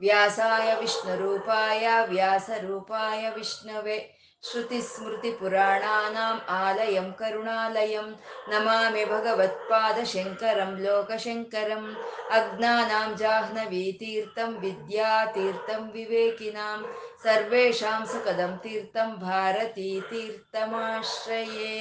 [0.00, 3.98] व्यासाय विष्णुरूपाय व्यासरूपाय विष्णवे
[4.44, 8.10] श्रुतिस्मृतिपुराणानाम् आलयं करुणालयं
[8.50, 11.88] नमामि भगवत्पादशङ्करं लोकशङ्करम्
[12.36, 16.78] अज्ञानां जाह्नवीतीर्थं विद्यातीर्थं विवेकिनां
[17.24, 21.74] सर्वेषां सुखदं तीर्थं भारतीतीर्थमाश्रये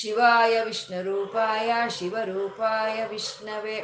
[0.00, 3.78] शिवाय विष्णुरूपाय शिवरूपाय विष्णवे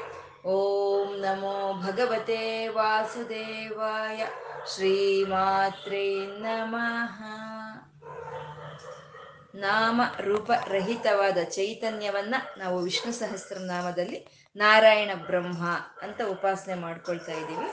[0.44, 4.22] ಓಂ ನಮೋ ಭಗವತೆ ವಾಸುದೇವಾಯ
[4.74, 7.20] ಶ್ರೀಮಾತ್ರೇ ನಮಃ
[9.54, 15.66] ನಾಮ ರೂಪರಹಿತವಾದ ಚೈತನ್ಯವನ್ನ ನಾವು ವಿಷ್ಣು ಸಹಸ್ರನಾಮದಲ್ಲಿ ನಾರಾಯಣ ಬ್ರಹ್ಮ
[16.02, 17.70] ಅಂತ ಉಪಾಸನೆ ಮಾಡ್ಕೊಳ್ತಾ ಇದ್ದೀವಿ.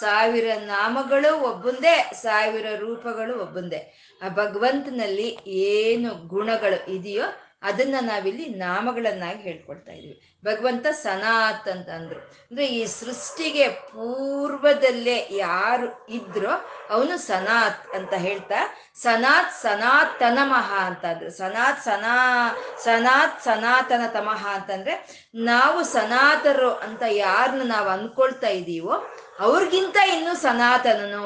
[0.00, 4.12] ಸಾವಿರ ನಾಮಗಳು ಒಬ್ಬಂದೇ, ಸಾವಿರ ರೂಪಗಳು ಒಬ್ಬೊಂದೇ.
[4.22, 7.24] ಆ ಭಗವಂತನಲ್ಲಿ ಏನು ಗುಣಗಳು ಇದೆಯೋ
[7.62, 10.16] ಅದನ್ನ ನಾವಿಲ್ಲಿ ನಾಮಗಳನ್ನಾಗಿ ಹೇಳ್ಕೊಳ್ತಾ ಇದೀವಿ.
[10.44, 16.52] ಭಗವಂತ ಸನಾತ್ ಅಂತ ಅಂದ್ರು ಅಂದ್ರೆ ಈ ಸೃಷ್ಟಿಗೆ ಪೂರ್ವದಲ್ಲೇ ಯಾರು ಇದ್ರೋ
[16.90, 18.60] ಅವನು ಸನಾತ್ ಅಂತ ಹೇಳ್ತಾ,
[19.02, 22.16] ಸನಾತ್ ಸನಾತನ ಮಹ ಅಂತ ಅಂದ್ರು ಸನಾತ್ ಸನಾ,
[22.84, 24.94] ಸನಾತ್ ಸನಾತನ ತಮಃ ಅಂತಂದ್ರೆ
[25.34, 28.94] ನಾವು ಸನಾತರು ಅಂತ ಯಾರನ್ನ ನಾವು ಅನ್ಕೊಳ್ತಾ ಇದೀವೋ
[29.40, 31.22] ಅವ್ರಿಗಿಂತ ಇನ್ನು ಸನಾತನನು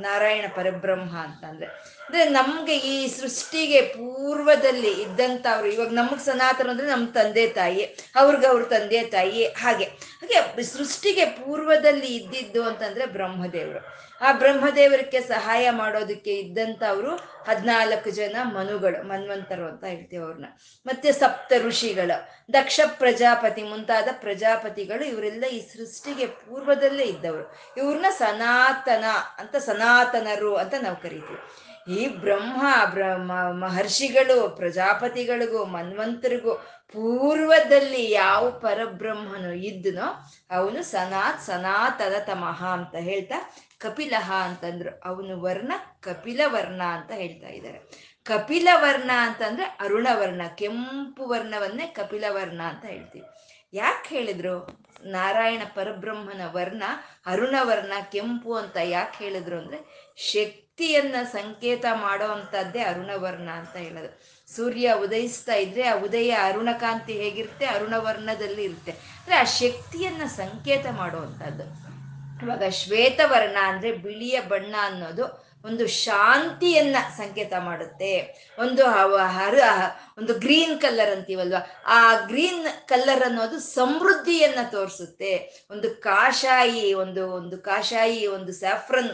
[0.00, 1.68] ನಾರಾಯಣ ಪರಬ್ರಹ್ಮ ಅಂತಂದ್ರೆ.
[2.12, 7.84] ಅಂದ್ರೆ ನಮ್ಗೆ ಈ ಸೃಷ್ಟಿಗೆ ಪೂರ್ವದಲ್ಲಿ ಇದ್ದಂಥವ್ರು, ಇವಾಗ ನಮಗ್ ಸನಾತನ ಅಂದ್ರೆ ನಮ್ಮ ತಂದೆ ತಾಯಿ
[8.16, 9.84] ಅವ್ರಿಗೆ ಅವ್ರ ತಂದೆ ತಾಯಿ, ಹಾಗೆ.
[9.84, 13.80] ಹಾಗೆ ಸೃಷ್ಟಿಗೆ ಪೂರ್ವದಲ್ಲಿ ಇದ್ದಿದ್ದು ಅಂತಂದ್ರೆ ಬ್ರಹ್ಮದೇವರು.
[14.20, 17.16] ಆ ಬ್ರಹ್ಮದೇವರಿಗೆ ಸಹಾಯ ಮಾಡೋದಕ್ಕೆ ಇದ್ದಂಥವ್ರು
[17.48, 20.50] ಹದಿನಾಲ್ಕು ಜನ ಮನುಗಳು, ಮನ್ವಂತರು ಅಂತ ಹೇಳ್ತೀವಿ ಅವ್ರನ್ನ
[20.86, 22.16] ಮತ್ತೆ ಸಪ್ತ ಋಷಿಗಳು,
[22.52, 27.44] ದಕ್ಷ ಪ್ರಜಾಪತಿ ಮುಂತಾದ ಪ್ರಜಾಪತಿಗಳು ಇವರೆಲ್ಲ ಈ ಸೃಷ್ಟಿಗೆ ಪೂರ್ವದಲ್ಲೇ ಇದ್ದವರು.
[27.76, 29.04] ಇವ್ರನ್ನ ಸನಾತನ
[29.38, 31.71] ಅಂತ ಸನಾತನರು ಅಂತ ನಾವು ಕರಿತೀವಿ.
[31.88, 32.66] ಈ ಬ್ರಹ್ಮ
[33.50, 36.54] ಮಹರ್ಷಿಗಳು, ಪ್ರಜಾಪತಿಗಳಿಗೂ, ಮನ್ವಂತರಿಗೂ
[36.92, 45.00] ಪೂರ್ವದಲ್ಲಿ ಯಾವ ಪರಬ್ರಹ್ಮನು ಇದ್ದನೋ ಅವನು ಸನಾತ್ ಸನಾತನ ತಮಃ ಅಂತ ಹೇಳ್ತಾ ಕಪಿಲಹ ಅಂತಂದ್ರು.
[45.00, 48.12] ಅವನು ವರ್ಣ ಕಪಿಲ ವರ್ಣ ಅಂತ ಹೇಳ್ತಾ ಇದ್ದಾರೆ.
[48.24, 53.26] ಕಪಿಲ ವರ್ಣ ಅಂತಂದ್ರೆ ಅರುಣವರ್ಣ, ಕೆಂಪು ವರ್ಣವನ್ನೇ ಕಪಿಲ ವರ್ಣ ಅಂತ ಹೇಳ್ತೀವಿ.
[53.72, 54.82] ಯಾಕೆ ಹೇಳಿದ್ರು?
[55.04, 56.82] ನಾರಾಯಣ ಪರಬ್ರಹ್ಮನ ವರ್ಣ,
[57.26, 60.12] ಅರುಣವರ್ಣ, ಕೆಂಪು ಅಂತ ಯಾಕೆ ಹೇಳಿದ್ರು ಅಂದ್ರೆ
[60.72, 64.10] ಶಕ್ತಿಯನ್ನ ಸಂಕೇತ ಮಾಡೋ ಅಂತದ್ದೇ ಅರುಣವರ್ಣ ಅಂತ ಹೇಳೋದು.
[64.56, 67.66] ಸೂರ್ಯ ಉದಯಿಸ್ತಾ ಇದ್ರೆ ಆ ಉದಯ ಅರುಣಕಾಂತಿ ಹೇಗಿರುತ್ತೆ?
[67.66, 68.92] ಅರುಣವರ್ಣದಲ್ಲಿ ಇರುತ್ತೆ.
[68.92, 71.64] ಅಂದ್ರೆ ಆ ಶಕ್ತಿಯನ್ನ ಸಂಕೇತ ಮಾಡುವಂತದ್ದು
[72.46, 78.20] ಇವಾಗ ಶ್ವೇತವರ್ಣ ಅಂದ್ರೆ ಬಿಳಿಯ ಬಣ್ಣ ಅನ್ನೋದು ಒಂದು ಶಾಂತಿಯನ್ನ ಸಂಕೇತ ಮಾಡುತ್ತೆ.
[78.58, 78.86] ಒಂದು
[79.26, 79.58] ಹರ,
[80.18, 81.56] ಒಂದು ಗ್ರೀನ್ ಕಲರ್ ಅಂತೀವಲ್ವ?
[81.86, 85.66] ಆ ಗ್ರೀನ್ ಕಲರ್ ಅನ್ನೋದು ಸಮೃದ್ಧಿಯನ್ನ ತೋರಿಸುತ್ತೆ.
[85.70, 89.10] ಒಂದು ಕಾಷಾಯಿ, ಒಂದು ಒಂದು ಕಾಷಾಯಿ, ಒಂದು ಸ್ಯಾಫ್ರನ್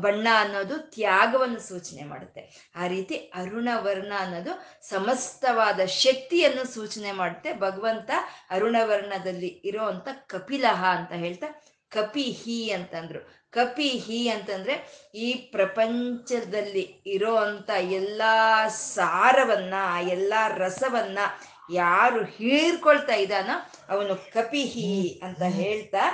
[0.00, 2.70] ಬಣ್ಣ ಅನ್ನೋದು ತ್ಯಾಗವನ್ನು ಸೂಚನೆ ಮಾಡುತ್ತೆ.
[2.76, 7.52] ಆ ರೀತಿ ಅರುಣವರ್ಣ ಅನ್ನೋದು ಸಮಸ್ತವಾದ ಶಕ್ತಿಯನ್ನು ಸೂಚನೆ ಮಾಡುತ್ತೆ.
[7.52, 8.10] ಭಗವಂತ
[8.50, 13.41] ಅರುಣವರ್ಣದಲ್ಲಿ ಇರೋ ಅಂತ ಕಪಿಲಹ ಅಂತ ಹೇಳ್ತಾ, ಕಪಿಹಿ ಅಂತಂದ್ರು.
[13.52, 14.74] ಕಪಿಹಿ ಅಂತಂದ್ರೆ
[15.14, 19.74] ಈ ಪ್ರಪಂಚದಲ್ಲಿ ಇರೋ ಅಂತ ಎಲ್ಲಾ ಸಾರವನ್ನ
[20.08, 21.18] ಎಲ್ಲಾ ರಸವನ್ನ
[21.74, 23.56] ಯಾರು ಹೀರ್ಕೊಳ್ತಾ ಇದ್ದಾನೋ
[23.88, 26.04] ಅವನು ಕಪಿಹಿ ಅಂತ ಹೇಳ್ತಾ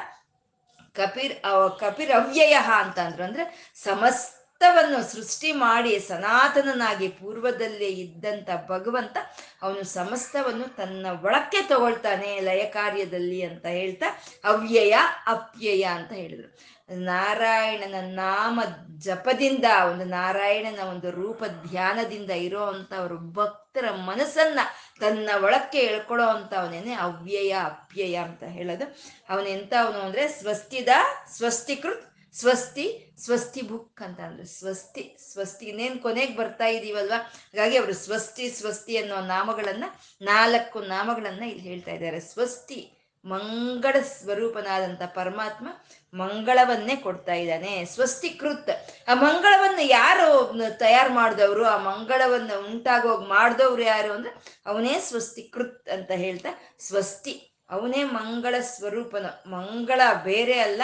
[0.95, 1.35] ಕಪಿರ್
[1.81, 9.17] ಕಪಿರ್ ಅವ್ಯಯ ಅಂತ ಅಂದ್ರು ಅಂದ್ರೆ ಸಮಸ್ತವನ್ನು ಸೃಷ್ಟಿ ಮಾಡಿ ಸನಾತನನಾಗಿ ಪೂರ್ವದಲ್ಲೇ ಇದ್ದಂತ ಭಗವಂತ
[9.63, 14.07] ಅವನು ಸಮಸ್ತವನ್ನು ತನ್ನ ಒಳಕ್ಕೆ ತಗೊಳ್ತಾನೆ ಲಯ ಕಾರ್ಯದಲ್ಲಿ ಅಂತ ಹೇಳ್ತಾ
[14.45, 16.78] ಅವ್ಯಯ ಅಪ್ಯಯ ಅಂತ ಹೇಳಿದ್ರು.
[16.95, 18.61] ನಾರಾಯಣನ ನಾಮ
[18.99, 24.61] ಜಪದಿಂದ, ಒಂದು ನಾರಾಯಣನ ಒಂದು ರೂಪ ಧ್ಯಾನದಿಂದ ಇರೋ ಅಂಥವ್ರು ಭಕ್ತರ ಮನಸ್ಸನ್ನ
[25.01, 28.97] ತನ್ನ ಒಳಕ್ಕೆ ಎಳ್ಕೊಳ್ಳೋ ಅವನೇನೆ ಅವ್ಯಯ, ಅಪ್ಯಯ ಅಂತ ಹೇಳೋದು.
[29.29, 30.89] ಅವನೆಂತ ಅವನು ಅಂದ್ರೆ ಸ್ವಸ್ತಿದ,
[31.37, 35.67] ಸ್ವಸ್ತಿಕೃತ್, ಸ್ವಸ್ತಿ ಸ್ವಸ್ತಿ ಬುಕ್ ಅಂತ ಅಂದ್ರೆ ಸ್ವಸ್ತಿ ಸ್ವಸ್ತಿ.
[35.67, 37.17] ಇನ್ನೇನು ಕೊನೆಗೆ ಬರ್ತಾ ಇದೀವಲ್ವಾ?
[37.17, 39.85] ಹಾಗಾಗಿ ಅವರು ಸ್ವಸ್ತಿ ಸ್ವಸ್ತಿ ಅನ್ನೋ ನಾಮಗಳನ್ನ
[40.23, 42.21] ನಾಲ್ಕು ನಾಮಗಳನ್ನ ಇಲ್ಲಿ ಹೇಳ್ತಾ ಇದ್ದಾರೆ.
[42.21, 42.98] ಸ್ವಸ್ತಿ
[43.29, 45.69] ಮಂಗಳ ಸ್ವರೂಪನಾದಂಥ ಪರಮಾತ್ಮ
[46.15, 47.85] ಮಂಗಳವನ್ನೇ ಕೊಡ್ತಾ ಇದ್ದಾನೆ.
[47.85, 48.71] ಸ್ವಸ್ತಿಕೃತ್.
[49.11, 56.49] ಆ ಮಂಗಳವನ್ನು ಯಾರು ತಯಾರು ಮಾಡಿದವರು, ಆ ಮಂಗಳವನ್ನು ಉಂಟಾಗೋಗಿ ಮಾಡಿದವ್ರು ಯಾರು ಅಂದ್ರೆ ಅವನೇ ಸ್ವಸ್ತಿಕೃತ್ ಅಂತ ಹೇಳ್ತಾ
[56.81, 57.55] ಸ್ವಸ್ತಿ.
[57.71, 59.27] ಅವನೇ ಮಂಗಳ ಸ್ವರೂಪನ.
[59.47, 60.83] ಮಂಗಳ ಬೇರೆ ಅಲ್ಲ,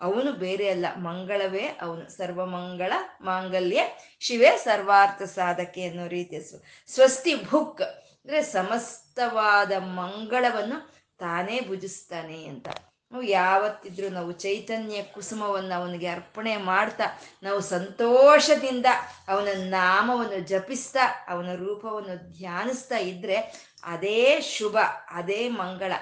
[0.00, 0.86] ಅವನು ಬೇರೆ ಅಲ್ಲ.
[0.96, 2.16] ಮಂಗಳವೇ ಅವನು.
[2.16, 3.82] ಸರ್ವಮಂಗಳ ಮಾಂಗಲ್ಯ,
[4.20, 6.40] ಶಿವೇ ಸರ್ವಾರ್ಥ ಸಾಧಕೆ ಅನ್ನೋ ರೀತಿಯ
[6.86, 7.82] ಸ್ವಸ್ತಿ ಭುಕ್.
[7.82, 12.68] ಅಂದ್ರೆ ಸಮಸ್ತವಾದ ಮಂಗಳವನ್ನು ತಾನೇ ಭುಜಿಸ್ತಾನೆ ಅಂತ.
[13.12, 17.04] ನಾವು ಯಾವತ್ತಿದ್ರೂ ನಾವು ಚೈತನ್ಯ ಕುಸುಮವನ್ನು ಅವನಿಗೆ ಅರ್ಪಣೆ ಮಾಡ್ತಾ,
[17.42, 18.86] ನಾವು ಸಂತೋಷದಿಂದ
[19.28, 23.36] ಅವನ ನಾಮವನ್ನು ಜಪಿಸ್ತಾ, ಅವನ ರೂಪವನ್ನು ಧ್ಯಾನಿಸ್ತಾ ಇದ್ರೆ
[23.82, 24.76] ಅದೇ ಶುಭ,
[25.10, 25.92] ಅದೇ ಮಂಗಳ.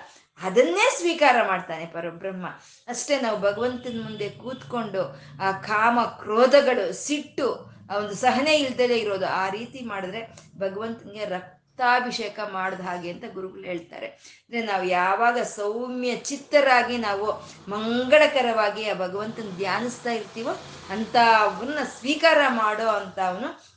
[0.43, 2.46] ಅದನ್ನೇ ಸ್ವೀಕಾರ ಮಾಡ್ತಾನೆ ಪರಬ್ರಹ್ಮ.
[2.88, 5.02] ಅಷ್ಟೇ ನಾವು ಭಗವಂತನ ಮುಂದೆ ಕೂತ್ಕೊಂಡು
[5.43, 12.81] ಆ ಕಾಮ ಕ್ರೋಧಗಳು ಸಿಟ್ಟು, ಆ ಒಂದು ಸಹನೆ ಇಲ್ದಲೇ ಇರೋದು ಆ ರೀತಿ ಮಾಡಿದ್ರೆ ಭಗವಂತನಿಗೆ ರಕ್ತಾಭಿಷೇಕ ಮಾಡಿದ
[12.81, 14.06] ಹಾಗೆ ಅಂತ ಗುರುಗಳು ಹೇಳ್ತಾರೆ.
[14.06, 17.26] ಅಂದ್ರೆ ನಾವು ಯಾವಾಗ ಸೌಮ್ಯ ಚಿತ್ತರಾಗಿ ನಾವು
[17.71, 20.53] ಮಂಗಳಕರವಾಗಿ ಆ ಭಗವಂತನ ಧ್ಯಾನಿಸ್ತಾ ಇರ್ತೀವೋ
[20.88, 23.19] ಅಂತ ಅವನ್ನ ಸ್ವೀಕಾರ ಮಾಡೋ ಅಂತ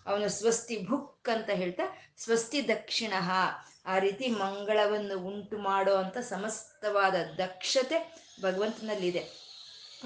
[0.07, 1.83] ಅವನು ಸ್ವಸ್ತಿ ಭುಕ್ ಅಂತ ಹೇಳ್ತಾ
[2.23, 3.13] ಸ್ವಸ್ತಿ ದಕ್ಷಿಣ.
[3.85, 7.97] ಆ ರೀತಿ ಮಂಗಳವನ್ನು ಉಂಟು ಮಾಡೋ ಅಂತ ಸಮಸ್ತವಾದ ದಕ್ಷತೆ
[8.43, 9.23] ಭಗವಂತನಲ್ಲಿದೆ.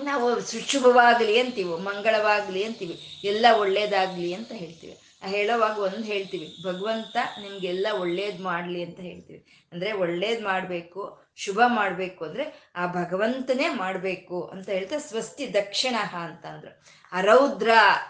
[0.04, 0.28] ನಾವು
[0.68, 5.00] ಶುಭವಾಗಲಿ ಅಂತೀವಿ, ಮಂಗಳವಾಗಲಿ ಅಂತೀವಿ, ಎಲ್ಲ ಒಳ್ಳೆಯದಾಗಲಿ ಅಂತ ಹೇಳ್ತೀವಿ.
[5.22, 9.46] ಹೇಳೋವಾಗ ಒಂದು ಹೇಳ್ತೀವಿ, ಭಗವಂತ ನಿಮ್ಗೆಲ್ಲ ಒಳ್ಳೇದು ಮಾಡಲಿ ಅಂತ ಹೇಳ್ತೀವಿ.
[9.72, 16.72] ಅಂದರೆ ಒಳ್ಳೇದು ಮಾಡಬೇಕು, ಶುಭ ಮಾಡಬೇಕು ಅಂದರೆ ಆ ಭಗವಂತನೇ ಮಾಡಬೇಕು ಅಂತ ಹೇಳ್ತಾ ಸ್ವಸ್ತಿ ದಕ್ಷಿಣ ಅಂತ ಅಂದ್ರು.
[17.14, 17.70] ಅರೌದ್ರ,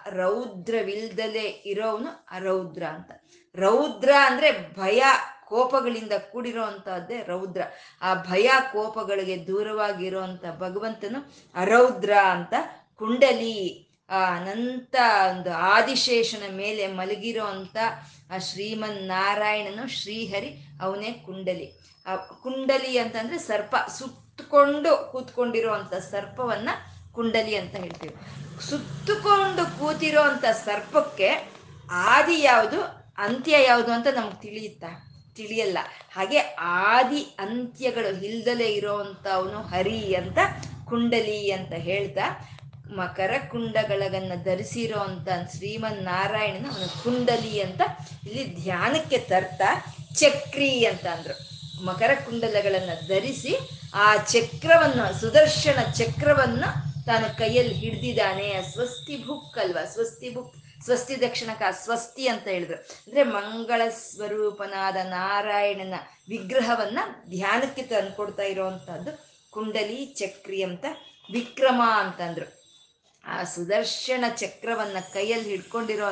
[0.09, 3.11] ರೌದ್ರವಿಲ್ದಲೆ ಇರೋವನು ಅರೌದ್ರ ಅಂತ.
[3.55, 5.01] ರೌದ್ರ ಅಂದ್ರೆ ಭಯ,
[5.45, 6.65] ಕೋಪಗಳಿಂದ ಕೂಡಿರೋ
[7.27, 7.61] ರೌದ್ರ.
[8.01, 12.53] ಆ ಭಯ, ಕೋಪಗಳಿಗೆ ದೂರವಾಗಿರುವಂತ ಭಗವಂತನು ಅರೌದ್ರ ಅಂತ,
[12.95, 14.95] ಕುಂಡಲಿ ಆ, ಅನಂತ
[15.29, 17.45] ಒಂದು ಆದಿಶೇಷನ ಮೇಲೆ ಮಲಗಿರೋ
[18.33, 21.73] ಆ ಶ್ರೀಮನ್ ನಾರಾಯಣನು ಶ್ರೀಹರಿ ಅವನೇ ಕುಂಡಲಿ.
[22.07, 26.69] ಆ, ಕುಂಡಲಿ ಅಂತಂದ್ರೆ ಸರ್ಪ, ಸುತ್ತಕೊಂಡು ಕೂತ್ಕೊಂಡಿರೋ ಅಂತ ಸರ್ಪವನ್ನ
[27.11, 28.15] ಕುಂಡಲಿ ಅಂತ ಹೇಳ್ತೀವಿ.
[28.63, 30.21] ಸುತ್ತಕೊಂಡು ಕೂತಿರೋ
[30.51, 31.51] ಸರ್ಪಕ್ಕೆ
[31.91, 32.81] ಆದಿ ಯಾವುದು,
[33.17, 35.07] ಅಂತ್ಯ ಯಾವುದು ಅಂತ ನಮ್ಗೆ ತಿಳಿಯುತ್ತಾ?
[35.35, 35.77] ತಿಳಿಯಲ್ಲ.
[36.13, 40.37] ಹಾಗೆ ಆದಿ ಅಂತ್ಯಗಳು ಇಲ್ದಲೇ ಇರೋವಂಥ ಅವನು ಹರಿ ಅಂತ
[40.85, 42.50] ಕುಂಡಲಿ ಅಂತ ಹೇಳ್ತಾ
[42.91, 47.81] ಮಕರ ಕುಂಡಗಳನ್ನ ಧರಿಸಿರೋ ಅಂತ ಶ್ರೀಮನ್ ನಾರಾಯಣನ ಅವನ ಕುಂಡಲಿ ಅಂತ
[48.23, 51.33] ಇಲ್ಲಿ ಧ್ಯಾನಕ್ಕೆ ತರ್ತಾ ಚಕ್ರಿ ಅಂತ ಅಂದ್ರು.
[51.85, 53.55] ಮಕರ ಕುಂಡಲಗಳನ್ನ ಧರಿಸಿ
[53.93, 58.63] ಆ ಚಕ್ರವನ್ನು, ಸುದರ್ಶನ ಚಕ್ರವನ್ನು ತಾನು ಕೈಯಲ್ಲಿ ಹಿಡ್ದಿದ್ದಾನೆ.
[58.71, 59.85] ಸ್ವಸ್ತಿ ಬುಕ್ ಅಲ್ವಾ?
[59.85, 62.77] ಸ್ವಸ್ತಿ ಬುಕ್ ಸ್ವಸ್ತಿ ದಕ್ಷಿಣಕ ಸ್ವಸ್ತಿ ಅಂತ ಹೇಳಿದ್ರು.
[62.77, 65.93] ಅಂದ್ರೆ ಮಂಗಳ ಸ್ವರೂಪನಾದ ನಾರಾಯಣನ
[66.29, 66.99] ವಿಗ್ರಹವನ್ನ
[67.29, 70.85] ಧ್ಯಾನಕ್ಕೆ ತಂದ್ಕೊಡ್ತಾ ಇರೋವಂಥದ್ದು ಕುಂಡಲಿ ಚಕ್ರಿ ಅಂತ
[71.31, 72.60] ವಿಕ್ರಮ ಅಂತಂದ್ರು
[73.25, 76.09] ಆ ಸುದರ್ಶನ ಚಕ್ರವನ್ನ ಕೈಯಲ್ಲಿ ಹಿಡ್ಕೊಂಡಿರೋ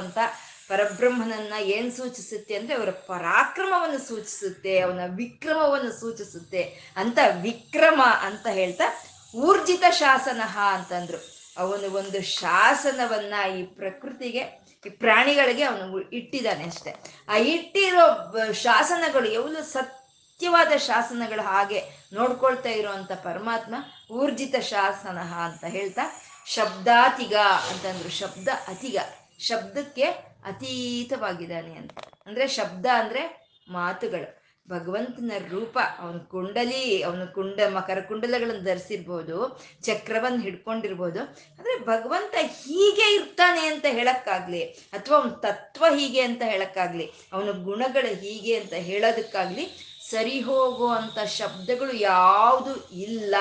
[0.67, 9.03] ಪರಬ್ರಹ್ಮನನ್ನ ಏನ್ ಸೂಚಿಸುತ್ತೆ ಅಂದ್ರೆ ಅವರ ಪರಾಕ್ರಮವನ್ನು ಸೂಚಿಸುತ್ತೆ, ಅವನ ವಿಕ್ರಮವನ್ನು ಸೂಚಿಸುತ್ತೆ ಅಂತ ವಿಕ್ರಮ ಅಂತ ಹೇಳ್ತಾ
[9.35, 11.17] ಊರ್ಜಿತ ಶಾಸನ ಅಂತಂದ್ರು.
[11.57, 14.39] ಅವನು ಒಂದು ಶಾಸನವನ್ನ ಈ ಪ್ರಕೃತಿಗೆ,
[14.85, 16.91] ಈ ಪ್ರಾಣಿಗಳಿಗೆ ಅವನು ಇಟ್ಟಿದ್ದಾನೆ ಅಷ್ಟೆ.
[17.29, 18.06] ಆ ಇಟ್ಟಿರೋ
[18.53, 21.79] ಶಾಸನಗಳು ಎವಲು ಸತ್ಯವಾದ ಶಾಸನಗಳು ಹಾಗೆ
[22.13, 23.75] ನೋಡ್ಕೊಳ್ತಾ ಇರುವಂತ ಪರಮಾತ್ಮ
[24.11, 26.01] ಊರ್ಜಿತ ಶಾಸನ ಅಂತ ಹೇಳ್ತಾ
[26.45, 27.36] ಶಬ್ದಾತಿಗ
[27.69, 28.09] ಅಂತಂದ್ರು.
[28.09, 28.97] ಶಬ್ದ ಅತಿಗ.
[29.39, 30.03] ಶಬ್ದಕ್ಕೆ
[30.45, 32.00] ಅತೀತವಾಗಿದ್ದಾನೆ ಅಂತ.
[32.25, 34.39] ಅಂದ್ರೆ ಶಬ್ದ ಅಂದ್ರೆ ಮಾತುಗಳು.
[34.69, 41.19] ಭಗವಂತನ ರೂಪ, ಅವನ ಕುಂಡಲಿ, ಅವನ ಕುಂಡ, ಮಕರ ಕುಂಡಲಗಳನ್ನು ಧರಿಸಿರ್ಬೋದು, ಚಕ್ರವನ್ನು ಹಿಡ್ಕೊಂಡಿರ್ಬೋದು.
[41.21, 48.59] ಅಂದ್ರೆ ಭಗವಂತ ಹೀಗೆ ಇರ್ತಾನೆ ಅಂತ ಹೇಳಕ್ಕಾಗ್ಲಿ, ಅಥವಾ ಅವನ ತತ್ವ ಹೀಗೆ ಅಂತ ಹೇಳಕ್ಕಾಗ್ಲಿ, ಅವನ ಗುಣಗಳು ಹೀಗೆ
[48.59, 53.35] ಅಂತ ಹೇಳೋದಕ್ಕಾಗ್ಲಿ ಸರಿ ಹೋಗುವಂತ ಶಬ್ದಗಳು ಯಾವುದು ಇಲ್ಲ.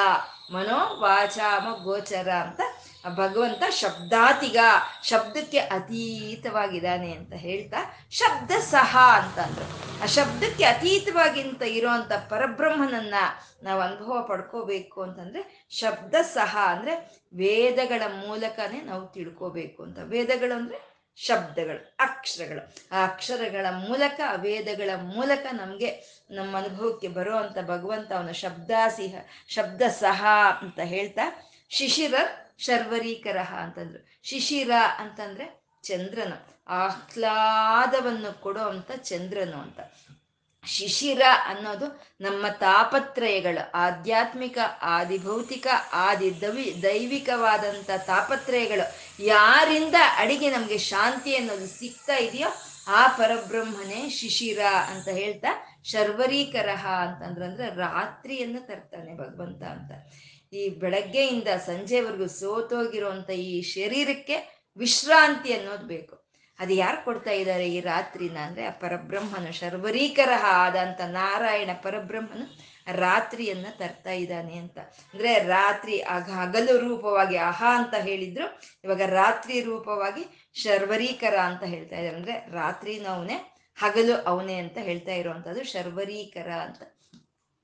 [0.52, 2.60] ಮನೋ ವಾಚಾಮ ಗೋಚರ ಅಂತ
[3.08, 4.56] ಭಗವಂತ ಶಬ್ದಾತಿಗ,
[5.02, 10.02] ಶಬ್ದಕ್ಕೆ ಅತೀತವಾಗಿದ್ದಾನೆ ಅಂತ ಹೇಳ್ತಾ ಶಬ್ದ ಸಹ ಅಂತಂದ್ರು.
[10.02, 13.14] ಆ ಶಬ್ದಕ್ಕೆ ಅತೀತವಾಗಿಂತ ಇರೋಂಥ ಪರಬ್ರಹ್ಮನನ್ನ
[13.62, 19.99] ನಾವು ಅನುಭವ ಪಡ್ಕೋಬೇಕು ಅಂತಂದ್ರೆ ಶಬ್ದ ಸಹ ಅಂದ್ರೆ ವೇದಗಳ ಮೂಲಕನೇ ನಾವು ತಿಳ್ಕೋಬೇಕು ಅಂತ.
[20.02, 20.88] ವೇದಗಳು ಅಂದ್ರೆ
[21.26, 22.75] ಶಬ್ದಗಳು, ಅಕ್ಷರಗಳು.
[22.92, 25.90] ಆ ಅಕ್ಷರಗಳ ಮೂಲಕ, ವೇದಗಳ ಮೂಲಕ ನಮಗೆ
[26.30, 29.14] ನಮ್ಮ ಅನುಭವಕ್ಕೆ ಬರುವಂತ ಭಗವಂತ ಅವನ ಶಬ್ದಾಸಿಹ
[29.48, 30.25] ಶಬ್ದ ಸಹ
[30.62, 32.14] ಅಂತ ಹೇಳ್ತಾ, ಶಿಶಿರ
[32.58, 34.08] ಶರ್ವರೀಕರ ಅಂತಂದ್ರು.
[34.22, 39.80] ಶಿಶಿರ ಅಂತಂದ್ರೆ ಚಂದ್ರನು, ಆಹ್ಲಾದವನ್ನು ಕೊಡುವಂತ ಚಂದ್ರನು ಅಂತ.
[40.68, 41.87] ಶಿಶಿರ ಅನ್ನೋದು
[42.20, 48.87] ನಮ್ಮ ತಾಪತ್ರಯಗಳು, ಆಧ್ಯಾತ್ಮಿಕ, ಆದಿಭೌತಿಕ, ಆದಿ ದವಿ, ದೈವಿಕವಾದಂಥ ತಾಪತ್ರಯಗಳು.
[49.25, 52.48] ಯಾರಿಂದ ಅಡಿಗೆ ನಮಗೆ ಶಾಂತಿ ಅನ್ನೋದು ಸಿಗ್ತಾ ಇದೆಯೋ
[52.88, 54.60] ಆ ಪರಬ್ರಹ್ಮನೇ ಶಿಶಿರ
[54.90, 55.50] ಅಂತ ಹೇಳ್ತಾ
[55.84, 56.68] ಶರ್ವರೀಕರ
[57.02, 59.92] ಅಂತಂದ್ರಂದ್ರೆ ರಾತ್ರಿಯನ್ನು ತರ್ತಾನೆ ಭಗವಂತ ಅಂತ.
[60.52, 64.37] ಈ ಬೆಳಗ್ಗೆಯಿಂದ ಸಂಜೆವರೆಗೂ ಸೋತೋಗಿರುವಂತ ಈ ಶರೀರಕ್ಕೆ
[64.76, 66.17] ವಿಶ್ರಾಂತಿ ಅನ್ನೋದು ಬೇಕು.
[66.58, 72.46] ಅದು ಯಾರು ಕೊಡ್ತಾ ಇದ್ದಾರೆ ಈ ರಾತ್ರಿನ ಅಂದರೆ ಆ ಪರಬ್ರಹ್ಮನು ಶರ್ವರೀಕರ ಆದಂಥ ನಾರಾಯಣ ಪರಬ್ರಹ್ಮನು
[73.00, 74.78] ರಾತ್ರಿಯನ್ನು ತರ್ತಾ ಇದ್ದಾನೆ ಅಂತ.
[75.14, 78.46] ಅಂದ್ರೆ ರಾತ್ರಿ ಆಗ ಹಗಲು ರೂಪವಾಗಿ ಅಹ ಅಂತ ಹೇಳಿದ್ರು,
[78.84, 80.24] ಇವಾಗ ರಾತ್ರಿ ರೂಪವಾಗಿ
[80.54, 82.16] ಶರ್ವರೀಕರ ಅಂತ ಹೇಳ್ತಾ ಇದ್ದಾರೆ.
[82.16, 83.38] ಅಂದ್ರೆ ರಾತ್ರಿ ಅವನೇ,
[83.78, 86.82] ಹಗಲು ಅವನೇ ಅಂತ ಹೇಳ್ತಾ ಇರುವಂತದ್ದು ಶರ್ವರೀಕರ ಅಂತ.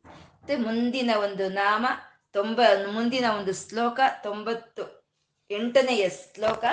[0.04, 1.86] ಮತ್ತೆ ಮುಂದಿನ ಒಂದು ನಾಮ
[2.32, 2.60] ತೊಂಬ,
[2.92, 4.84] ಮುಂದಿನ ಒಂದು ಶ್ಲೋಕ ತೊಂಬತ್ತು
[5.50, 6.64] ಎಂಟನೆಯ ಶ್ಲೋಕ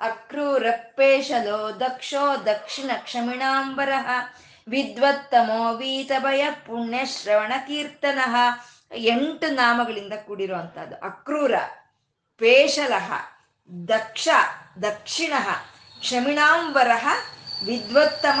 [0.00, 3.92] ಅಕ್ರೂರಪ್ಪೇಶಲೋ ದಕ್ಷೋ ದಕ್ಷಿಣ ಕ್ಷಮಿಣಾಂಬರ
[4.68, 8.18] ವಿದ್ವತ್ತಮೋ ವೀತಭಯ ಪುಣ್ಯ ಶ್ರವಣ ಕೀರ್ತನ
[8.94, 10.96] ಎಂಟು ನಾಮಗಳಿಂದ ಕೂಡಿರುವಂತಹದ್ದು.
[10.96, 11.54] ಅಕ್ರೂರ,
[12.38, 13.12] ಪೇಶಲಹ,
[13.88, 14.28] ದಕ್ಷ
[14.82, 15.32] ದಕ್ಷಿಣ
[16.00, 16.90] ಕ್ಷಮಿಣಾಂಬರ
[17.64, 18.40] ವಿದ್ವತ್ತಮ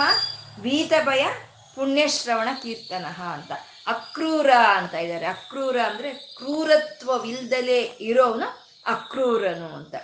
[0.60, 1.26] ವೀತಭಯ
[1.74, 3.52] ಪುಣ್ಯಶ್ರವಣ ಕೀರ್ತನ ಅಂತ.
[3.86, 5.26] ಅಕ್ರೂರ ಅಂತ ಇದ್ದಾರೆ.
[5.26, 9.94] ಅಕ್ರೂರ ಅಂದ್ರೆ ಕ್ರೂರತ್ವವಿಲ್ದಲೇ ಇರೋನು ಅಕ್ರೂರನು ಅಂತ.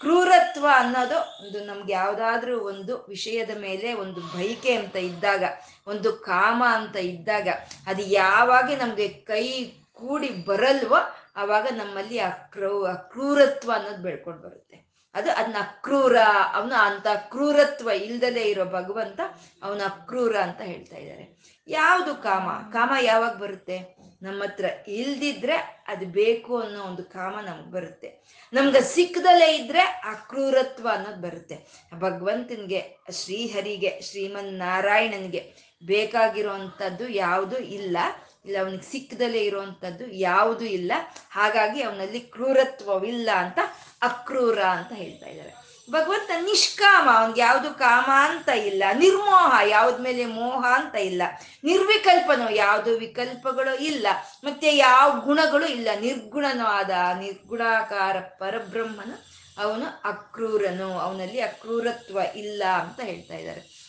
[0.00, 5.44] ಕ್ರೂರತ್ವ ಅನ್ನೋದು ಒಂದು ನಮ್ಗೆ ಯಾವ್ದಾದ್ರೂ ಒಂದು ವಿಷಯದ ಮೇಲೆ ಒಂದು ಬಯಕೆ ಅಂತ ಇದ್ದಾಗ,
[5.86, 7.48] ಒಂದು ಕಾಮ ಅಂತ ಇದ್ದಾಗ,
[7.86, 10.96] ಅದು ಯಾವಾಗ ನಮ್ಗೆ ಕೈ ಕೂಡಿ ಬರಲ್ವೋ
[11.36, 14.93] ಆವಾಗ ನಮ್ಮಲ್ಲಿ ಆ ಕ್ರೂ ಕ್ರೂರತ್ವ ಅನ್ನೋದು ಬೆಳ್ಕೊಂಡು ಬರುತ್ತೆ.
[15.14, 16.16] ಅದು ಅದನ್ನ ಅಕ್ರೂರ,
[16.52, 19.20] ಅವನ ಅಂತ ಕ್ರೂರತ್ವ ಇಲ್ದಲೆ ಇರೋ ಭಗವಂತ
[19.62, 22.72] ಅವನ ಅಕ್ರೂರ ಅಂತ ಹೇಳ್ತಾ ಇದ್ದಾರೆ ಯಾವುದು ಕಾಮ?
[22.72, 24.04] ಕಾಮ ಯಾವಾಗ ಬರುತ್ತೆ?
[24.22, 28.08] ನಮ್ಮ ಹತ್ರ ಇಲ್ದಿದ್ರೆ ಅದು ಬೇಕು ಅನ್ನೋ ಒಂದು ಕಾಮ ನಮ್ಗೆ ಬರುತ್ತೆ.
[28.52, 31.56] ನಮ್ಗೆ ಸಿಕ್ಕದಲ್ಲೇ ಇದ್ರೆ ಆ ಕ್ರೂರತ್ವ ಅನ್ನೋದು ಬರುತ್ತೆ.
[31.94, 32.80] ಭಗವಂತನಿಗೆ,
[33.10, 35.54] ಶ್ರೀಹರಿಗೆ ಶ್ರೀಮನ್ ನಾರಾಯಣನ್ಗೆ
[35.86, 37.96] ಬೇಕಾಗಿರುವಂಥದ್ದು ಯಾವುದು ಇಲ್ಲ.
[38.44, 40.92] ಇಲ್ಲ, ಅವನಿಗೆ ಸಿಕ್ಕದಲ್ಲೇ ಇರುವಂಥದ್ದು ಯಾವುದು ಇಲ್ಲ.
[41.30, 43.58] ಹಾಗಾಗಿ ಅವನಲ್ಲಿ ಕ್ರೂರತ್ವವಿಲ್ಲ ಅಂತ
[44.02, 45.64] ಅಕ್ರೂರ ಅಂತ ಹೇಳ್ತಾ ಇದ್ದಾರೆ.
[45.90, 48.84] ಭಗವಂತ ನಿಷ್ಕಾಮ, ಅವನಿಗೆ ಯಾವುದು ಕಾಮ ಅಂತ ಇಲ್ಲ.
[48.94, 51.22] ನಿರ್ಮೋಹ, ಯಾವ್ದ ಮೇಲೆ ಮೋಹ ಅಂತ ಇಲ್ಲ.
[51.64, 54.06] ನಿರ್ವಿಕಲ್ಪನೋ, ಯಾವುದು ವಿಕಲ್ಪಗಳು ಇಲ್ಲ.
[54.44, 55.88] ಮತ್ತೆ ಯಾವ ಗುಣಗಳು ಇಲ್ಲ.
[56.00, 60.98] ನಿರ್ಗುಣನೋ ಆದ ನಿರ್ಗುಣಾಕಾರ ಪರಬ್ರಹ್ಮನು ಅವನು ಅಕ್ರೂರನು.
[60.98, 63.84] ಅವನಲ್ಲಿ ಅಕ್ರೂರತ್ವ ಇಲ್ಲ ಅಂತ ಹೇಳ್ತಾ ಇದ್ದಾರೆ.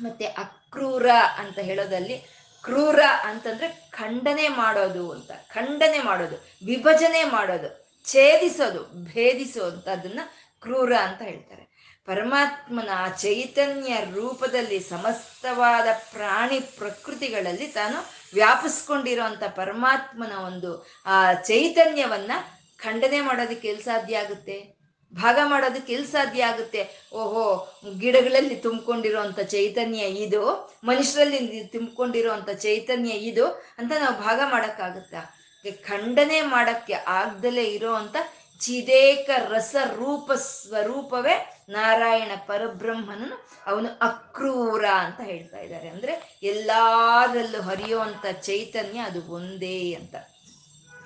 [0.00, 1.06] ಮತ್ತೆ ಅಕ್ರೂರ
[1.38, 10.20] ಅಂತ ಹೇಳೋದಲ್ಲಿ ಕ್ರೂರ ಅಂತಂದ್ರೆ ಖಂಡನೆ ಮಾಡೋದು ಅಂತ, ಖಂಡನೆ ಮಾಡೋದು, ವಿಭಜನೆ ಮಾಡೋದು, ಛೇದಿಸೋದು ಭೇದಿಸೋ ಭೇದಿಸುವಂಥದ್ದನ್ನ
[10.60, 11.66] ಕ್ರೂರ ಅಂತ ಹೇಳ್ತಾರೆ.
[12.04, 17.96] ಪರಮಾತ್ಮನ ಆ ಚೈತನ್ಯ ರೂಪದಲ್ಲಿ ಸಮಸ್ತವಾದ ಪ್ರಾಣಿ ಪ್ರಕೃತಿಗಳಲ್ಲಿ ತಾನು
[18.34, 22.30] ವ್ಯಾಪಿಸ್ಕೊಂಡಿರೋಂಥ ಪರಮಾತ್ಮನ ಒಂದು ಆ ಚೈತನ್ಯವನ್ನ
[22.78, 24.75] ಖಂಡನೆ ಮಾಡೋದಕ್ಕೆ ಎಲ್ಲಿ ಸಾಧ್ಯ ಆಗುತ್ತೆ?
[25.14, 27.08] ಭಾಗ ಮಾಡೋದಕ್ಕೆ ಎಲ್ಲಿ ಸಾಧ್ಯ ಆಗುತ್ತೆ?
[27.12, 33.46] ಓಹೋ, ಗಿಡಗಳಲ್ಲಿ ತುಂಬಿಕೊಂಡಿರೋಂಥ ಚೈತನ್ಯ ಇದು, ಮನುಷ್ಯರಲ್ಲಿ ತುಂಬಿಕೊಂಡಿರೋಂಥ ಚೈತನ್ಯ ಇದು
[33.78, 35.40] ಅಂತ ನಾವು ಭಾಗ ಮಾಡೋಕ್ಕಾಗುತ್ತಾ?
[35.80, 38.16] ಖಂಡನೆ ಮಾಡಕ್ಕೆ ಆಗ್ದಲೇ ಇರೋ ಅಂತ
[38.60, 45.88] ಚಿದೇಕ ರಸ ರೂಪ ಸ್ವರೂಪವೇ ನಾರಾಯಣ ಪರಬ್ರಹ್ಮನನು ಅವನು ಅಕ್ರೂರ ಅಂತ ಹೇಳ್ತಾ ಇದ್ದಾರೆ.
[45.88, 50.14] ಅಂದ್ರೆ ಎಲ್ಲಾರಲ್ಲೂ ಹರಿಯುವಂತ ಚೈತನ್ಯ ಅದು ಒಂದೇ ಅಂತ.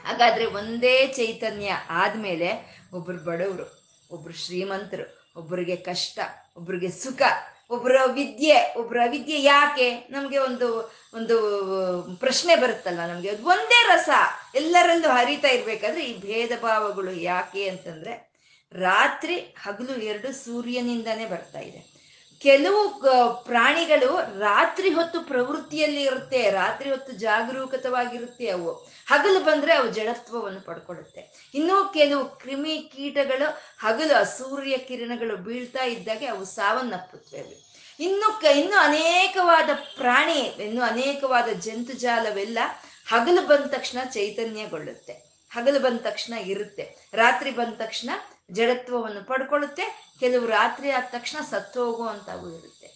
[0.04, 3.79] ಹಾಗಾದ್ರೆ ಒಂದೇ ಚೈತನ್ಯ ಆದ್ಮೇಲೆ ಒಬ್ಬರು ಬಡವರು
[4.10, 6.18] ಒಬ್ರು ಶ್ರೀಮಂತರು ಒಬ್ಬರಿಗೆ ಕಷ್ಟ,
[6.56, 7.22] ಒಬ್ರಿಗೆ ಸುಖ
[7.70, 10.08] ಒಬ್ಬರ ವಿದ್ಯೆ ಒಬ್ಬರ ವಿದ್ಯೆ ಯಾಕೆ?
[10.10, 11.36] ನಮಗೆ ಒಂದು ಒಂದು
[12.16, 13.30] ಪ್ರಶ್ನೆ ಬರುತ್ತಲ್ಲ ನಮಗೆ?
[13.30, 14.08] ಅದು ಒಂದೇ ರಸ.
[14.54, 18.30] ಎಲ್ಲರಲ್ಲೂ ಹರಿತಾ ಇರಬೇಕಾದ್ರೆ ಈ ಭೇದ ಭಾವಗಳು ಯಾಕೆ ಅಂತಂದ್ರೆ
[18.72, 21.89] ರಾತ್ರಿ ಹಗಲು ಎರಡು ಸೂರ್ಯನಿಂದಾನೇ ಬರ್ತಾ ಇದೆ.
[22.42, 22.88] ಕೆಲವು
[23.44, 28.72] ಪ್ರಾಣಿಗಳು ರಾತ್ರಿ ಹೊತ್ತು ಪ್ರವೃತ್ತಿಯಲ್ಲಿ ಇರುತ್ತೆ, ರಾತ್ರಿ ಹೊತ್ತು ಜಾಗರೂಕತವಾಗಿರುತ್ತೆ, ಅವು
[29.06, 36.44] ಹಗಲು ಬಂದ್ರೆ ಅವು ಜಡತ್ವವನ್ನು ಪಡ್ಕೊಡುತ್ತೆ ಇನ್ನೂ ಕೆಲವು ಕ್ರಿಮಿ ಕೀಟಗಳು ಹಗಲು ಸೂರ್ಯ ಕಿರಣಗಳು ಬೀಳ್ತಾ ಇದ್ದಾಗೆ ಅವು
[36.44, 37.40] ಸಾವನ್ನಪ್ಪುತ್ತವೆ.
[37.40, 37.70] ಅವು
[38.00, 42.58] ಇನ್ನು ಇನ್ನು ಅನೇಕವಾದ ಪ್ರಾಣಿ, ಇನ್ನು ಅನೇಕವಾದ ಜಂತುಜಾಲವೆಲ್ಲ
[43.08, 45.12] ಹಗಲು ಬಂದ ತಕ್ಷಣ ಚೈತನ್ಯಗೊಳ್ಳುತ್ತೆ.
[45.50, 47.10] ಹಗಲು ಬಂದ ತಕ್ಷಣ ಇರುತ್ತೆ.
[47.14, 48.10] ರಾತ್ರಿ ಬಂದ ತಕ್ಷಣ
[48.52, 52.08] ಜಡತ್ವವನ್ನು ಪಡ್ಕೊಳ್ಳುತ್ತೆ ಕೆಲವು ರಾತ್ರಿ ಆದ ತಕ್ಷಣ ಸತ್ತು
[52.58, 52.88] ಇರುತ್ತೆ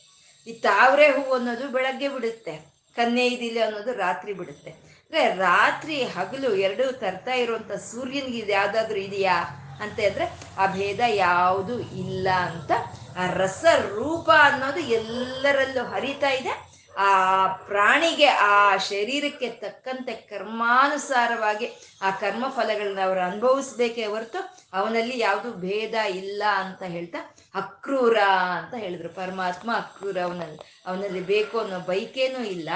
[0.46, 2.74] ಈ ತಾವರೆ ಹೂವು ಅನ್ನೋದು ಬೆಳಗ್ಗೆ ಬಿಡುತ್ತೆ.
[2.96, 4.70] ಕನ್ಯೆ ಇದಿಲ್ಲ ಅನ್ನೋದು ರಾತ್ರಿ ಬಿಡುತ್ತೆ.
[4.70, 9.60] ಅಂದ್ರೆ ರಾತ್ರಿ ಹಗಲು ಎರಡೂ ತರ್ತಾ ಇರುವಂತ ಸೂರ್ಯನಿಗೆ ಇದು ಯಾವುದಾದ್ರೂ ಇದೆಯಾ?
[9.82, 12.70] ಅಂತ ಅಂದರೆ ಆ ಭೇದ ಯಾವುದು ಇಲ್ಲ ಅಂತ
[13.18, 16.73] ಆ ರಸ ರೂಪ ಅನ್ನೋದು ಎಲ್ಲರಲ್ಲೂ ಹರಿತಾ ಇದೆ.
[16.98, 21.72] ಆ ಪ್ರಾಣಿಗೆ ಆ ಶರೀರಕ್ಕೆ ತಕ್ಕಂತೆ ಕರ್ಮಾನುಸಾರವಾಗಿ
[22.02, 28.18] ಆ ಕರ್ಮ ಫಲಗಳನ್ನ ಅವರು ಅನುಭವಿಸ್ಬೇಕೇ ಹೊರತು ಅವನಲ್ಲಿ ಯಾವುದು ಭೇದ ಇಲ್ಲ ಅಂತ ಹೇಳ್ತಾ ಅಕ್ರೂರ
[28.56, 29.08] ಅಂತ ಹೇಳಿದ್ರು.
[29.08, 32.68] ಪರಮಾತ್ಮ ಅಕ್ರೂರ ಅವನಲ್ಲಿ ಅವನಲ್ಲಿ ಬೇಕು ಅನ್ನೋ ಬೈಕೇನೂ ಇಲ್ಲ.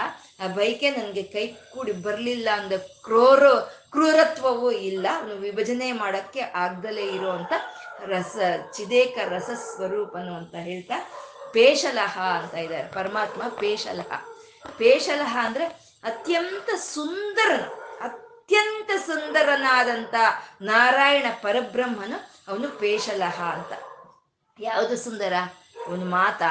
[0.44, 2.72] ಆ ಬೈಕೆ ನನಗೆ ಕೈ ಕೂಡಿ ಬರಲಿಲ್ಲ ಅಂದ
[3.04, 5.06] ಕ್ರೋರು, ಕ್ರೂರತ್ವವೂ ಇಲ್ಲ.
[5.20, 7.52] ಅವನು ವಿಭಜನೆ ಮಾಡೋಕ್ಕೆ ಆಗ್ದಲೇ ಇರುವಂತ
[8.06, 8.36] ರಸ,
[8.76, 11.10] ಚಿದೇಕ ರಸ ಸ್ವರೂಪನು ಅಂತ ಹೇಳ್ತಾ
[11.52, 14.12] ಪೇಶಲಹ ಅಂತ ಇದ್ದಾರೆ ಪರಮಾತ್ಮ ಪೇಶಲಹ.
[14.76, 15.64] ಪೇಶಲಹ ಅಂದ್ರೆ
[16.04, 17.60] ಅತ್ಯಂತ ಸುಂದರ
[18.00, 20.14] ಅತ್ಯಂತ ಸುಂದರನಾದಂಥ
[20.62, 23.72] ನಾರಾಯಣ ಪರಬ್ರಹ್ಮನು ಅವನು ಪೇಶಲಹ ಅಂತ.
[24.60, 25.32] ಯಾವುದು ಸುಂದರ?
[25.86, 26.42] ಅವನು ಮಾತ,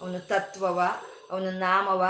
[0.00, 0.80] ಅವನು ತತ್ವವ,
[1.30, 2.04] ಅವನು ನಾಮವ,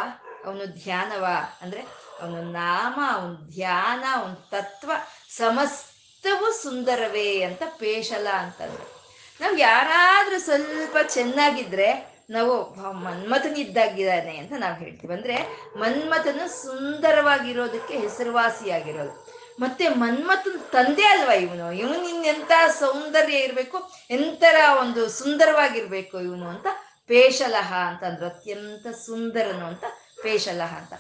[0.47, 1.27] ಅವನು ಧ್ಯಾನವ.
[1.63, 1.81] ಅಂದ್ರೆ
[2.23, 4.93] ಅವನು ನಾಮ, ಅವನ ಧ್ಯಾನ, ಅವನ ತತ್ವ,
[5.31, 8.99] ಸಮಸ್ತವು ಸುಂದರವೇ ಅಂತ ಪೇಶಲ ಅಂತಂದ್ರು.
[9.41, 15.15] ನಾವು ಯಾರಾದರೂ ಸ್ವಲ್ಪ ಚೆನ್ನಾಗಿದ್ರೆ ನಾವು ಮನ್ಮಥನಿದ್ದಾಗಿದ್ದಾನೆ ಅಂತ ನಾವು ಹೇಳ್ತೀವಿ.
[15.15, 15.37] ಅಂದ್ರೆ
[15.79, 19.39] ಮನ್ಮಥನು ಸುಂದರವಾಗಿರೋದಕ್ಕೆ ಹೆಸರುವಾಸಿಯಾಗಿರೋದು.
[19.61, 21.73] ಮತ್ತೆ ಮನ್ಮಥನ್ ತಂದೆ ಅಲ್ವಾ ಇವನು?
[21.73, 26.67] ಇವನು ಎಂತ ಸೌಂದರ್ಯ ಇರಬೇಕು ಎಂತರ ಒಂದು ಸುಂದರವಾಗಿರ್ಬೇಕು ಇವನು ಅಂತ
[27.07, 29.85] ಪೇಶಲಹ ಅಂತಂದ್ರು ಅತ್ಯಂತ ಸುಂದರನು ಅಂತ
[30.23, 30.95] ಪೇಶಲಹ ಅಂತ.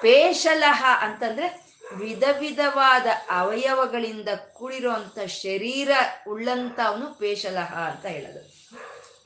[0.00, 1.64] ಪೇಶಲಹ ಅಂತಂದ್ರೆ
[1.94, 5.90] ವಿಧ ವಿಧವಾದ ಅವಯವಗಳಿಂದ ಕೂಡಿರುವಂತ ಶರೀರ
[6.28, 8.53] ಉಳ್ಳಂತ ಅವನು ಪೇಶಲಹ ಅಂತ ಹೇಳೋದು.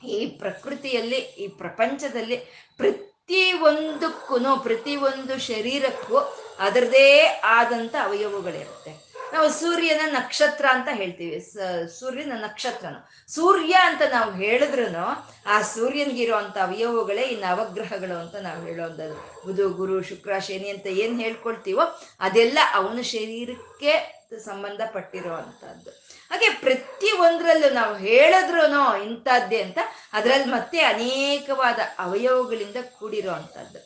[0.03, 2.35] ಈ ಪ್ರಕೃತಿಯಲ್ಲಿ, ಈ ಪ್ರಪಂಚದಲ್ಲಿ
[2.77, 6.17] ಪ್ರತಿ ಒಂದಕ್ಕೂ ಪ್ರತಿ ಒಂದು ಶರೀರಕ್ಕೂ
[6.59, 9.09] ಅದರದೇ ಆದಂಥ ಅವಯವಗಳಿರುತ್ತೆ.
[9.33, 11.39] ನಾವು ಸೂರ್ಯನ ನಕ್ಷತ್ರ ಅಂತ ಹೇಳ್ತೀವಿ.
[11.99, 13.27] ಸೂರ್ಯನ ನಕ್ಷತ್ರನು.
[13.27, 14.85] ಸೂರ್ಯ ಅಂತ ನಾವು ಹೇಳಿದ್ರು
[15.45, 19.13] ಆ ಸೂರ್ಯನ್ಗಿರುವಂತ ಅವಯವಗಳೇ ಈ ನವಗ್ರಹಗಳು ಅಂತ ನಾವು ಹೇಳೋದು
[19.45, 21.81] ಬುಧ, ಗುರು, ಶುಕ್ರ, ಶನಿ ಅಂತ ಏನು ಹೇಳ್ಕೊಳ್ತೀವೋ
[22.19, 28.63] ಅದೆಲ್ಲ ಅವನ ಶರೀರಕ್ಕೆ ಸಂಬಂಧಪಟ್ಟಿರುವಂತಹದ್ದು ಹಾಗೆ ಪ್ರತಿ ಒಂದರಲ್ಲೂ ನಾವು ಹೇಳಿದ್ರು
[29.03, 29.79] ಇಂಥದ್ದೇ ಅಂತ
[30.13, 33.79] ಅದರಲ್ಲಿ ಮತ್ತೆ ಅನೇಕವಾದ ಅವಯವಗಳಿಂದ ಕೂಡಿರೋ ಅಂಥದ್ದು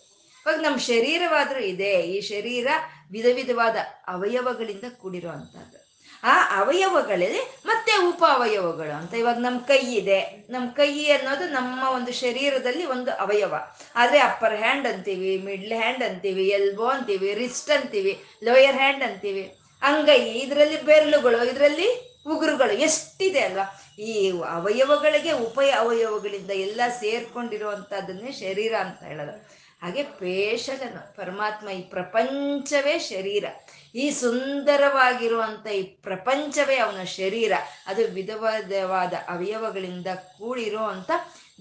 [0.46, 2.68] ಇವಾಗ ನಮ್ಮ ಶರೀರವಾದರೂ ಇದೆ, ಈ ಶರೀರ
[3.12, 5.80] ವಿಧ ವಿಧವಾದ ಅವಯವಗಳಿಂದ ಕೂಡಿರೋ ಅಂಥದ್ದು
[6.24, 10.20] ಆ ಅವಯವಗಳಲ್ಲಿ ಮತ್ತೆ ಉಪ ಅವಯವಗಳು ಅಂತ ಇವಾಗ ನಮ್ಮ ಕೈ ಇದೆ.
[10.50, 13.54] ನಮ್ಮ ಕೈ ಅನ್ನೋದು ನಮ್ಮ ಒಂದು ಶರೀರದಲ್ಲಿ ಒಂದು ಅವಯವ.
[13.96, 19.44] ಆದರೆ ಅಪ್ಪರ್ ಹ್ಯಾಂಡ್ ಅಂತೀವಿ ಮಿಡ್ಲ್ ಹ್ಯಾಂಡ್ ಅಂತೀವಿ ಎಲ್ಬೋ ಅಂತೀವಿ ರಿಸ್ಟ್ ಅಂತೀವಿ ಲೋಯರ್ ಹ್ಯಾಂಡ್ ಅಂತೀವಿ.
[19.82, 21.90] ಅಂಗೈ, ಇದರಲ್ಲಿ ಬೆರಳುಗಳು, ಇದರಲ್ಲಿ
[22.28, 23.82] ಉಗುರುಗಳು ಎಷ್ಟಿದೆ ಅಲ್ವಾ?
[24.00, 29.64] ಈ ಅವಯವಗಳಿಗೆ, ಉಪಯ ಅವಯವಗಳಿಂದ ಎಲ್ಲ ಸೇರ್ಕೊಂಡಿರುವಂತಹದನ್ನೇ ಶರೀರ ಅಂತ ಹೇಳೋದು.
[29.82, 33.46] ಹಾಗೆ ಪೇಷಗನು ಪರಮಾತ್ಮ ಈ ಪ್ರಪಂಚವೇ ಶರೀರ.
[33.96, 37.52] ಈ ಸುಂದರವಾಗಿರುವಂಥ ಈ ಪ್ರಪಂಚವೇ ಅವನ ಶರೀರ.
[37.88, 41.12] ಅದು ವಿಧವಾದವಾದ ಅವಯವಗಳಿಂದ ಕೂಡಿರೋ ಅಂತ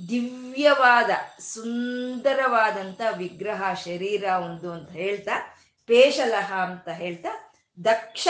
[0.08, 7.54] ದಿವ್ಯವಾದ ಸುಂದರವಾದಂಥ ವಿಗ್ರಹ, ಶರೀರ ಒಂದು ಅಂತ ಹೇಳ್ತಾ, ಪೇಷಲಹ ಅಂತ ಹೇಳ್ತಾ,
[7.84, 8.28] ದಕ್ಷ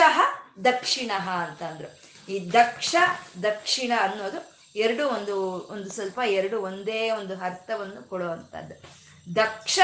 [0.65, 2.02] ದಕ್ಷಿಣ ಅಂತ ಅಂದ್ರು.
[2.29, 2.95] ಈ ದಕ್ಷ,
[3.43, 9.03] ದಕ್ಷಿಣ ಅನ್ನೋದು ಎರಡು ಒಂದು ಒಂದು ಸ್ವಲ್ಪ ಎರಡು ಒಂದೇ ಒಂದು ಅರ್ಥವನ್ನು ಕೊಡುವಂಥದ್ದು.
[9.35, 9.79] ದಕ್ಷ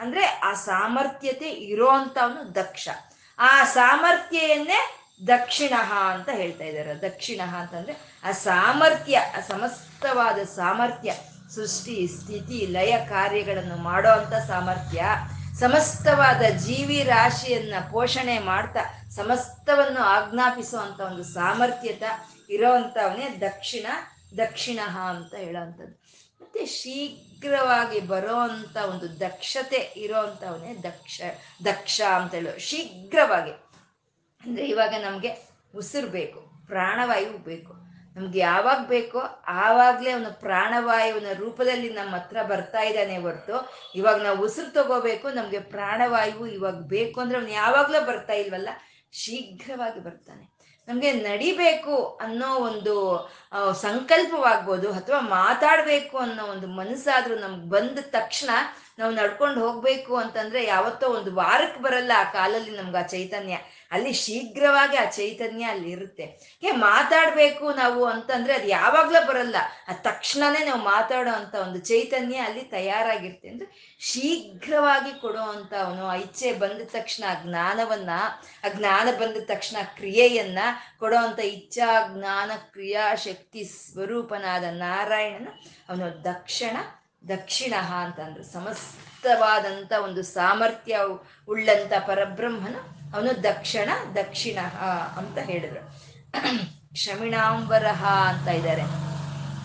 [0.00, 2.88] ಅಂದ್ರೆ ಆ ಸಾಮರ್ಥ್ಯತೆ ಇರೋಂಥವನು ದಕ್ಷ.
[3.38, 6.94] ಆ ಸಾಮರ್ಥ್ಯನ್ನೇ ದಕ್ಷಿಣ ಅಂತ ಹೇಳ್ತಾ ಇದ್ದಾರೆ.
[6.94, 11.14] ದಕ್ಷಿಣ ಅಂತಂದ್ರೆ ಆ ಸಾಮರ್ಥ್ಯ, ಆ ಸಮಸ್ತವಾದ ಸಾಮರ್ಥ್ಯ,
[11.54, 15.04] ಸೃಷ್ಟಿ, ಸ್ಥಿತಿ, ಲಯ ಕಾರ್ಯಗಳನ್ನು ಮಾಡೋ ಅಂತ ಸಾಮರ್ಥ್ಯ,
[15.58, 22.02] ಸಮಸ್ತವಾದ ಜೀವಿ ರಾಶಿಯನ್ನ ಪೋಷಣೆ ಮಾಡ್ತಾ ಸಮಸ್ತವನ್ನು ಆಜ್ಞಾಪಿಸುವಂತ ಒಂದು ಸಾಮರ್ಥ್ಯತ
[22.48, 23.86] ಇರೋವಂಥವನೇ ದಕ್ಷಿಣ
[24.38, 25.94] ದಕ್ಷಿಣ ಅಂತ ಹೇಳೋವಂಥದ್ದು.
[26.40, 31.20] ಮತ್ತೆ ಶೀಘ್ರವಾಗಿ ಬರೋವಂಥ ಒಂದು ದಕ್ಷತೆ ಇರೋವಂಥವನೇ ದಕ್ಷ
[31.64, 32.58] ದಕ್ಷ ಅಂತ ಹೇಳೋ.
[32.58, 33.54] ಶೀಘ್ರವಾಗಿ.
[34.44, 35.30] ಅಂದ್ರೆ ಇವಾಗ ನಮಗೆ
[35.76, 37.72] ಉಸಿರು ಬೇಕು, ಪ್ರಾಣವಾಯು ಬೇಕು.
[38.16, 43.56] ನಮ್ಗೆ ಯಾವಾಗ ಬೇಕೋ ಆವಾಗಲೇ ಅವನು ಪ್ರಾಣವಾಯುವಿನ ರೂಪದಲ್ಲಿ ನಮ್ಮ ಹತ್ರ ಬರ್ತಾ ಇದ್ದಾನೆ ಹೊರತು,
[43.94, 48.68] ಇವಾಗ ನಾವು ಉಸಿರು ತಗೋಬೇಕು, ನಮಗೆ ಪ್ರಾಣವಾಯು ಇವಾಗ ಬೇಕು ಅಂದ್ರೆ ಅವನು ಯಾವಾಗಲೂ ಬರ್ತಾ ಇಲ್ವಲ್ಲ?
[49.22, 50.44] ಶೀಘ್ರವಾಗಿ ಬರ್ತಾನೆ.
[50.88, 52.94] ನಮ್ಗೆ ನಡಿಬೇಕು ಅನ್ನೋ ಒಂದು
[53.80, 58.50] ಸಂಕಲ್ಪವಾಗ್ಬೋದು ಅಥವಾ ಮಾತಾಡ್ಬೇಕು ಅನ್ನೋ ಒಂದು ಮನಸ್ಸಾದ್ರೂ ನಮ್ಗೆ ಬಂದ ತಕ್ಷಣ
[58.98, 63.56] ನಾವು ನಡ್ಕೊಂಡು ಹೋಗ್ಬೇಕು ಅಂತಂದ್ರೆ ಯಾವತ್ತೋ ಒಂದು ವಾರಕ್ಕೆ ಬರಲ್ಲ ಆ ಕಾಲಲ್ಲಿ ನಮ್ಗೆ ಆ ಚೈತನ್ಯ.
[63.94, 66.24] ಅಲ್ಲಿ ಶೀಘ್ರವಾಗಿ ಆ ಚೈತನ್ಯ ಅಲ್ಲಿ ಇರುತ್ತೆ.
[66.60, 69.56] ಹೇ, ಮಾತಾಡ್ಬೇಕು ನಾವು ಅಂತಂದ್ರೆ ಅದು ಯಾವಾಗ್ಲೂ ಬರಲ್ಲ.
[69.88, 73.48] ಆ ತಕ್ಷಣನೇ ನಾವು ಮಾತಾಡೋ ಅಂತ ಒಂದು ಚೈತನ್ಯ ಅಲ್ಲಿ ತಯಾರಾಗಿರುತ್ತೆ.
[73.48, 78.10] ಅಂದ್ರೆ ಶೀಘ್ರವಾಗಿ ಕೊಡೋ ಅಂತ ಅವನು ಇಚ್ಛೆ ಬಂದ ತಕ್ಷಣ ಜ್ಞಾನವನ್ನ,
[78.64, 80.58] ಆ ಜ್ಞಾನ ಬಂದ ತಕ್ಷಣ ಕ್ರಿಯೆಯನ್ನ
[80.98, 85.48] ಕೊಡೋ ಅಂತ ಇಚ್ಛಾ, ಜ್ಞಾನ, ಕ್ರಿಯಾ, ಶಕ್ತಿ ಸ್ವರೂಪನಾದ ನಾರಾಯಣನ
[85.88, 86.76] ಅವನು ದಕ್ಷಿಣ
[87.28, 90.98] ದಕ್ಷಿಣ ಅಂತಂದ್ರು ಸಮಸ್ತವಾದಂಥ ಒಂದು ಸಾಮರ್ಥ್ಯ
[91.48, 94.58] ಉಳ್ಳಂತ ಪರಬ್ರಹ್ಮನು ಅವನು ದಕ್ಷಿಣ ದಕ್ಷಿಣ
[95.16, 95.82] ಅಂತ ಹೇಳಿದ್ರು.
[96.92, 98.82] ಕ್ಷಮಿಣಾಂಬರಹ ಅಂತ ಇದ್ದಾರೆ.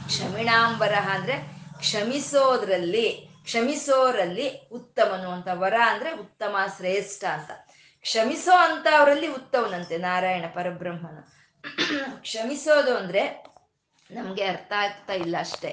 [0.08, 1.36] ಕ್ಷಮಿಣಾಂಬರಹ ಅಂದ್ರೆ
[1.80, 3.08] ಕ್ಷಮಿಸೋದ್ರಲ್ಲಿ,
[3.44, 7.52] ಕ್ಷಮಿಸೋರಲ್ಲಿ ಉತ್ತಮನು ಅಂತ, ವರ ಅಂದ್ರೆ ಉತ್ತಮ, ಶ್ರೇಷ್ಠ ಅಂತ.
[8.02, 11.22] ಕ್ಷಮಿಸೋ ಅಂತ ಅವರಲ್ಲಿ ಉತ್ತಮನಂತೆ, ನಾರಾಯಣ ಪರಬ್ರಹ್ಮನು.
[12.22, 13.24] ಕ್ಷಮಿಸೋದು ಅಂದ್ರೆ
[14.12, 15.72] ನಮ್ಗೆ ಅರ್ಥ ಆಗ್ತಾ ಇಲ್ಲ ಅಷ್ಟೇ.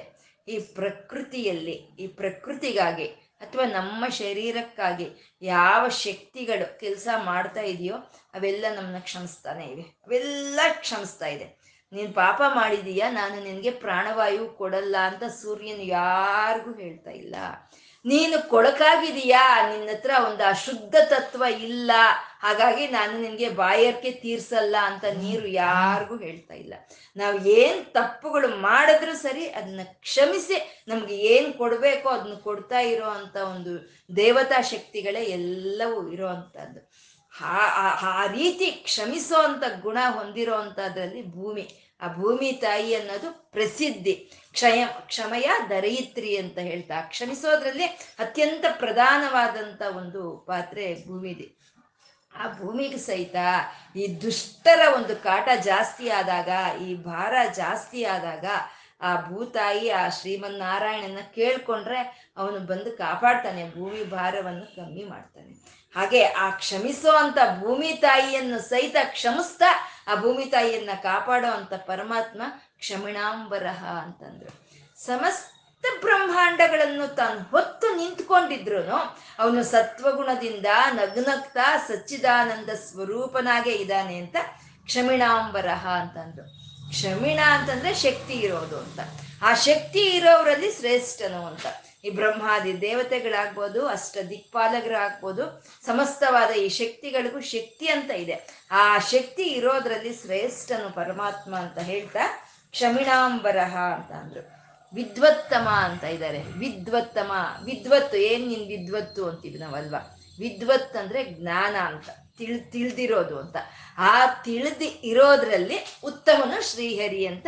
[0.48, 7.96] ಈ ಪ್ರಕೃತಿಯಲ್ಲಿ, ಈ ಪ್ರಕೃತಿಗಾಗಿ ಅಥವಾ ನಮ್ಮ ಶರೀರಕ್ಕಾಗಿ ಯಾವ ಶಕ್ತಿಗಳು ಕೆಲಸ ಮಾಡ್ತಾ ಇದೆಯೋ
[8.34, 9.82] ಅವೆಲ್ಲ ನಮ್ಮನ್ನ ಕ್ಷಮಿಸ್ತಾನೆ ಇವೆ.
[9.82, 11.46] ಅವೆಲ್ಲ ಕ್ಷಮಿಸ್ತಾ ಇದೆ.
[11.92, 17.34] ನೀನು ಪಾಪ ಮಾಡಿದೀಯ, ನಾನು ನಿನಗೆ ಪ್ರಾಣವಾಯು ಕೊಡಲ್ಲ ಅಂತ ಸೂರ್ಯನು ಯಾರಿಗೂ ಹೇಳ್ತಾ ಇಲ್ಲ.
[18.06, 19.44] ನೀನು ಕೊಳಕಾಗಿದೀಯಾ?
[19.70, 21.90] ನಿನ್ನ ಹತ್ರ ಒಂದು ಅಶುದ್ಧ ತತ್ವ ಇಲ್ಲ.
[22.40, 26.74] ಹಾಗಾಗಿ ನಾನು ನಿನಗೆ ಬಾಯರ್ಕೆ ತೀರ್ಸಲ್ಲ ಅಂತ ನೀರು ಯಾರಿಗೂ ಹೇಳ್ತಾ ಇಲ್ಲ.
[27.16, 30.84] ನಾವು ಏನ್ ತಪ್ಪುಗಳು ಮಾಡಿದ್ರು ಸರಿ, ಅದನ್ನ ಕ್ಷಮಿಸಿ.
[30.88, 33.06] ನಮ್ಗೆ ಏನ್ ಕೊಡ್ಬೇಕೋ ಅದನ್ನ ಕೊಡ್ತಾ ಇರೋ
[33.54, 33.72] ಒಂದು
[34.16, 36.80] ದೇವತಾ ಶಕ್ತಿಗಳೇ ಎಲ್ಲವೂ ಇರೋ ಅಂತದ್ದು.
[38.12, 40.56] ಆ ರೀತಿ ಕ್ಷಮಿಸೋ ಅಂತ ಗುಣ ಹೊಂದಿರೋ
[41.30, 41.85] ಭೂಮಿ.
[42.00, 44.14] ಆ ಭೂಮಿ ತಾಯಿ ಅನ್ನೋದು ಪ್ರಸಿದ್ಧಿ.
[44.52, 47.84] ಕ್ಷಯ, ಕ್ಷಮಯ ದರಯಿತ್ರಿ ಅಂತ ಹೇಳ್ತಾ, ಕ್ಷಮಿಸೋದ್ರಲ್ಲಿ
[48.18, 51.56] ಅತ್ಯಂತ ಪ್ರಧಾನವಾದಂತ ಒಂದು ಪಾತ್ರೆ ಭೂಮಿದೆ
[52.36, 53.36] ಆ ಭೂಮಿಗೆ ಸಹಿತ
[53.96, 58.44] ಈ ದುಷ್ಟರ ಒಂದು ಕಾಟ ಜಾಸ್ತಿ ಆದಾಗ, ಈ ಭಾರ ಜಾಸ್ತಿ ಆದಾಗ
[59.00, 65.52] ಆ ಭೂತಾಯಿ, ಆ ಶ್ರೀಮನ್ನಾರಾಯಣನ ಕೇಳ್ಕೊಂಡ್ರೆ ಅವನು ಬಂದು ಕಾಪಾಡ್ತಾನೆ, ಭೂಮಿ ಭಾರವನ್ನು ಕಮ್ಮಿ ಮಾಡ್ತಾನೆ.
[65.96, 72.42] ಹಾಗೆ ಆ ಕ್ಷಮಿಸೋ ಅಂತ ಭೂಮಿ ತಾಯಿಯನ್ನು ಸಹಿತ ಕ್ಷಮಿಸ್ತಾ ಆ ಭೂಮಿ ತಾಯಿಯನ್ನ ಕಾಪಾಡೋ ಅಂತ ಪರಮಾತ್ಮ
[72.78, 74.70] ಕ್ಷಮಿಣಾಂಬರಹ ಅಂತಂದ್ರು.
[75.04, 78.92] ಸಮಸ್ತ ಬ್ರಹ್ಮಾಂಡಗಳನ್ನು ತಾನು ಹೊತ್ತು ನಿಂತ್ಕೊಂಡಿದ್ರು
[79.38, 84.36] ಅವನು ಸತ್ವಗುಣದಿಂದ ನಗ್ನಗ್ತಾ ಸಚ್ಚಿದಾನಂದ ಸ್ವರೂಪನಾಗೆ ಇದ್ದಾನೆ ಅಂತ
[84.84, 86.44] ಕ್ಷಮಿಣಾಂಬರಹ ಅಂತಂದ್ರು.
[86.90, 89.00] ಕ್ಷಮಿಣ ಅಂತಂದ್ರೆ ಶಕ್ತಿ ಇರೋದು ಅಂತ.
[89.42, 91.66] ಆ ಶಕ್ತಿ ಇರೋವರಲ್ಲಿ ಶ್ರೇಷ್ಠನು ಅಂತ.
[92.04, 98.66] ಈ ಬ್ರಹ್ಮಾದಿ ದೇವತೆಗಳಾಗ್ಬೋದು, ಅಷ್ಟ ದಿಕ್ಪಾಲಕರಾಗ್ಬೋದು, ಸಮಸ್ತವಾದ ಈ ಶಕ್ತಿಗಳಿಗೂ ಶಕ್ತಿ ಅಂತ ಇದೆ.
[98.70, 104.56] ಆ ಶಕ್ತಿ ಇರೋದ್ರಲ್ಲಿ ಶ್ರೇಷ್ಠನು ಪರಮಾತ್ಮ ಅಂತ ಹೇಳ್ತಾ ಕ್ಷಮಿಣಾಂಬರಹ ಅಂತ ಅಂದ್ರು.
[104.94, 106.42] ವಿದ್ವತ್ತಮ ಅಂತ ಇದ್ದಾರೆ.
[106.42, 107.32] ವಿದ್ವತ್ತಮ,
[107.64, 110.18] ವಿದ್ವತ್ತು, ಏನ್ ನಿನ್ ವಿದ್ವತ್ತು ಅಂತೀವಿ ನಾವಲ್ವಾ?
[110.38, 113.56] ವಿದ್ವತ್ ಅಂದ್ರೆ ಜ್ಞಾನ ಅಂತ, ತಿಳ್, ತಿಳಿದಿರೋದು ಅಂತ.
[113.98, 117.46] ಆ ತಿಳಿದಿ ಇರೋದ್ರಲ್ಲಿ ಉತ್ತಮನು ಶ್ರೀಹರಿ ಅಂತ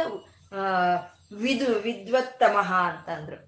[1.32, 3.47] ವಿದು ವಿದ್ವತ್ತಮಃ ಅಂತ ಅಂದ್ರು.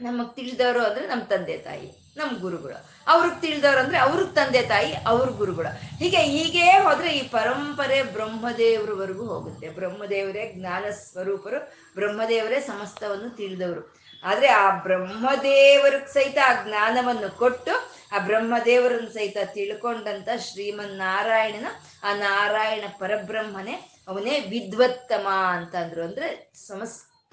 [0.00, 2.90] ನಮಗ್ ತಿಳಿದವರು ಅಂದ್ರೆ ನಮ್ಮ ತಂದೆ ತಾಯಿ ನಮ್ಮ ಗುರುಗಳು.
[3.06, 5.96] ಅವ್ರಿಗೆ ತಿಳಿದವ್ರು ಅಂದ್ರೆ ಅವ್ರಿಗೆ ತಂದೆ ತಾಯಿ, ಅವ್ರ ಗುರುಗಳು.
[5.96, 9.68] ಹೀಗೆ ಹೀಗೆ ಹೋದ್ರೆ ಈ ಪರಂಪರೆ ಬ್ರಹ್ಮದೇವರವರೆಗೂ ಹೋಗುತ್ತೆ.
[9.68, 13.94] ಬ್ರಹ್ಮದೇವರೇ ಜ್ಞಾನ ಸ್ವರೂಪರು, ಬ್ರಹ್ಮದೇವರೇ ಸಮಸ್ತವನ್ನು ತಿಳಿದವರು.
[14.24, 21.66] ಆದ್ರೆ ಆ ಬ್ರಹ್ಮದೇವರಿಗೆ ಸಹಿತ ಆ ಜ್ಞಾನವನ್ನು ಕೊಟ್ಟು ಆ ಬ್ರಹ್ಮದೇವರನ್ನು ಸಹಿತ ತಿಳ್ಕೊಂಡಂಥ ಶ್ರೀಮನ್ ನಾರಾಯಣನ
[22.02, 26.02] ಆ ನಾರಾಯಣ ಪರಬ್ರಹ್ಮನೇ ಅವನೇ ವಿದ್ವತ್ತಮ ಅಂತಂದ್ರು.
[26.02, 26.52] ಅಂದ್ರೆ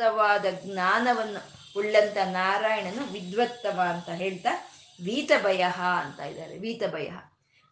[0.01, 1.39] ಸಮಸ್ತವಾದ ಜ್ಞಾನವನ್ನು
[1.77, 4.49] ಉಳ್ಳಂತ ನಾರಾಯಣನು ವಿದ್ವತ್ತಮ ಅಂತ ಹೇಳ್ತಾ
[5.03, 5.65] ವೀತ ಭಯ
[6.01, 7.09] ಅಂತ ಇದ್ದಾರೆ ವೀತ ಭಯ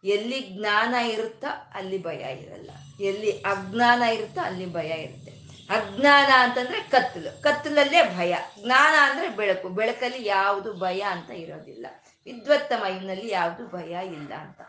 [0.04, 2.70] ಎಲ್ಲಿ ಜ್ಞಾನ ಇರುತ್ತೋ ಅಲ್ಲಿ ಭಯ ಇರಲ್ಲ.
[3.00, 5.30] ಎಲ್ಲಿ ಅಜ್ಞಾನ ಇರುತ್ತೋ ಅಲ್ಲಿ ಭಯ ಇರುತ್ತೆ.
[5.70, 7.42] ಅಜ್ಞಾನ ಅಂತಂದ್ರೆ ಕತ್ತಲು.
[7.42, 8.36] ಕತ್ತಲಲ್ಲೇ ಭಯ.
[8.64, 9.68] ಜ್ಞಾನ ಅಂದ್ರೆ ಬೆಳಕು.
[9.68, 11.86] ಬೆಳಕಲ್ಲಿ ಯಾವುದು ಭಯ ಅಂತ ಇರೋದಿಲ್ಲ.
[12.24, 14.60] ವಿದ್ವತ್ತ ಮೈನಲ್ಲಿ ಯಾವುದು ಭಯ ಇಲ್ಲ ಅಂತ.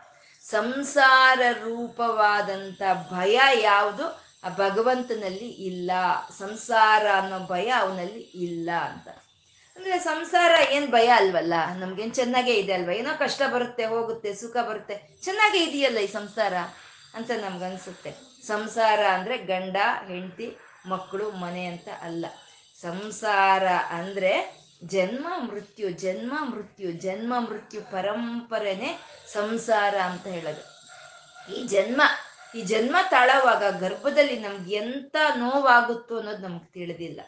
[0.50, 4.31] ಸಂಸಾರ ರೂಪವಾದಂತ ಭಯ ಯಾವುದು?
[4.44, 5.90] ಆ ಭಗವಂತನಲ್ಲಿ ಇಲ್ಲ,
[6.38, 9.08] ಸಂಸಾರ ಅನ್ನೋ ಭಯ ಅವನಲ್ಲಿ ಇಲ್ಲ ಅಂತ.
[9.76, 11.54] ಅಂದ್ರೆ ಸಂಸಾರ ಏನ್ ಭಯ ಅಲ್ವಲ್ಲ?
[11.78, 12.92] ನಮ್ಗೇನ್ ಚೆನ್ನಾಗೇ ಇದೆ ಅಲ್ವಾ?
[12.92, 15.18] ಏನೋ ಕಷ್ಟ ಬರುತ್ತೆ, ಹೋಗುತ್ತೆ, ಸುಖ ಬರುತ್ತೆ.
[15.22, 16.54] ಚೆನ್ನಾಗೇ ಇದೆಯಲ್ಲ ಈ ಸಂಸಾರ
[17.14, 18.14] ಅಂತ ನಮ್ಗನ್ಸುತ್ತೆ.
[18.46, 19.76] ಸಂಸಾರ ಅಂದ್ರೆ ಗಂಡ,
[20.06, 22.26] ಹೆಂಡತಿ ಮಕ್ಕಳು ಮನೆ ಅಂತ ಅಲ್ಲ.
[22.80, 28.98] ಸಂಸಾರ ಅಂದ್ರೆ ಜನ್ಮ, ಮೃತ್ಯು ಜನ್ಮ ಮೃತ್ಯು ಜನ್ಮ, ಮೃತ್ಯು ಪರಂಪರೆನೆ
[29.32, 30.72] ಸಂಸಾರ ಅಂತ ಹೇಳೋದು.
[31.54, 32.02] ಈ ಜನ್ಮ
[32.54, 37.20] ಈ ಜನ್ಮ ತಾಳವಾಗ ಗರ್ಭದಲ್ಲಿ ನಮ್ಗೆ ಎಂತ ನೋವಾಗುತ್ತೋ ಅನ್ನೋದು ನಮ್ಗೆ ತಿಳಿದಿಲ್ಲ.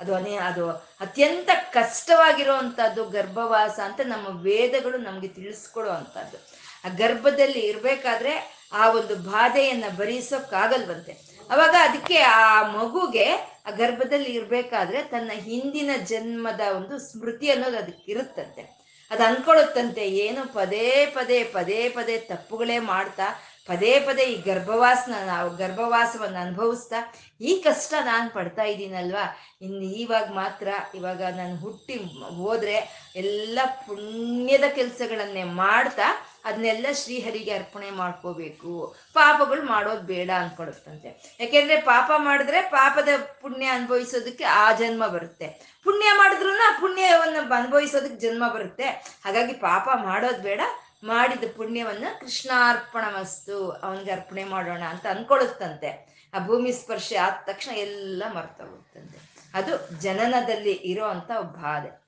[0.00, 6.38] ಅದು ಅನೇ ಅದು ಅತ್ಯಂತ ಕಷ್ಟವಾಗಿರುವಂಥದ್ದು ಗರ್ಭವಾಸ ಅಂತ ನಮ್ಮ ವೇದಗಳು ನಮಗೆ ತಿಳಿಸ್ಕೊಡೋ ಅಂಥದ್ದು
[6.84, 11.12] ಆ ಗರ್ಭದಲ್ಲಿ ಇರಬೇಕಾದ್ರೆ ಆ ಒಂದು ಬಾಧೆಯನ್ನು ಭರಿಸೋಕ್ಕಾಗಲ್ವಂತೆ.
[11.50, 13.32] ಅವಾಗ ಅದಕ್ಕೆ ಆ ಮಗುಗೆ
[13.66, 18.82] ಆ ಗರ್ಭದಲ್ಲಿ ಇರಬೇಕಾದ್ರೆ ತನ್ನ ಹಿಂದಿನ ಜನ್ಮದ ಒಂದು ಸ್ಮೃತಿ ಅನ್ನೋದು ಅದಕ್ಕೆ ಇರುತ್ತಂತೆ.
[19.10, 23.22] ಅದು ಅನ್ಕೊಳುತ್ತಂತೆ ಏನು ಪದೇ ಪದೇ ಪದೇ ಪದೇ ತಪ್ಪುಗಳೇ ಮಾಡ್ತಾ
[23.66, 26.98] ಪದೇ ಪದೇ ಈ ಗರ್ಭವಾಸನ ನಾವು ಗರ್ಭವಾಸವನ್ನು ಅನುಭವಿಸ್ತಾ
[27.40, 29.24] ಈ ಕಷ್ಟ ನಾನು ಪಡ್ತಾ ಇದ್ದೀನಲ್ವಾ?
[29.62, 31.96] ಇನ್ನು ಇವಾಗ ಮಾತ್ರ ಇವಾಗ ನಾನು ಹುಟ್ಟಿ
[32.36, 32.76] ಹೋದ್ರೆ
[33.16, 36.08] ಎಲ್ಲ ಪುಣ್ಯದ ಕೆಲಸಗಳನ್ನೇ ಮಾಡ್ತಾ
[36.44, 38.96] ಅದನ್ನೆಲ್ಲ ಶ್ರೀಹರಿಗೆ ಅರ್ಪಣೆ ಮಾಡ್ಕೋಬೇಕು.
[39.14, 43.08] ಪಾಪಗಳು ಮಾಡೋದು ಬೇಡ ಅನ್ಕೊಡುತ್ತಂತೆ ಯಾಕೆಂದ್ರೆ ಪಾಪ ಮಾಡಿದ್ರೆ ಪಾಪದ
[43.42, 45.48] ಪುಣ್ಯ ಅನುಭವಿಸೋದಕ್ಕೆ ಆ ಜನ್ಮ ಬರುತ್ತೆ.
[45.84, 48.88] ಪುಣ್ಯ ಮಾಡಿದ್ರು ಆ ಪುಣ್ಯವನ್ನು ಅನುಭವಿಸೋದಕ್ಕೆ ಜನ್ಮ ಬರುತ್ತೆ.
[49.24, 50.60] ಹಾಗಾಗಿ ಪಾಪ ಮಾಡೋದು ಬೇಡ
[51.02, 55.90] ಮಾಡಿದ ಪುಣ್ಯವನ್ನು ಕೃಷ್ಣಾರ್ಪಣ ಮಸ್ತು ಅವನಿಗೆ ಅರ್ಪಣೆ ಮಾಡೋಣ ಅಂತ ಅನ್ಕೊಳ್ಳುತ್ತಂತೆ
[56.34, 59.18] ಆ ಭೂಮಿ ಸ್ಪರ್ಶ ಆದ ತಕ್ಷಣ ಎಲ್ಲ ಮರ್ತೋಗುತ್ತಂತೆ
[59.54, 62.02] ಅದು ಜನನದಲ್ಲಿ ಇರೋ ಅಂತ ಬಾಧೆ.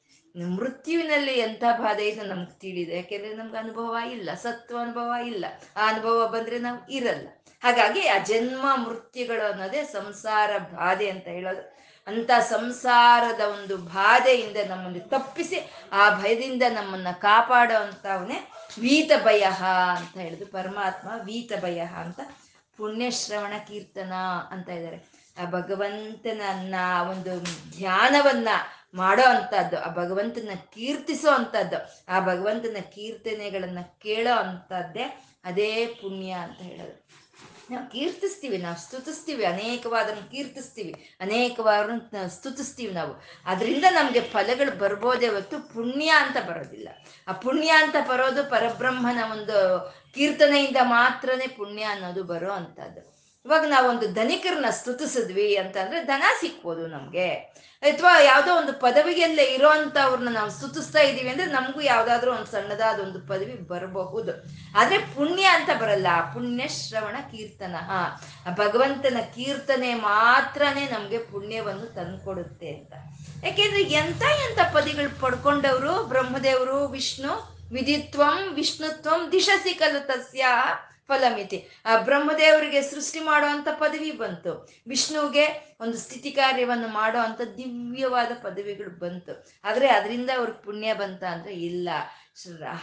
[0.56, 5.44] ಮೃತ್ಯುವಿನಲ್ಲಿ ಎಂಥ ಬಾಧೆ ಇದು ನಮ್ಗೆ ತಿಳಿದೆ, ಯಾಕೆಂದ್ರೆ ನಮ್ಗೆ ಅನುಭವ ಇಲ್ಲ, ಸತ್ವ ಅನುಭವ ಇಲ್ಲ.
[5.76, 7.28] ಆ ಅನುಭವ ಬಂದ್ರೆ ನಾವು ಇರಲ್ಲ.
[7.62, 11.74] ಹಾಗಾಗಿ ಆ ಜನ್ಮ ಮೃತ್ಯುಗಳು ಅನ್ನೋದೇ ಸಂಸಾರ ಬಾಧೆ ಅಂತ ಹೇಳೋದು.
[12.06, 17.82] ಅಂತ ಸಂಸಾರದ ಒಂದು ಬಾಧೆಯಿಂದ ನಮ್ಮನ್ನು ತಪ್ಪಿಸಿ, ಆ ಭಯದಿಂದ ನಮ್ಮನ್ನ ಕಾಪಾಡೋ
[18.80, 19.44] ವೀತ ಭಯ
[19.96, 22.20] ಅಂತ ಹೇಳಿದ್ರು, ಪರಮಾತ್ಮ ವೀತ ಭಯ ಅಂತ
[22.76, 24.12] ಪುಣ್ಯಶ್ರವಣ ಕೀರ್ತನ
[24.50, 24.96] ಅಂತ ಇದ್ದಾರೆ.
[25.42, 26.74] ಆ ಭಗವಂತನನ್ನ
[27.10, 27.40] ಒಂದು
[27.78, 28.48] ಧ್ಯಾನವನ್ನ
[28.94, 37.23] ಮಾಡೋ ಅಂಥದ್ದು, ಆ ಭಗವಂತನ ಕೀರ್ತಿಸೋ ಅಂಥದ್ದು, ಆ ಭಗವಂತನ ಕೀರ್ತನೆಗಳನ್ನ ಕೇಳೋ ಅಂಥದ್ದೇ ಅದೇ ಪುಣ್ಯ ಅಂತ ಹೇಳೋದು
[37.70, 41.90] ನಾವು ಕೀರ್ತಿಸ್ತೀವಿ, ನಾವು ಸ್ತುತಿಸ್ತೀವಿ, ಅನೇಕವಾದನ್ನು ಕೀರ್ತಿಸ್ತೀವಿ ಅನೇಕವಾದ
[42.26, 43.22] ಸ್ತುತಿಸ್ತೀವಿ ನಾವು.
[43.46, 46.88] ಅದರಿಂದ ನಮಗೆ ಫಲಗಳು ಬರ್ಬೋದೇ ಹೊತ್ತು ಪುಣ್ಯ ಅಂತ ಬರೋದಿಲ್ಲ.
[47.28, 53.13] ಆ ಪುಣ್ಯ ಅಂತ ಬರೋದು ಪರಬ್ರಹ್ಮನ ಒಂದು ಕೀರ್ತನೆಯಿಂದ ಮಾತ್ರನೇ ಪುಣ್ಯ ಅನ್ನೋದು ಬರೋ ಅಂಥದ್ದು.
[53.46, 57.28] ಇವಾಗ ನಾವೊಂದು ಧನಿಕರನ್ನ ಸ್ತುತಿಸಿದ್ವಿ ಅಂತಂದ್ರೆ ಧನ ಸಿಕ್ಬೋದು ನಮ್ಗೆ.
[57.80, 63.20] ಅಥವಾ ಯಾವುದೋ ಒಂದು ಪದವಿಯಲ್ಲೇ ಇರೋ ಅಂಥವ್ರನ್ನ ನಾವು ಸ್ತುತಿಸ್ತಾ ಇದೀವಿ ಅಂದ್ರೆ ನಮಗೂ ಯಾವ್ದಾದ್ರು ಒಂದು ಸಣ್ಣದಾದ ಒಂದು
[63.20, 64.44] ಪದವಿ ಬರಬಹುದು.
[64.78, 66.06] ಆದ್ರೆ ಪುಣ್ಯ ಅಂತ ಬರಲ್ಲ.
[66.32, 67.76] ಪುಣ್ಯ ಶ್ರವಣ ಕೀರ್ತನ.
[68.54, 72.92] ಭಗವಂತನ ಕೀರ್ತನೆ ಮಾತ್ರನೇ ನಮ್ಗೆ ಪುಣ್ಯವನ್ನು ತಂದ್ಕೊಡುತ್ತೆ ಅಂತ.
[73.44, 76.04] ಯಾಕೆಂದ್ರೆ ಎಂತ ಎಂತ ಪದಿಗಳು ಪಡ್ಕೊಂಡವರು?
[76.04, 80.46] ಬ್ರಹ್ಮದೇವರು, ವಿಷ್ಣು, ವಿಧಿತ್ವಂ, ವಿಷ್ಣುತ್ವಂ, ದಿಶಸಿ ಕಲು ತಸ್ಯ.
[81.08, 81.58] ಫಲಮಿತಿ.
[81.86, 84.52] ಆ ಬ್ರಹ್ಮದೇವರಿಗೆ ಸೃಷ್ಟಿ ಮಾಡುವಂಥ ಪದವಿ ಬಂತು.
[84.88, 85.46] ವಿಷ್ಣುವಿಗೆ
[85.80, 89.32] ಒಂದು ಸ್ಥಿತಿ ಕಾರ್ಯವನ್ನು ಮಾಡೋ ಅಂತ ದಿವ್ಯವಾದ ಪದವಿಗಳು ಬಂತು.
[89.64, 91.88] ಆದರೆ ಅದರಿಂದ ಅವ್ರಿಗೆ ಪುಣ್ಯ ಬಂತ ಅಂದರೆ ಇಲ್ಲ.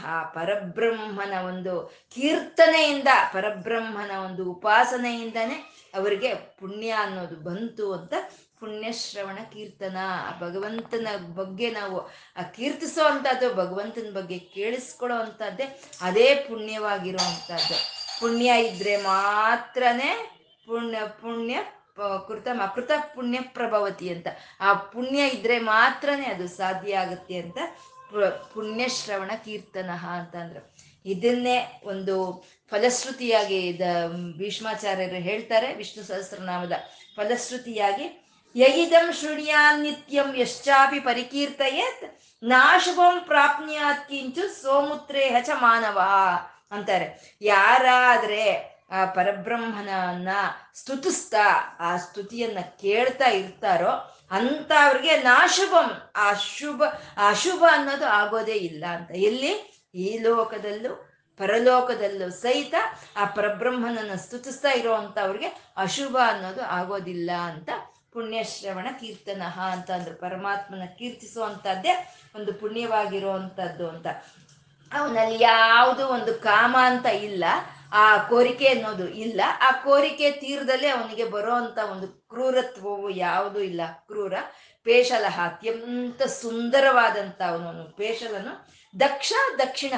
[0.06, 1.74] ಆ ಪರಬ್ರಹ್ಮನ ಒಂದು
[2.16, 5.58] ಕೀರ್ತನೆಯಿಂದ, ಪರಬ್ರಹ್ಮನ ಒಂದು ಉಪಾಸನೆಯಿಂದನೇ
[5.96, 8.14] ಅವರಿಗೆ ಪುಣ್ಯ ಅನ್ನೋದು ಬಂತು ಅಂತ
[8.60, 9.98] ಪುಣ್ಯಶ್ರವಣ ಕೀರ್ತನ.
[10.28, 11.98] ಆ ಭಗವಂತನ ಬಗ್ಗೆ ನಾವು,
[12.38, 15.66] ಆ ಕೀರ್ತಿಸೋ ಅಂಥದ್ದು ಭಗವಂತನ ಬಗ್ಗೆ ಕೇಳಿಸ್ಕೊಳ್ಳೋ ಅಂಥದ್ದೇ
[16.02, 17.80] ಅದೇ ಪುಣ್ಯವಾಗಿರೋ ಅಂಥದ್ದು
[18.22, 20.12] ಪುಣ್ಯ ಇದ್ರೆ ಮಾತ್ರನೇ
[20.68, 21.56] ಪುಣ್ಯ ಪುಣ್ಯ
[22.28, 24.28] ಕೃತ ಕೃತ ಪುಣ್ಯ ಪ್ರಭವತಿ ಅಂತ.
[24.66, 27.58] ಆ ಪುಣ್ಯ ಇದ್ರೆ ಮಾತ್ರನೇ ಅದು ಸಾಧ್ಯ ಆಗುತ್ತೆ ಅಂತ
[28.54, 30.62] ಪುಣ್ಯ ಶ್ರವಣ ಕೀರ್ತನ ಅಂತಂದ್ರು
[31.06, 31.58] ಇದನ್ನೇ
[31.92, 32.16] ಒಂದು
[32.72, 33.86] ಫಲಶ್ರುತಿಯಾಗಿ ದ,
[34.40, 36.76] ಭೀಷ್ಮಾಚಾರ್ಯರು ಹೇಳ್ತಾರೆ ವಿಷ್ಣು ಸಹಸ್ರನಾಮದ
[37.16, 38.06] ಫಲಶ್ರುತಿಯಾಗಿ,
[38.56, 42.06] ಯಯಿದಂ ಶೃಣಿಯಾನ್ ನಿತ್ಯಂ ಯಶ್ಚಾಪಿ ಪರಿಕೀರ್ತಯೇತ್,
[42.44, 46.00] ನಾಶುಭಂ ಪ್ರಾಪ್ನಿಯಾತ್ ಕಿಂಚು ಸೋಮುತ್ರೇ ಚ ಮಾನವ.
[46.72, 47.38] ಅಂತಾರೆ.
[47.42, 50.30] ಯಾರಾದ್ರೆ ಆ ಪರಬ್ರಹ್ಮನನ್ನ
[50.76, 56.84] ಸ್ತುತಿಸ್ತಾ ಆ ಸ್ತುತಿಯನ್ನ ಕೇಳ್ತಾ ಇರ್ತಾರೋ ಅಂತ ಅವ್ರಿಗೆ ನಾಶುಭಂ ಆ ಶುಭ
[57.18, 59.12] ಅಶುಭ ಅನ್ನೋದು ಆಗೋದೇ ಇಲ್ಲ ಅಂತ.
[59.12, 59.82] ಎಲ್ಲಿ?
[59.96, 60.96] ಈ ಲೋಕದಲ್ಲೂ,
[61.38, 62.76] ಪರಲೋಕದಲ್ಲೂ ಸಹಿತ
[63.18, 67.70] ಆ ಪರಬ್ರಹ್ಮನನ್ನ ಸ್ತುತಿಸ್ತಾ ಇರೋವಂಥವ್ರಿಗೆ ಅಶುಭ ಅನ್ನೋದು ಆಗೋದಿಲ್ಲ ಅಂತ
[68.14, 74.08] ಪುಣ್ಯಶ್ರವಣ ಕೀರ್ತನ ಅಂತ ಅಂದ್ರು ಪರಮಾತ್ಮನ ಕೀರ್ತಿಸುವಂತದ್ದೇ ಒಂದು ಪುಣ್ಯವಾಗಿರುವಂಥದ್ದು ಅಂತ.
[75.00, 77.44] ಅವನಲ್ಲಿ ಯಾವುದು ಒಂದು ಕಾಮ ಅಂತ ಇಲ್ಲ,
[77.92, 79.42] ಆ ಕೋರಿಕೆ ಅನ್ನೋದು ಇಲ್ಲ.
[79.62, 81.54] ಆ ಕೋರಿಕೆ ತೀರದಲ್ಲಿ ಅವನಿಗೆ ಬರೋ
[81.92, 83.82] ಒಂದು ಕ್ರೂರತ್ವವು ಯಾವುದೂ ಇಲ್ಲ.
[84.08, 84.34] ಕ್ರೂರ
[84.84, 89.94] ಪೇಶಲಹ ಅತ್ಯಂತ ಸುಂದರವಾದಂತ ಅವನು ಪೇಶಲನು ದಕ್ಷ ದಕ್ಷಿಣ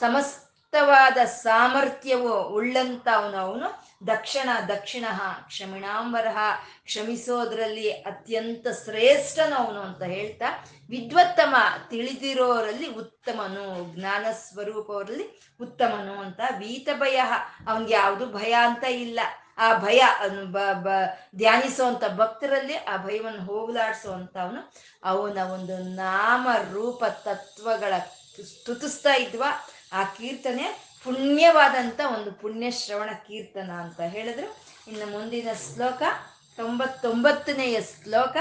[0.00, 5.04] ಸಮಸ್ತವಾದ ಸಾಮರ್ಥ್ಯವು ಉಳ್ಳಂತ ಅವನು ಅವನು ದಕ್ಷಿಣ ದಕ್ಷಿಣ
[5.46, 6.28] ಕ್ಷಮಿಣಾಂಬರ
[6.84, 10.48] ಕ್ಷಮಿಸೋದ್ರಲ್ಲಿ ಅತ್ಯಂತ ಶ್ರೇಷ್ಠನವನು ಅಂತ ಹೇಳ್ತಾ
[10.88, 11.54] ವಿದ್ವತ್ತಮ
[11.90, 15.24] ತಿಳಿದಿರೋರಲ್ಲಿ ಉತ್ತಮನು ಜ್ಞಾನ ಸ್ವರೂಪವರಲ್ಲಿ
[15.60, 17.16] ಉತ್ತಮನು ಅಂತ ವೀತ ಭಯ
[17.68, 19.20] ಅವನ್ಗೆ ಯಾವುದು ಭಯ ಅಂತ ಇಲ್ಲ
[19.58, 20.02] ಆ ಭಯ
[20.44, 20.88] ಬ ಬ
[22.16, 24.60] ಭಕ್ತರಲ್ಲಿ ಆ ಭಯವನ್ನು ಹೋಗಲಾಡಿಸುವಂತ ಅವನು
[25.02, 27.94] ಅವನ ಒಂದು ನಾಮ ರೂಪ ತತ್ವಗಳ
[28.44, 29.50] ಸ್ತುತಿಸ್ತಾ ಇದ್ವಾ
[29.92, 30.66] ಆ ಕೀರ್ತನೆ
[31.04, 34.48] ಪುಣ್ಯವಾದಂಥ ಒಂದು ಪುಣ್ಯ ಶ್ರವಣ ಕೀರ್ತನ ಅಂತ ಹೇಳಿದ್ರು.
[34.88, 36.02] ಇನ್ನು ಮುಂದಿನ ಶ್ಲೋಕ
[36.56, 38.36] ತೊಂಬತ್ತೊಂಬತ್ತನೆಯ ಶ್ಲೋಕ.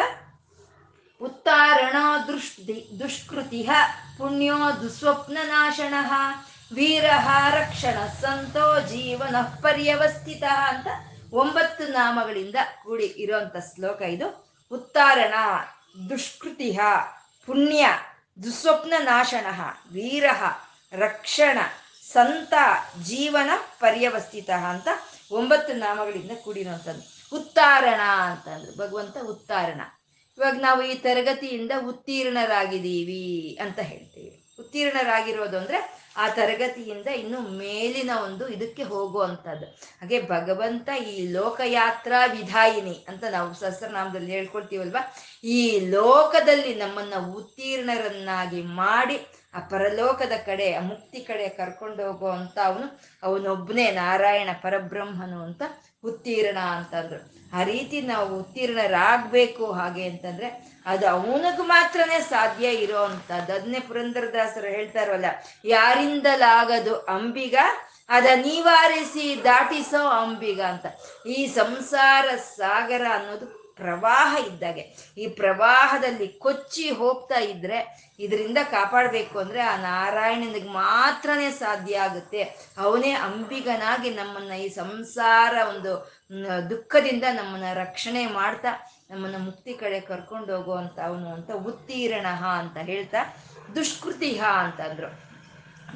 [1.21, 1.95] ಉತ್ತಾರಣ
[2.27, 3.67] ದೃಷ್ಟಿ ದುಷ್ಕೃತಿ
[4.17, 5.93] ಪುಣ್ಯೋ ದುಸ್ವಪ್ನ ನಾಶನ
[6.73, 7.05] ವೀರ
[7.49, 10.87] ರಕ್ಷಣ ಸಂತೋ ಜೀವನ ಪರ್ಯವಸ್ಥಿತ ಅಂತ
[11.33, 14.27] ಒಂಬತ್ತು ನಾಮಗಳಿಂದ ಕೂಡಿ ಇರುವಂತ ಶ್ಲೋಕ ಇದು.
[14.71, 15.33] ಉತ್ತಾರಣ
[16.09, 16.77] ದುಷ್ಕೃತಿ
[17.45, 17.87] ಪುಣ್ಯ
[18.43, 19.47] ದುಸ್ವಪ್ನ ನಾಶನ
[19.91, 20.25] ವೀರ
[20.93, 21.57] ರಕ್ಷಣ
[22.13, 22.53] ಸಂತ
[23.03, 23.49] ಜೀವನ
[23.79, 24.87] ಪರ್ಯವಸ್ಥಿತ ಅಂತ
[25.31, 27.35] ಒಂಬತ್ತು ನಾಮಗಳಿಂದ ಕೂಡಿರುವಂಥದ್ದು.
[27.37, 28.77] ಉತ್ತಾರಣ ಅಂತಂದ್ರೆ.
[28.77, 29.81] ಭಗವಂತ ಉತ್ತಾರಣ.
[30.37, 34.45] ಇವಾಗ ನಾವು ಈ ತರಗತಿಯಿಂದ ಉತ್ತೀರ್ಣರಾಗಿದ್ದೀವಿ ಅಂತ ಹೇಳ್ತೀವಿ.
[34.59, 39.65] ಉತ್ತೀರ್ಣರಾಗಿರೋದು ಅಂದ್ರೆ ಆ ತರಗತಿಯಿಂದ ಇನ್ನು ಮೇಲಿನ ಒಂದು ಇದಕ್ಕೆ ಹೋಗುವಂಥದ್ದು.
[39.65, 44.97] ಹಾಗೆ ಭಗವಂತ ಈ ಲೋಕಯಾತ್ರಾ ವಿಧಾಯಿನಿ ಅಂತ ನಾವು ಸಹಸ್ರನಾಮದಲ್ಲಿ ಹೇಳ್ಕೊಳ್ತೀವಲ್ವ?
[45.43, 52.99] ಈ ಲೋಕದಲ್ಲಿ ನಮ್ಮನ್ನ ಉತ್ತೀರ್ಣರನ್ನಾಗಿ ಮಾಡಿ ಆ ಪರಲೋಕದ ಕಡೆ, ಆ ಮುಕ್ತಿ ಕಡೆ ಕರ್ಕೊಂಡು ಹೋಗೋ ಅಂತ ಅವನು
[53.23, 55.61] ಅವನೊಬ್ಬನೇ ನಾರಾಯಣ ಪರಬ್ರಹ್ಮನು ಅಂತ
[56.03, 63.53] ಉತ್ತೀರ್ಣ ಅಂತಂದ್ರು ಆ ರೀತಿ ನಾವು ಉತ್ತೀರ್ಣರಾಗಬೇಕು ಹಾಗೆ ಅಂತಂದ್ರೆ, ಅದು ಅವನಿಗೆ ಮಾತ್ರನೇ ಸಾಧ್ಯ ಇರೋ ಅಂತದ್ದು.
[63.53, 65.25] ಅದನ್ನೇ ಪುರಂದರದಾಸರು ಹೇಳ್ತಾರಲ್ಲ,
[65.65, 67.55] ಯಾರಿಂದಲಾಗದು ಅಂಬಿಗ?
[68.09, 70.85] ಅದ ನಿವಾರಿಸಿ ದಾಟಿಸೋ ಅಂಬಿಗ ಅಂತ.
[71.25, 74.83] ಈ ಸಂಸಾರ ಸಾಗರ ಅನ್ನೋದು ಪ್ರವಾಹ ಇದ್ದಾಗೆ.
[75.17, 77.79] ಈ ಪ್ರವಾಹದಲ್ಲಿ ಕೊಚ್ಚಿ ಹೋಗ್ತಾ ಇದ್ರೆ
[78.19, 82.41] ಇದರಿಂದ ಕಾಪಾಡಬೇಕು ಅಂದರೆ ಆ ನಾರಾಯಣನಿಗೆ ಮಾತ್ರನೇ ಸಾಧ್ಯ ಆಗುತ್ತೆ.
[82.77, 85.93] ಅವನೇ ಅಂಬಿಗನಾಗಿ ನಮ್ಮನ್ನು ಈ ಸಂಸಾರ ಒಂದು
[86.69, 88.71] ದುಃಖದಿಂದ ನಮ್ಮನ್ನು ರಕ್ಷಣೆ ಮಾಡ್ತಾ,
[89.11, 92.27] ನಮ್ಮನ್ನು ಮುಕ್ತಿ ಕಡೆ ಕರ್ಕೊಂಡು ಹೋಗುವಂಥ ಅವನು ಅಂತ ಉತ್ತೀರ್ಣ
[92.61, 93.21] ಅಂತ ಹೇಳ್ತಾ
[93.75, 95.09] ದುಷ್ಕೃತಿಹ ಅಂತಂದ್ರು.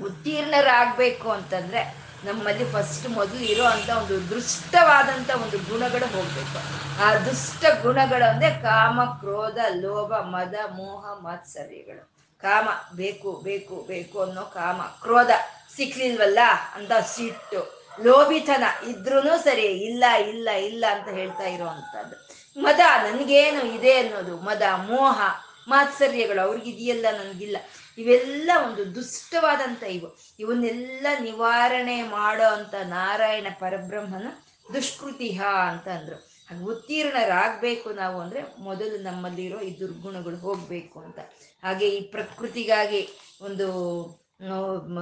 [0.06, 1.82] ಉತ್ತೀರ್ಣರಾಗಬೇಕು ಅಂತಂದ್ರೆ
[2.24, 6.58] ನಮ್ಮಲ್ಲಿ ಫಸ್ಟ್ ಮೊದಲು ಇರೋ ಅಂತ ಒಂದು ದುಷ್ಟವಾದಂತ ಒಂದು ಗುಣಗಳು ಹೋಗ್ಬೇಕು.
[7.02, 12.18] ಆ ದುಷ್ಟ ಗುಣಗಳು ಅಂದ್ರೆ ಕಾಮ, ಕ್ರೋಧ, ಲೋಭ, ಮದ, ಮೋಹ, ಮಾತ್ಸರ್ಯಗಳು.
[12.42, 14.82] ಕಾಮ ಬೇಕು ಬೇಕು ಬೇಕು ಅನ್ನೋ ಕಾಮ.
[14.82, 15.30] ಕ್ರೋಧ
[15.76, 16.40] ಸಿಕ್ಲಿಲ್ವಲ್ಲ?
[16.76, 17.78] ಅಂತ ಸಿಟ್ಟು.
[18.04, 22.28] ಲೋಭಿತನ ಇದ್ರೂ ಸರಿ, ಇಲ್ಲ ಇಲ್ಲ ಇಲ್ಲ ಅಂತ ಹೇಳ್ತಾ ಇರೋವಂಥದ್ದು
[22.62, 24.38] ಮದ ನನಗೇನು ಇದೆ ಅನ್ನೋದು.
[24.38, 25.22] ಮದ, ಮೋಹ,
[25.68, 27.58] ಮಾತ್ಸರ್ಯಗಳು ಅವ್ರಿಗಿದೆಯಲ್ಲ ನನಗಿಲ್ಲ.
[27.98, 30.10] ಇವೆಲ್ಲ ಒಂದು ದುಷ್ಟವಾದಂಥ ಇವು.
[30.40, 34.28] ಇವನ್ನೆಲ್ಲ ನಿವಾರಣೆ ಮಾಡೋ ಅಂತ ನಾರಾಯಣ ಪರಬ್ರಹ್ಮನ
[34.74, 35.40] ದುಷ್ಕೃತಿಹ
[35.72, 36.18] ಅಂತ ಅಂದರು.
[36.50, 41.20] ಹಾಗೆ ಉತ್ತೀರ್ಣರಾಗಬೇಕು ನಾವು ಅಂದರೆ ಮೊದಲು ನಮ್ಮಲ್ಲಿರೋ ಈ ದುರ್ಗುಣಗಳು ಹೋಗಬೇಕು ಅಂತ.
[41.64, 43.02] ಹಾಗೆ ಈ ಪ್ರಕೃತಿಗಾಗಿ
[43.42, 43.68] ಒಂದು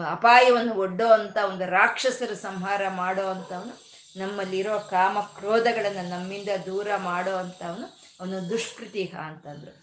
[0.10, 3.74] ಅಪಾಯವನ್ನು ಒಡ್ಡೋ ಅಂತ ಒಂದು ರಾಕ್ಷಸರ ಸಂಹಾರ ಮಾಡೋ ಅಂಥವನು
[4.18, 7.88] ನಮ್ಮಲ್ಲಿರೋ ಕಾಮ ಕ್ರೋಧಗಳನ್ನು ನಮ್ಮಿಂದ ದೂರ ಮಾಡೋ ಅಂಥವನು
[8.20, 9.74] ಅವನು ದುಷ್ಕೃತಿಹ ಅಂತಂದ್ರು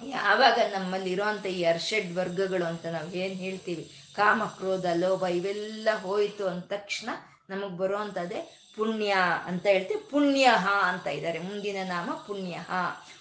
[0.00, 3.84] ಯಾವಾಗ ನಮ್ಮಲ್ಲಿ ಇರೋಂಥ ಈ ಅರ್ಷಡ್ ವರ್ಗಗಳು ಅಂತ ನಾವು ಏನು ಹೇಳ್ತೀವಿ?
[4.16, 7.08] ಕಾಮ, ಕ್ರೋಧ, ಲೋಭ ಇವೆಲ್ಲ ಹೋಯಿತು ಅಂದ ತಕ್ಷಣ
[7.50, 10.00] ನಮಗೆ ಬರುವಂಥದ್ದೇ ಪುಣ್ಯ ಅಂತ ಹೇಳ್ತೀವಿ.
[10.10, 10.44] ಪುಣ್ಯ
[10.82, 11.38] ಅಂತ ಇದ್ದಾರೆ.
[11.38, 12.60] ಮುಂದಿನ ನಾಮ ಪುಣ್ಯ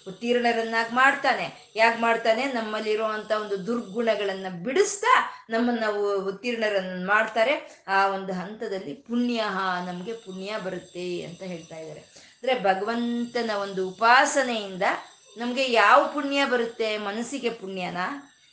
[0.08, 1.72] ಉತ್ತೀರ್ಣರನ್ನಾಗಿ ಮಾಡ್ತಾನೆ.
[1.76, 2.46] ಯಾಕೆ ಮಾಡ್ತಾನೆ?
[2.46, 5.14] ನಮ್ಮಲ್ಲಿರುವಂಥ ಒಂದು ದುರ್ಗುಣಗಳನ್ನು ಬಿಡಿಸ್ತಾ
[5.50, 7.84] ನಮ್ಮನ್ನು ಉತ್ತೀರ್ಣರನ್ನು ಮಾಡ್ತಾರೆ.
[7.88, 9.44] ಆ ಒಂದು ಹಂತದಲ್ಲಿ ಪುಣ್ಯ
[9.86, 12.00] ನಮಗೆ ಪುಣ್ಯ ಬರುತ್ತೆ ಅಂತ ಹೇಳ್ತಾ ಇದ್ದಾರೆ.
[12.00, 14.84] ಅಂದರೆ ಭಗವಂತನ ಒಂದು ಉಪಾಸನೆಯಿಂದ
[15.38, 16.98] ನಮಗೆ ಯಾವ ಪುಣ್ಯ ಬರುತ್ತೆ?
[16.98, 17.98] ಮನಸ್ಸಿಗೆ ಪುಣ್ಯನ?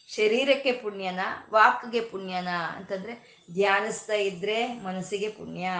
[0.09, 1.21] ಶರೀರಕ್ಕೆ ಪುಣ್ಯನ?
[1.53, 2.49] ವಾಕ್ಗೆ ಪುಣ್ಯನ?
[2.77, 5.71] ಅಂತಂದ್ರೆ ಧ್ಯಾನಿಸ್ತಾ ಇದ್ರೆ ಮನಸ್ಸಿಗೆ ಪುಣ್ಯ.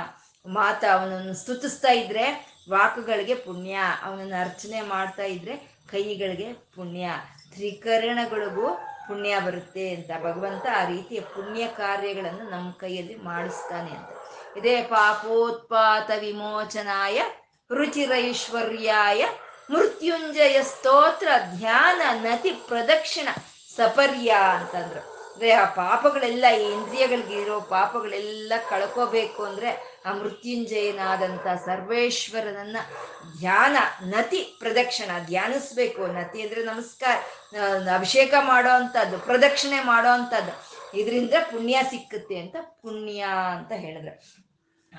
[0.47, 3.79] ಮಾತ ಅವನನ್ನು ಸ್ತುತಿಸ್ತಾ ಇದ್ರೆ ವಾಕುಗಳಿಗೆ ಪುಣ್ಯ.
[4.03, 5.57] ಅವನನ್ನು ಅರ್ಚನೆ ಮಾಡ್ತಾ ಇದ್ರೆ
[5.91, 7.11] ಕೈಗಳಿಗೆ ಪುಣ್ಯ.
[7.55, 8.69] ತ್ರಿಕರಣಗಳಿಗೂ
[9.09, 10.11] ಪುಣ್ಯ ಬರುತ್ತೆ ಅಂತ.
[10.23, 14.09] ಭಗವಂತ ಆ ರೀತಿಯ ಪುಣ್ಯ ಕಾರ್ಯಗಳನ್ನು ನಮ್ಮ ಕೈಯಲ್ಲಿ ಮಾಡಿಸ್ತಾನೆ ಅಂತ.
[14.57, 17.23] ಇದೇ ಪಾಪೋತ್ಪಾತ ವಿಮೋಚನಾಯ
[17.75, 19.25] ರುಚಿರೈಶ್ವರ್ಯಾಯ
[19.71, 21.29] ಮೃತ್ಯುಂಜಯ ಸ್ತೋತ್ರ,
[21.59, 23.29] ಧ್ಯಾನ ನತಿ ಪ್ರದಕ್ಷಿಣ,
[23.77, 25.03] ಸಪರ್ಯ ಅಂತಂದ್ರು.
[25.33, 29.71] ಅಂದ್ರೆ ಆ ಪಾಪಗಳೆಲ್ಲ ಈ ಇಂದ್ರಿಯಗಳಿಗೆ ಇರೋ ಪಾಪಗಳೆಲ್ಲ ಕಳ್ಕೋಬೇಕು ಅಂದ್ರೆ
[30.07, 32.77] ಆ ಮೃತ್ಯುಂಜಯನಾದಂಥ ಸರ್ವೇಶ್ವರನನ್ನ
[33.39, 36.03] ಧ್ಯಾನ ನತಿ ಪ್ರದಕ್ಷಿಣ, ಧ್ಯಾನಿಸ್ಬೇಕು.
[36.07, 37.17] ನತಿ ಅಂದ್ರೆ ನಮಸ್ಕಾರ
[37.95, 40.53] ಅಭಿಷೇಕ ಮಾಡೋ ಅಂಥದ್ದು, ಪ್ರದಕ್ಷಿಣೆ ಮಾಡೋ ಅಂಥದ್ದು.
[40.99, 43.21] ಇದರಿಂದ ಪುಣ್ಯ ಸಿಕ್ಕುತ್ತೆ ಅಂತ ಪುಣ್ಯ
[43.57, 44.15] ಅಂತ ಹೇಳಿದ್ರು.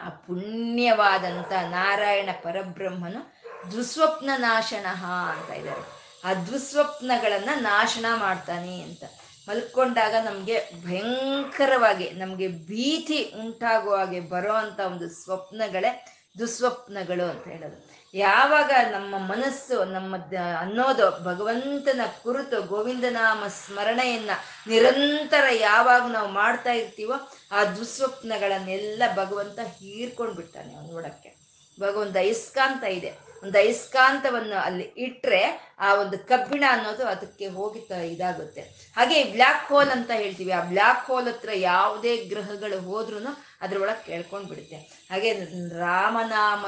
[0.06, 3.22] ಆ ಪುಣ್ಯವಾದಂಥ ನಾರಾಯಣ ಪರಬ್ರಹ್ಮನು
[3.72, 6.02] ದುಸ್ವಪ್ನ ನಾಶನ ಅಂತ ಇದ್ದಾರೆ.
[6.24, 9.04] ಆ ದುಸ್ವಪ್ನಗಳನ್ನ ನಾಶನ ಮಾಡ್ತಾನೆ ಅಂತ.
[9.50, 16.06] ಮಲ್ಕೊಂಡಾಗ ನಮಗೆ ಭಯಂಕರವಾಗಿ, ನಮಗೆ ಭೀತಿ ಉಂಟಾಗುವ ಹಾಗೆ ಬರೋ ಅಂಥ ಒಂದು ಸ್ವಪ್ನಗಳೇ
[16.40, 17.92] ದುಸ್ವಪ್ನಗಳು ಅಂತ ಹೇಳೋದು.
[18.14, 20.16] ಯಾವಾಗ ನಮ್ಮ ಮನಸ್ಸು, ನಮ್ಮ
[20.60, 24.30] ಅನ್ನೋದು, ಭಗವಂತನ ಕುರಿತು ಗೋವಿಂದನಾಮ ಸ್ಮರಣೆಯನ್ನ
[24.68, 31.36] ನಿರಂತರ ಯಾವಾಗ ನಾವು ಮಾಡ್ತಾ ಇರ್ತೀವೋ ಆ ದುಸ್ವಪ್ನಗಳನ್ನೆಲ್ಲ ಭಗವಂತ ಹೀರ್ಕೊಂಡು ಬಿಡ್ತಾನೆ ಅವನು ನೋಡಕ್ಕೆ.
[31.82, 33.31] ಭಗವಂತ ಇಸ್ಕಾಂತ ಇದೆ.
[33.44, 35.42] ಒಂದು ಅಯಸ್ಕಾಂತವನ್ನು ಅಲ್ಲಿ ಇಟ್ಟರೆ
[35.80, 37.80] ಆ ಒಂದು ಕಬ್ಬಿಣ ಅನ್ನೋದು ಅದಕ್ಕೆ ಹೋಗಿ
[38.14, 38.62] ಇದಾಗುತ್ತೆ.
[38.98, 43.20] ಹಾಗೆ ಬ್ಲ್ಯಾಕ್ ಹೋಲ್ ಅಂತ ಹೇಳ್ತೀವಿ, ಆ ಬ್ಲ್ಯಾಕ್ ಹೋಲ್ ಹತ್ರ ಯಾವುದೇ ಗ್ರಹಗಳು ಹೋದ್ರೂ
[43.62, 44.78] ಅದ್ರೊಳಗೆ ಕೇಳ್ಕೊಂಡು ಬಿಡುತ್ತೆ
[45.12, 45.32] ಹಾಗೆ
[45.80, 46.66] ರಾಮನಾಮ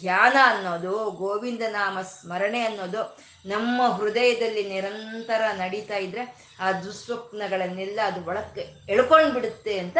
[0.00, 3.02] ಧ್ಯಾನ ಅನ್ನೋದು ಗೋವಿಂದ ನಾಮ ಸ್ಮರಣೆ ಅನ್ನೋದು
[3.46, 6.24] ನಮ್ಮ ಹೃದಯದಲ್ಲಿ ನಿರಂತರ ನಡೀತಾ ಇದ್ರೆ
[6.60, 9.98] ಆ ದುಸ್ವಪ್ನಗಳನ್ನೆಲ್ಲ ಅದು ಒಳಕ್ಕೆ ಎಳ್ಕೊಂಡು ಬಿಡುತ್ತೆ ಅಂತ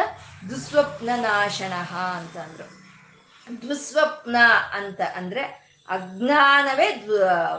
[0.49, 2.67] ದುಸ್ವಪ್ನ ನಾಶನಃ ಅಂತ ಅಂದ್ರು
[3.69, 4.37] ದುಸ್ವಪ್ನ
[4.71, 7.07] ಅಂತ ಅಂದ್ರೆ ಅಜ್ಞಾನವೇ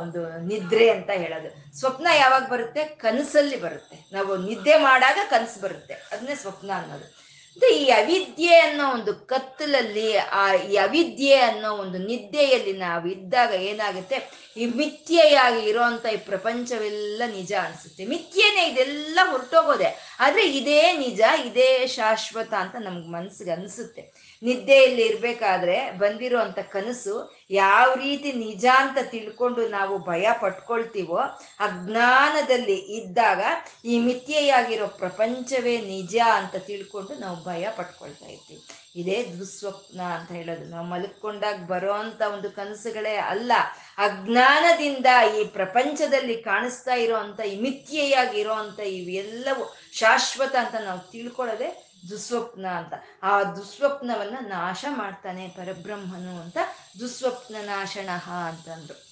[0.02, 1.78] ಒಂದು ನಿದ್ರೆ ಅಂತ ಹೇಳೋದು.
[1.78, 2.84] ಸ್ವಪ್ನ ಯಾವಾಗ ಬರುತ್ತೆ?
[2.84, 4.08] ಕನಸಲ್ಲಿ ಬರುತ್ತೆ.
[4.12, 5.94] ನಾವು ನಿದ್ದೆ ಮಾಡಾಗ ಕನಸು ಬರುತ್ತೆ.
[5.94, 7.20] ಅದನ್ನೇ ಸ್ವಪ್ನ ಅನ್ನೋದು.
[7.50, 14.50] ಮತ್ತೆ ಈ ಅವಿದ್ಯೆ ಅನ್ನೋ ಒಂದು ಕತ್ತಲಲ್ಲಿ, ಆ ಈ ಅವಿದ್ಯೆ ಅನ್ನೋ ಒಂದು ನಿದ್ದೆಯಲ್ಲಿ ನಾವು ಇದ್ದಾಗ ಏನಾಗುತ್ತೆ?
[14.56, 18.04] ಈ ಮಿಥ್ಯೆಯಾಗಿ ಇರೋಂಥ ಈ ಪ್ರಪಂಚವೆಲ್ಲ ನಿಜ ಅನ್ಸುತ್ತೆ.
[18.04, 20.09] ಮಿಥ್ಯೆನೇ ಇದೆಲ್ಲ ಹೊರಟೋಗೋದೆ.
[20.20, 24.02] ಆದ್ರೆ ಇದೇ ನಿಜ, ಇದೇ ಶಾಶ್ವತ ಅಂತ ನಮ್ಗೆ ಮನ್ಸಿಗೆ ಅನ್ಸುತ್ತೆ.
[24.42, 27.16] ನಿದ್ದೆಯಲ್ಲಿ ಇರ್ಬೇಕಾದ್ರೆ ಬಂದಿರೋ ಅಂತ ಕನಸು
[27.50, 31.20] ಯಾವ ರೀತಿ ನಿಜ ಅಂತ ತಿಳ್ಕೊಂಡು ನಾವು ಭಯ ಪಟ್ಕೊಳ್ತೀವೋ
[31.60, 33.40] ಅಜ್ಞಾನದಲ್ಲಿ ಇದ್ದಾಗ
[33.84, 38.62] ಈ ಮಿಥ್ಯೆಯಾಗಿರೋ ಪ್ರಪಂಚವೇ ನಿಜ ಅಂತ ತಿಳ್ಕೊಂಡು ನಾವು ಭಯ ಪಟ್ಕೊಳ್ತಾ ಇರ್ತೀವಿ.
[38.94, 40.64] ಇದೇ ದುಸ್ವಪ್ನ ಅಂತ ಹೇಳೋದು.
[40.64, 43.52] ನಾವು ಮಲಕ್ಕೊಂಡಾಗ ಬರೋ ಅಂತ ಒಂದು ಕನಸುಗಳೇ ಅಲ್ಲ.
[43.98, 45.06] ಅಜ್ಞಾನದಿಂದ
[45.38, 52.92] ಈ ಪ್ರಪಂಚದಲ್ಲಿ ಕಾಣಿಸ್ತಾ ಇರೋ ಅಂತ ಈ ಮಿಥ್ಯೆಯಾಗಿರೋ ಅಂತ ಇವೆಲ್ಲವೂ ಶಾಶ್ವತ ಅಂತ ನಾವು ತಿಳ್ಕೊಳ್ಳೋದೆ ದುಸ್ವಪ್ನ ಅಂತ.
[53.22, 56.58] ಆ ದುಸ್ವಪ್ನವನ್ನ ನಾಶ ಮಾಡ್ತಾನೆ ಪರಬ್ರಹ್ಮನು ಅಂತ
[57.00, 59.10] ದುಸ್ವಪ್ನ ನಾಶನಃ ಅಂತಂದ್ರು.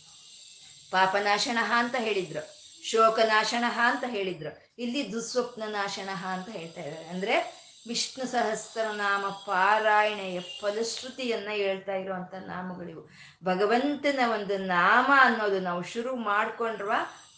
[0.90, 2.58] ಪಾಪನಾಶನ ಅಂತ ಹೇಳಿದ್ರು.
[2.84, 4.74] ಶೋಕನಾಶನ ಅಂತ ಹೇಳಿದ್ರು.
[4.78, 7.06] ಇಲ್ಲಿ ದುಸ್ವಪ್ನ ನಾಶನ ಅಂತ ಹೇಳ್ತಾ ಇದ್ದಾರೆ.
[7.06, 7.57] ಅಂದ್ರೆ
[7.88, 13.02] ವಿಷ್ಣು ಸಹಸ್ರನಾಮ ಪಾರಾಯಣೆಯ ಫಲಶ್ರುತಿಯನ್ನ ಹೇಳ್ತಾ ಇರುವಂತ ನಾಮಗಳಿವು.
[13.44, 16.90] ಭಗವಂತನ ಒಂದು ನಾಮ ಅನ್ನೋದು ನಾವು ಶುರು ಮಾಡ್ಕೊಂಡ್ರ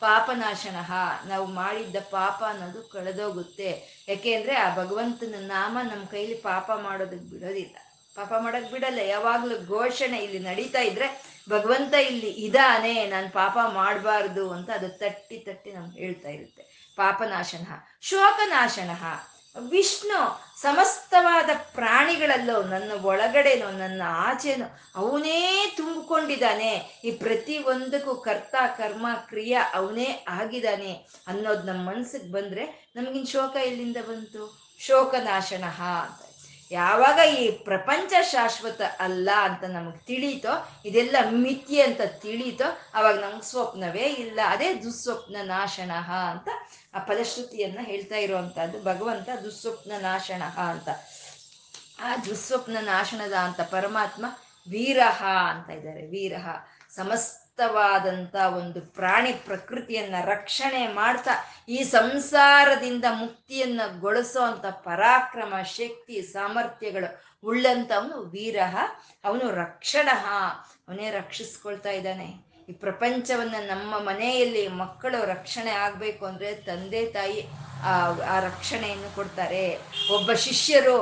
[0.05, 0.91] ಪಾಪನಾಶನಃ
[1.31, 3.71] ನಾವು ಮಾಡಿದ್ದ ಪಾಪ ಅನ್ನೋದು ಕಳೆದೋಗುತ್ತೆ.
[4.09, 7.77] ಯಾಕೆಂದ್ರೆ ಆ ಭಗವಂತನ ನಾಮ ನಮ್ಮ ಕೈಲಿ ಪಾಪ ಮಾಡೋದಕ್ಕೆ ಬಿಡೋದಿಲ್ಲ.
[8.17, 9.01] ಪಾಪ ಮಾಡಕ್ ಬಿಡಲ್ಲ.
[9.15, 11.09] ಯಾವಾಗ್ಲೂ ಘೋಷಣೆ ಇಲ್ಲಿ ನಡೀತಾ ಇದ್ರೆ
[11.51, 16.63] ಭಗವಂತ ಇಲ್ಲಿ ಇದಾನೆ, ನಾನು ಪಾಪ ಮಾಡಬಾರ್ದು ಅಂತ ಅದು ತಟ್ಟಿ ತಟ್ಟಿ ನಮ್ಗೆ ಹೇಳ್ತಾ ಇರುತ್ತೆ.
[16.97, 17.67] ಪಾಪನಾಶನ
[18.09, 19.05] ಶೋಕನಾಶನಃ
[19.59, 27.01] ವಿಷ್ಣು ಸಮಸ್ತವಾದ ಪ್ರಾಣಿಗಳಲ್ಲೋ, ನನ್ನ ಒಳಗಡೆನೋ, ನನ್ನ ಆಚೆನೋ, ಅವನೇ ತುಂಬಿಕೊಂಡಿದ್ದಾನೆ.
[27.05, 30.93] ಈ ಪ್ರತಿ ಒಂದಕ್ಕೂ ಕರ್ತ, ಕರ್ಮ, ಕ್ರಿಯಾ ಅವನೇ ಆಗಿದ್ದಾನೆ
[31.27, 34.71] ಅನ್ನೋದು ನಮ್ಮ ಮನ್ಸಿಗೆ ಬಂದ್ರೆ ನಮಗಿನ ಶೋಕ ಎಲ್ಲಿಂದ ಬಂತು?
[34.79, 35.83] ಶೋಕನಾಶನಃ
[36.71, 44.03] ಯಾವಾಗ ಈ ಪ್ರಪಂಚ ಶಾಶ್ವತ ಅಲ್ಲ ಅಂತ ನಮಗೆ ತಿಳೀತೋ, ಇದೆಲ್ಲ ಮಿತಿ ಅಂತ ತಿಳೀತೋ, ಅವಾಗ ನಮ್ಗೆ ಸ್ವಪ್ನವೇ
[44.03, 44.41] ಇಲ್ಲ.
[44.47, 45.91] ಅದೇ ದುಸ್ವಪ್ನ ನಾಶನ
[46.31, 46.49] ಅಂತ
[46.95, 50.89] ಆ ಫಲಶ್ರುತಿಯನ್ನ ಹೇಳ್ತಾ ಇರುವಂತಹದ್ದು, ಭಗವಂತ ದುಸ್ವಪ್ನ ನಾಶನ ಅಂತ.
[52.03, 54.27] ಆ ದುಸ್ವಪ್ನ ನಾಶನದ ಅಂತ ಪರಮಾತ್ಮ
[54.69, 56.07] ವೀರಹ ಅಂತ ಇದ್ದಾರೆ.
[56.07, 56.49] ವೀರಹ.
[57.61, 61.31] ಸಮಸ್ತವಾದಂಥ ಒಂದು ಪ್ರಾಣಿ ಪ್ರಕೃತಿಯನ್ನ ರಕ್ಷಣೆ ಮಾಡ್ತಾ
[61.69, 67.09] ಈ ಸಂಸಾರದಿಂದ ಮುಕ್ತಿಯನ್ನ ಗೊಳಿಸೋ ಅಂತ ಪರಾಕ್ರಮ, ಶಕ್ತಿ, ಸಾಮರ್ಥ್ಯಗಳು
[67.47, 68.77] ಉಳ್ಳಂಥವನು ವೀರಹ.
[69.25, 70.27] ಅವನು ರಕ್ಷಣಃ
[70.89, 72.29] ಅವನೇ ರಕ್ಷಿಸ್ಕೊಳ್ತಾ ಇದ್ದಾನೆ.
[72.69, 77.47] ಈ ಪ್ರಪಂಚವನ್ನ ನಮ್ಮ ಮನೆಯಲ್ಲಿ ಮಕ್ಕಳು ರಕ್ಷಣೆ ಆಗ್ಬೇಕು ಅಂದ್ರೆ ತಂದೆ ತಾಯಿ
[77.83, 79.79] ಆ ರಕ್ಷಣೆಯನ್ನು ಕೊಡ್ತಾರೆ.
[80.13, 80.97] ಒಬ್ಬ ಶಿಷ್ಯರು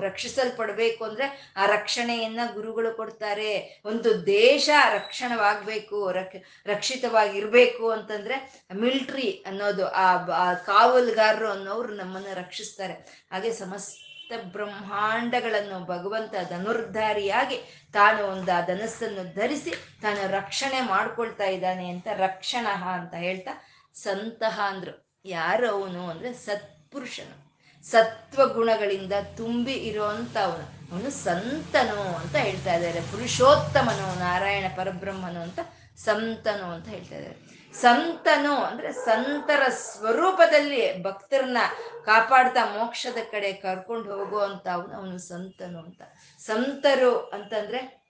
[0.00, 3.82] ರಕ್ಷಿಸಲ್ಪಡ್ಬೇಕು ಅಂದ್ರೆ ಆ ರಕ್ಷಣೆಯನ್ನ ಗುರುಗಳು ಕೊಡ್ತಾರೆ.
[3.84, 6.36] ಒಂದು ದೇಶ ರಕ್ಷಣವಾಗ್ಬೇಕು ರಕ್
[6.66, 13.26] ರಕ್ಷಿತವಾಗಿರ್ಬೇಕು ಅಂತಂದ್ರೆ ಮಿಲ್ಟ್ರಿ ಅನ್ನೋದು ಆ ಕಾವಲುಗಾರರು ಅನ್ನೋರು ನಮ್ಮನ್ನ ರಕ್ಷಿಸ್ತಾರೆ.
[13.32, 17.56] ಹಾಗೆ ಸಮಸ್ತ ಬ್ರಹ್ಮಾಂಡಗಳನ್ನು ಭಗವಂತ ಧನುರ್ಧಾರಿಯಾಗಿ
[17.92, 19.70] ತಾನು ಒಂದು ಆ ಧನಸ್ಸನ್ನು ಧರಿಸಿ
[20.02, 23.50] ತಾನು ರಕ್ಷಣೆ ಮಾಡ್ಕೊಳ್ತಾ ಇದ್ದಾನೆ ಅಂತ ರಕ್ಷಣ ಅಂತ ಹೇಳ್ತಾ
[23.94, 25.04] ಸಂತಹ ಅಂದ್ರು.
[25.24, 27.44] ಯಾರು ಅವನು ಅಂದ್ರೆ ಸತ್ಪುರುಷನು.
[27.90, 33.00] ಸತ್ವ ಗುಣಗಳಿಂದ ತುಂಬಿ ಇರುವಂತ ಅವನು ಅವನು ಸಂತನು ಅಂತ ಹೇಳ್ತಾ ಇದ್ದಾರೆ.
[33.00, 35.58] ಪುರುಷೋತ್ತಮನು, ನಾರಾಯಣ ಪರಬ್ರಹ್ಮನು ಅಂತ
[35.96, 37.64] ಸಂತನು ಅಂತ ಹೇಳ್ತಾ ಇದ್ದಾರೆ.
[37.74, 41.58] ಸಂತನು ಅಂದ್ರೆ ಸಂತರ ಸ್ವರೂಪದಲ್ಲಿ ಭಕ್ತರನ್ನ
[42.04, 46.02] ಕಾಪಾಡ್ತಾ ಮೋಕ್ಷದ ಕಡೆ ಕರ್ಕೊಂಡು ಹೋಗುವಂತ ಅವನು ಅವನು ಸಂತನು ಅಂತ.
[46.38, 48.04] ಸಂತರು ಅಂತಂದ್ರೆ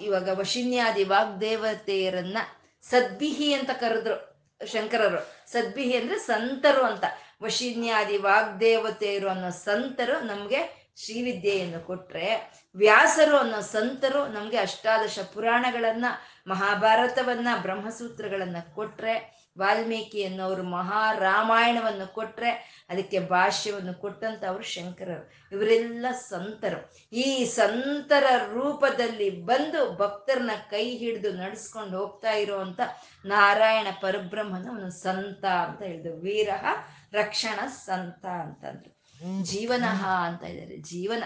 [0.00, 2.38] ಇವಾಗ ವಶಿನ್ಯಾದಿ ವಾಗ್ದೇವತೆಯರನ್ನ
[2.82, 5.37] ಸದ್ಬಿಹಿ ಅಂತ ಕರೆದ್ರು ಶಂಕರರು.
[5.52, 7.04] ಸದ್ಬಿಹಿ ಅಂದ್ರೆ ಸಂತರು ಅಂತ.
[7.42, 16.04] ವಶಿನ್ಯಾದಿ ವಾಗ್ದೇವತೆಯರು ಅನ್ನೋ ಸಂತರು ನಮ್ಗೆ ಶ್ರೀವಿದ್ಯೆಯನ್ನು ಕೊಟ್ರೆ, ವ್ಯಾಸರು ಅನ್ನೋ ಸಂತರು ನಮ್ಗೆ ಅಷ್ಟಾದಶ ಪುರಾಣಗಳನ್ನ,
[16.46, 22.50] ಮಹಾಭಾರತವನ್ನ, ಬ್ರಹ್ಮಸೂತ್ರಗಳನ್ನ ಕೊಟ್ರೆ ವಾಲ್ಮೀಕಿ ಅನ್ನೋರು ಮಹಾರಾಮಾಯಣವನ್ನು ಕೊಟ್ಟರೆ
[22.90, 25.30] ಅದಕ್ಕೆ ಭಾಷ್ಯವನ್ನು ಕೊಟ್ಟಂತ ಅವರು ಶಂಕರರು.
[25.52, 26.92] ಇವರೆಲ್ಲ ಸಂತರು.
[27.12, 32.80] ಈ ಸಂತರ ರೂಪದಲ್ಲಿ ಬಂದು ಭಕ್ತರನ್ನ ಕೈ ಹಿಡಿದು ನಡೆಸ್ಕೊಂಡು ಹೋಗ್ತಾ ಇರುವಂತ
[33.24, 36.16] ನಾರಾಯಣ ಪರಬ್ರಹ್ಮನ ಅವನು ಸಂತ ಅಂತ ಹೇಳಿದ್ರು.
[36.16, 36.64] ವೀರಹ
[37.12, 38.98] ರಕ್ಷಣ ಸಂತ ಅಂತಂದ್ರು.
[39.44, 40.76] ಜೀವನಹ ಅಂತ ಇದ್ದಾರೆ.
[40.76, 41.24] ಜೀವನ.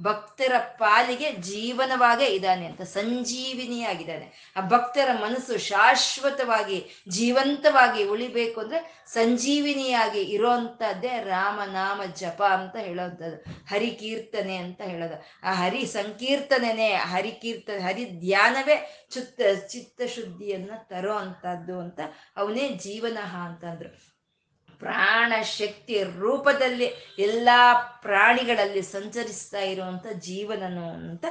[0.00, 4.54] ಭಕ್ತರ ಪಾಲಿಗೆ ಜೀವನವಾಗೇ ಇದ್ದಾನೆ ಅಂತ, ಸಂಜೀವಿನಿಯಾಗಿದ್ದಾನೆ.
[4.56, 14.80] ಆ ಭಕ್ತರ ಮನಸ್ಸು ಶಾಶ್ವತವಾಗಿ, ಜೀವಂತವಾಗಿ ಉಳಿಬೇಕು ಅಂದ್ರೆ ಸಂಜೀವಿನಿಯಾಗಿ ಇರೋಂಥದ್ದೇ ರಾಮನಾಮ ಜಪ ಅಂತ ಹೇಳೋವಂಥದ್ದು ಹರಿಕೀರ್ತನೆ ಅಂತ
[14.80, 15.24] ಹೇಳೋದು.
[15.42, 22.00] ಆ ಹರಿ ಸಂಕೀರ್ತನೆನೇ ಹರಿಕೀರ್ತನೆ ಹರಿ ಧ್ಯಾನವೇ ಚಿತ್ತ ಶುದ್ಧಿಯನ್ನ ತರೋ ಅಂತದ್ದು ಅಂತ
[22.36, 24.11] ಅವನೇ ಜೀವನಹ ಅಂತಂದ್ರು.
[24.82, 26.86] ಪ್ರಾಣ ಶಕ್ತಿ ರೂಪದಲ್ಲಿ
[27.18, 27.48] ಎಲ್ಲ
[28.02, 31.24] ಪ್ರಾಣಿಗಳಲ್ಲಿ ಸಂಚರಿಸ್ತಾ ಇರುವಂಥ ಜೀವನನು ಅಂತ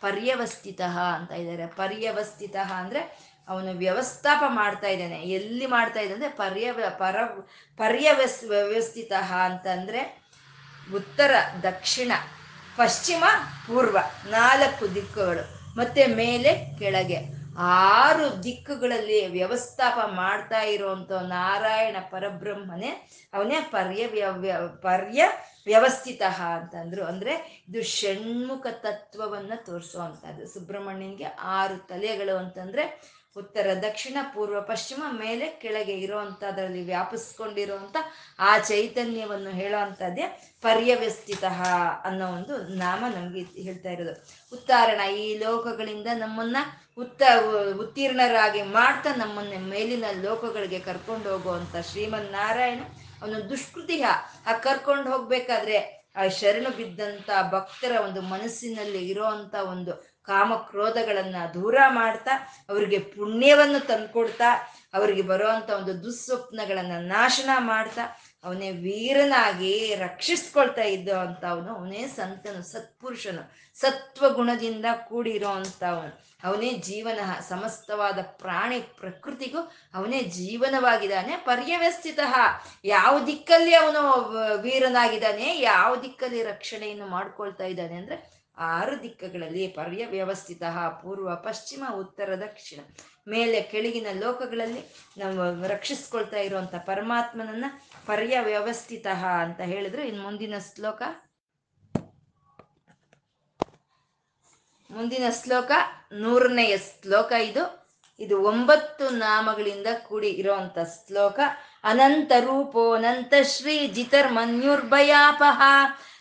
[0.00, 0.80] ಪರ್ಯವಸ್ಥಿತ
[1.14, 1.66] ಅಂತ ಇದ್ದಾರೆ.
[1.66, 3.00] ಪರ್ಯವಸ್ಥಿತ ಅಂದರೆ
[3.48, 5.18] ಅವನು ವ್ಯವಸ್ಥಾಪ ಮಾಡ್ತಾ ಇದ್ದಾನೆ.
[5.22, 7.16] ಎಲ್ಲಿ ಮಾಡ್ತಾ ಇದ್ದಾನೆ ಪರ್ಯವ ಪರ್ಯ ಪರ,
[7.78, 9.12] ಪರ್ಯವಸ್, ವ್ಯವಸ್ಥಿತ
[9.44, 10.02] ಅಂತಂದರೆ
[10.94, 11.32] ಉತ್ತರ,
[11.62, 12.12] ದಕ್ಷಿಣ,
[12.76, 13.24] ಪಶ್ಚಿಮ,
[13.66, 13.98] ಪೂರ್ವ
[14.30, 15.44] ನಾಲ್ಕು ದಿಕ್ಕುಗಳು.
[15.76, 17.45] ಮತ್ತೆ ಮೇಲೆ ಕೆಳಗೆ.
[17.58, 24.06] ಆರು ದಿಕ್ಕುಗಳಲ್ಲಿ ವ್ಯವಸ್ಥಾಪ ಮಾಡ್ತಾ ಇರುವಂತ ನಾರಾಯಣ ಪರಬ್ರಹ್ಮನೇ ಅವನೇ ಪರ್ಯ
[24.82, 25.24] ಪರ್ಯ
[25.66, 26.22] ವ್ಯವಸ್ಥಿತ
[26.54, 35.46] ಅಂತಂದ್ರು ಅಂದ್ರೆ ಇದು ಷಣ್ಮುಖ ತತ್ವವನ್ನ ತೋರಿಸುವಂಥದ್ದು ಸುಬ್ರಹ್ಮಣ್ಯನ್ಗೆ ಆರು ತಲೆಗಳು ಅಂತಂದ್ರೆ ಉತ್ತರ, ದಕ್ಷಿಣ, ಪೂರ್ವ, ಪಶ್ಚಿಮ, ಮೇಲೆ,
[35.46, 37.96] ಕೆಳಗೆ ಇರುವಂತದ್ರಲ್ಲಿ ವ್ಯಾಪಿಸ್ಕೊಂಡಿರುವಂತ
[38.38, 41.44] ಆ ಚೈತನ್ಯವನ್ನು ಹೇಳುವಂತದ್ದೇ ಪರ್ಯವ್ಯಸ್ಥಿತ
[42.04, 44.26] ಅನ್ನೋ ಒಂದು ನಾಮ ನಮ್ಗೆ ಹೇಳ್ತಾ ಇರೋದು.
[44.52, 46.56] ಉತ್ತಾರಣ, ಈ ಲೋಕಗಳಿಂದ ನಮ್ಮನ್ನ
[46.96, 47.22] ಉತ್ತ
[47.78, 52.80] ಉತ್ತೀರ್ಣರಾಗಿ ಮಾಡ್ತಾ ನಮ್ಮನ್ನ ಮೇಲಿನ ಲೋಕಗಳಿಗೆ ಕರ್ಕೊಂಡು ಹೋಗುವಂತ ಶ್ರೀಮನ್ ನಾರಾಯಣ
[53.20, 54.06] ಅವನು ದುಷ್ಕೃತಿಯ
[54.46, 55.78] ಆ ಕರ್ಕೊಂಡು ಹೋಗ್ಬೇಕಾದ್ರೆ
[56.16, 59.92] ಆ ಶರಣು ಬಿದ್ದಂತ ಭಕ್ತರ ಒಂದು ಮನಸ್ಸಿನಲ್ಲಿ ಇರೋಂತ ಒಂದು
[60.22, 62.34] ಕಾಮ ಕ್ರೋಧಗಳನ್ನ ದೂರ ಮಾಡ್ತಾ,
[62.68, 64.48] ಅವರಿಗೆ ಪುಣ್ಯವನ್ನು ತಂದ್ಕೊಡ್ತಾ,
[64.94, 68.04] ಅವರಿಗೆ ಬರುವಂತ ಒಂದು ದುಸ್ವಪ್ನಗಳನ್ನ ನಾಶನ ಮಾಡ್ತಾ
[68.46, 73.44] ಅವನೇ ವೀರನಾಗಿ ರಕ್ಷಿಸ್ಕೊಳ್ತಾ ಇದ್ದ ಅಂತ ಅವನು ಅವನೇ ಸಂತನು, ಸತ್ಪುರುಷನು
[73.80, 76.12] ಸತ್ವ ಗುಣದಿಂದ ಕೂಡಿರೋ ಅವನು
[76.44, 79.60] ಅವನೇ ಜೀವನ, ಸಮಸ್ತವಾದ ಪ್ರಾಣಿ ಪ್ರಕೃತಿಗೂ
[79.94, 82.20] ಅವನೇ ಜೀವನವಾಗಿದ್ದಾನೆ, ಪರ್ಯವಸ್ಥಿತ.
[82.84, 84.02] ಯಾವ ದಿಕ್ಕಲ್ಲಿ ಅವನು
[84.62, 90.62] ವೀರನಾಗಿದ್ದಾನೆ, ಯಾವ ದಿಕ್ಕಲ್ಲಿ ರಕ್ಷಣೆಯನ್ನು ಮಾಡ್ಕೊಳ್ತಾ ಇದ್ದಾನೆ ಅಂದ್ರೆ ಆರು ದಿಕ್ಕಗಳಲ್ಲಿ ಪರ್ಯವ್ಯವಸ್ಥಿತ
[91.02, 92.80] ಪೂರ್ವ, ಪಶ್ಚಿಮ, ಉತ್ತರ, ದಕ್ಷಿಣ.
[93.28, 94.82] ಮೇಲೆ, ಕೆಳಗಿನ ಲೋಕಗಳಲ್ಲಿ
[95.18, 97.64] ನಾವು ರಕ್ಷಿಸ್ಕೊಳ್ತಾ ಇರುವಂತ ಪರಮಾತ್ಮನನ್ನ
[98.06, 99.06] ಪರ್ಯವ್ಯವಸ್ಥಿತ
[99.40, 100.02] ಅಂತ ಹೇಳಿದ್ರು.
[100.02, 101.02] ಇನ್ನು ಮುಂದಿನ ಶ್ಲೋಕ?
[104.90, 105.70] ಮುಂದಿನ ಶ್ಲೋಕ
[106.12, 107.86] ನೂರನೆಯ ಶ್ಲೋಕ ಇದು.
[108.18, 111.40] ಇದು ಒಂಬತ್ತು ನಾಮಗಳಿಂದ ಕೂಡಿ ಇರುವಂತ ಶ್ಲೋಕ.
[111.84, 115.62] ಅನಂತ ರೂಪೋನಂತ ಶ್ರೀ ಜಿತರ್ಮನ್ಯುರ್ಭಯಾಪಹ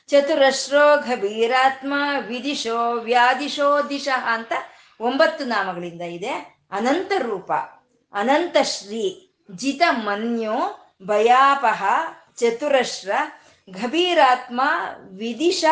[0.08, 1.94] ಚತುರಶ್ರೋ ಗಭೀರಾತ್ಮ
[2.28, 4.52] ವಿದಿಶೋ ವ್ಯಾಧಿಶೋ ದಿಶ ಅಂತ
[5.00, 6.34] ಒಂಬತ್ತು ನಾಮಗಳಿಂದ ಇದೆ.
[6.72, 7.52] ಅನಂತ ರೂಪ,
[8.14, 9.04] ಅನಂತ ಶ್ರೀ
[9.56, 11.84] ಜಿತ ಮನ್ಯು ಭಯಾಪಹ,
[12.36, 13.12] ಚತುರಶ್ರ,
[13.70, 14.62] ಗಭೀರಾತ್ಮ,
[15.18, 15.66] ವಿದಿಶ,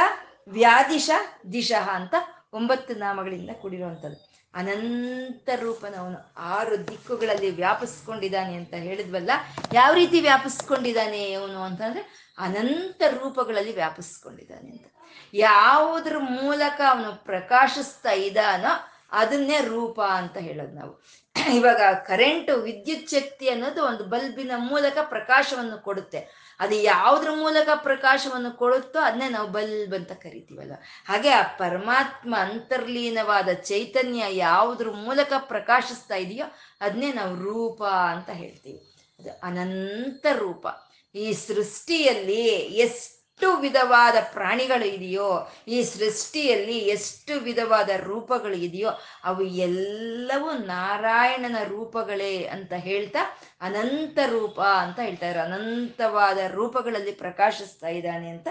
[0.48, 1.10] ವ್ಯಾದಿಶ
[1.54, 2.14] ದಿಶಃ ಅಂತ
[2.54, 4.34] ಒಂಬತ್ತು ನಾಮಗಳಿಂದ ಕೂಡಿರುವಂಥದ್ದು.
[4.54, 9.32] ಅನಂತ ರೂಪನವನು ಆರು ದಿಕ್ಕುಗಳಲ್ಲಿ ವ್ಯಾಪಿಸ್ಕೊಂಡಿದ್ದಾನೆ ಅಂತ ಹೇಳಿದ್ವಲ್ಲ,
[9.74, 14.86] ಯಾವ ರೀತಿ ವ್ಯಾಪಿಸ್ಕೊಂಡಿದ್ದಾನೆ ಅವನು ಅಂತಂದ್ರೆ ಅನಂತ ರೂಪಗಳಲ್ಲಿ ವ್ಯಾಪಿಸ್ಕೊಂಡಿದ್ದಾನೆ ಅಂತ.
[15.34, 21.02] ಯಾವುದ್ರ ಮೂಲಕ ಅವನು ಪ್ರಕಾಶಿಸ್ತಾ ಇದ್ದಾನೋ ಅದನ್ನೇ ರೂಪ ಅಂತ ಹೇಳೋದು ನಾವು.
[21.58, 26.20] ಇವಾಗ ಕರೆಂಟ್ ವಿದ್ಯುತ್ ಶಕ್ತಿ ಅನ್ನೋದು ಒಂದು ಬಲ್ಬಿನ ಮೂಲಕ ಪ್ರಕಾಶವನ್ನು ಕೊಡುತ್ತೆ.
[26.60, 30.74] ಅದು ಯಾವುದ್ರ ಮೂಲಕ ಪ್ರಕಾಶವನ್ನು ಕೊಡುತ್ತೋ ಅದನ್ನೇ ನಾವು ಬಲ್ಬ್ ಅಂತ ಕರಿತೀವಲ್ಲ.
[31.06, 36.46] ಹಾಗೆ ಆ ಪರಮಾತ್ಮ ಅಂತರ್ಲೀನವಾದ ಚೈತನ್ಯ ಯಾವುದ್ರ ಮೂಲಕ ಪ್ರಕಾಶಿಸ್ತಾ ಇದೆಯೋ
[36.82, 38.80] ಅದನ್ನೇ ನಾವು ರೂಪ ಅಂತ ಹೇಳ್ತೀವಿ.
[39.20, 40.68] ಅದು ಅನಂತ ರೂಪ.
[41.16, 42.41] ಈ ಸೃಷ್ಟಿಯಲ್ಲಿ
[42.86, 48.90] ಎಷ್ಟು ವಿಧವಾದ ಪ್ರಾಣಿಗಳು ಇದೆಯೋ ಈ ಸೃಷ್ಟಿಯಲ್ಲಿ ಎಷ್ಟು ವಿಧವಾದ ರೂಪಗಳು ಇದೆಯೋ
[49.24, 53.20] ಅವು ಎಲ್ಲವೂ ನಾರಾಯಣನ ರೂಪಗಳೇ ಅಂತ ಹೇಳ್ತಾ
[53.62, 58.48] ಅನಂತ ರೂಪ ಅಂತ ಹೇಳ್ತಾರೆ ಅನಂತವಾದ ರೂಪಗಳಲ್ಲಿ ಪ್ರಕಾಶಿಸ್ತಾ ಇದ್ದಾನೆ ಅಂತ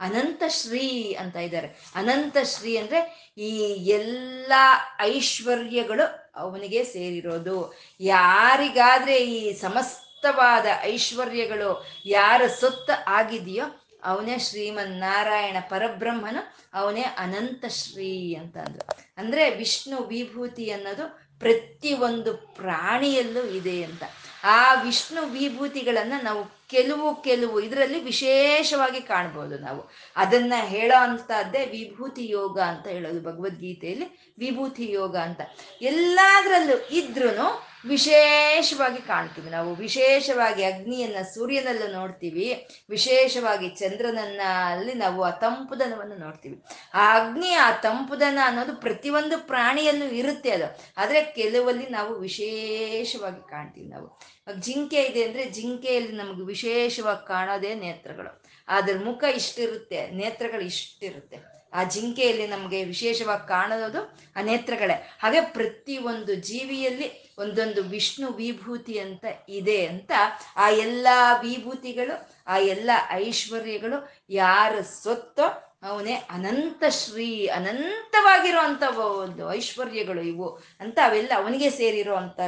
[0.00, 1.68] ಅನಂತ ಶ್ರೀ ಅಂತ ಇದ್ದಾರೆ.
[1.94, 3.48] ಅನಂತ ಶ್ರೀ ಅಂದ್ರೆ ಈ
[3.82, 4.52] ಎಲ್ಲ
[5.00, 7.74] ಐಶ್ವರ್ಯಗಳು ಅವನಿಗೆ ಸೇರಿರೋದು.
[8.00, 18.88] ಯಾರಿಗಾದ್ರೆ ಈ ಸಮಸ್ತವಾದ ಐಶ್ವರ್ಯಗಳು ಯಾರ ಸೊತ್ತ ಆಗಿದೆಯೋ ಅವನೇ ಶ್ರೀಮನ್ನಾರಾಯಣ ಪರಬ್ರಹ್ಮನು, ಅವನೇ ಅನಂತ ಶ್ರೀ ಅಂತ ಅಂದ್ರು
[19.16, 24.02] ಅಂದ್ರೆ ವಿಷ್ಣು ವಿಭೂತಿ ಅನ್ನೋದು ಪ್ರತಿ ಒಂದು ಪ್ರಾಣಿಯಲ್ಲೂ ಇದೆ ಅಂತ.
[24.44, 29.90] ಆ ವಿಷ್ಣು ವಿಭೂತಿಗಳನ್ನ ನಾವು ಕೆಲವು ಕೆಲವು ಇದರಲ್ಲಿ ವಿಶೇಷವಾಗಿ ಕಾಣ್ಬೋದು ನಾವು.
[30.16, 35.40] ಅದನ್ನ ಹೇಳೋ ಅಂತದ್ದೇ ವಿಭೂತಿ ಯೋಗ ಅಂತ ಹೇಳೋದು ಭಗವದ್ಗೀತೆಯಲ್ಲಿ, ವಿಭೂತಿ ಯೋಗ ಅಂತ.
[35.82, 39.50] ಎಲ್ಲದರಲ್ಲೂ ಇದ್ರೂ ವಿಶೇಷವಾಗಿ ಕಾಣ್ತೀವಿ.
[39.50, 42.66] ನಾವು ವಿಶೇಷವಾಗಿ ಅಗ್ನಿಯನ್ನ ಸೂರ್ಯನಲ್ಲೂ ನೋಡ್ತೀವಿ.
[42.90, 46.62] ವಿಶೇಷವಾಗಿ ಚಂದ್ರನನ್ನ ಅಲ್ಲಿ ನಾವು ಆ ತಂಪುದನವನ್ನು ನೋಡ್ತೀವಿ.
[46.94, 50.78] ಆ ಅಗ್ನಿ, ಆ ತಂಪುದನ ಅನ್ನೋದು ಪ್ರತಿಯೊಂದು ಪ್ರಾಣಿಯಲ್ಲೂ ಇರುತ್ತೆ ಅದು.
[50.96, 54.20] ಆದರೆ ಕೆಲವಲ್ಲಿ ನಾವು ವಿಶೇಷವಾಗಿ ಕಾಣ್ತೀವಿ ನಾವು.
[54.60, 58.44] ಜಿಂಕೆ ಇದೆ ಅಂದ್ರೆ ಜಿಂಕೆಯಲ್ಲಿ ನಮಗೆ ವಿಶೇಷವಾಗಿ ಕಾಣೋದೇ ನೇತ್ರಗಳು.
[58.68, 61.55] ಅದ್ರ ಮುಖ ಇಷ್ಟಿರುತ್ತೆ, ನೇತ್ರಗಳು ಇಷ್ಟಿರುತ್ತೆ.
[61.76, 64.94] ಆ ಜಿಂಕೆಯಲ್ಲಿ ನಮಗೆ ವಿಶೇಷವಾಗಿ ಕಾಣೋದು ಆ ನೇತ್ರಗಳೇ.
[65.22, 70.12] ಹಾಗೆ ಪ್ರತಿ ಒಂದು ಜೀವಿಯಲ್ಲಿ ಒಂದೊಂದು ವಿಷ್ಣು ವಿಭೂತಿ ಅಂತ ಇದೆ ಅಂತ
[70.56, 71.06] ಆ ಎಲ್ಲ
[71.42, 80.48] ವಿಭೂತಿಗಳು, ಆ ಎಲ್ಲ ಐಶ್ವರ್ಯಗಳು ಯಾರ ಸ್ವತ್ತೋ ಅವನೇ ಅನಂತ ಶ್ರೀ ಅನಂತವಾಗಿರುವಂತ ಒಂದು ಐಶ್ವರ್ಯಗಳು ಇವು
[80.80, 82.40] ಅಂತ ಅವೆಲ್ಲ ಅವನಿಗೆ ಸೇರಿರೋ ಅಂತ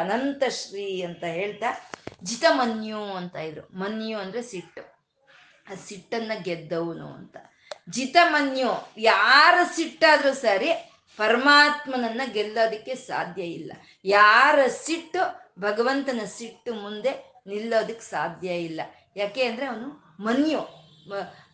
[0.00, 1.90] ಅನಂತ ಶ್ರೀ ಅಂತ ಹೇಳ್ತಾ
[2.22, 3.78] ಜಿತಮನ್ಯು ಅಂತ ಇದ್ರು.
[3.78, 4.82] ಮನ್ಯು ಅಂದ್ರೆ ಸಿಟ್ಟು.
[5.72, 7.36] ಆ ಸಿಟ್ಟನ್ನ ಗೆದ್ದವನು ಅಂತ.
[7.90, 10.70] ಜಿತಮನ್ಯು ಯಾರ ಸಿಟ್ಟಾದ್ರೂ ಸರಿ
[11.16, 13.72] ಪರಮಾತ್ಮನನ್ನ ಗೆಲ್ಲೋದಕ್ಕೆ ಸಾಧ್ಯ ಇಲ್ಲ.
[14.04, 18.80] ಯಾರ ಸಿಟ್ಟು ಭಗವಂತನ ಸಿಟ್ಟು ಮುಂದೆ ನಿಲ್ಲೋದಕ್ಕೆ ಸಾಧ್ಯ ಇಲ್ಲ.
[19.16, 20.62] ಯಾಕೆ ಅಂದ್ರೆ ಅವನು ಮನ್ಯು.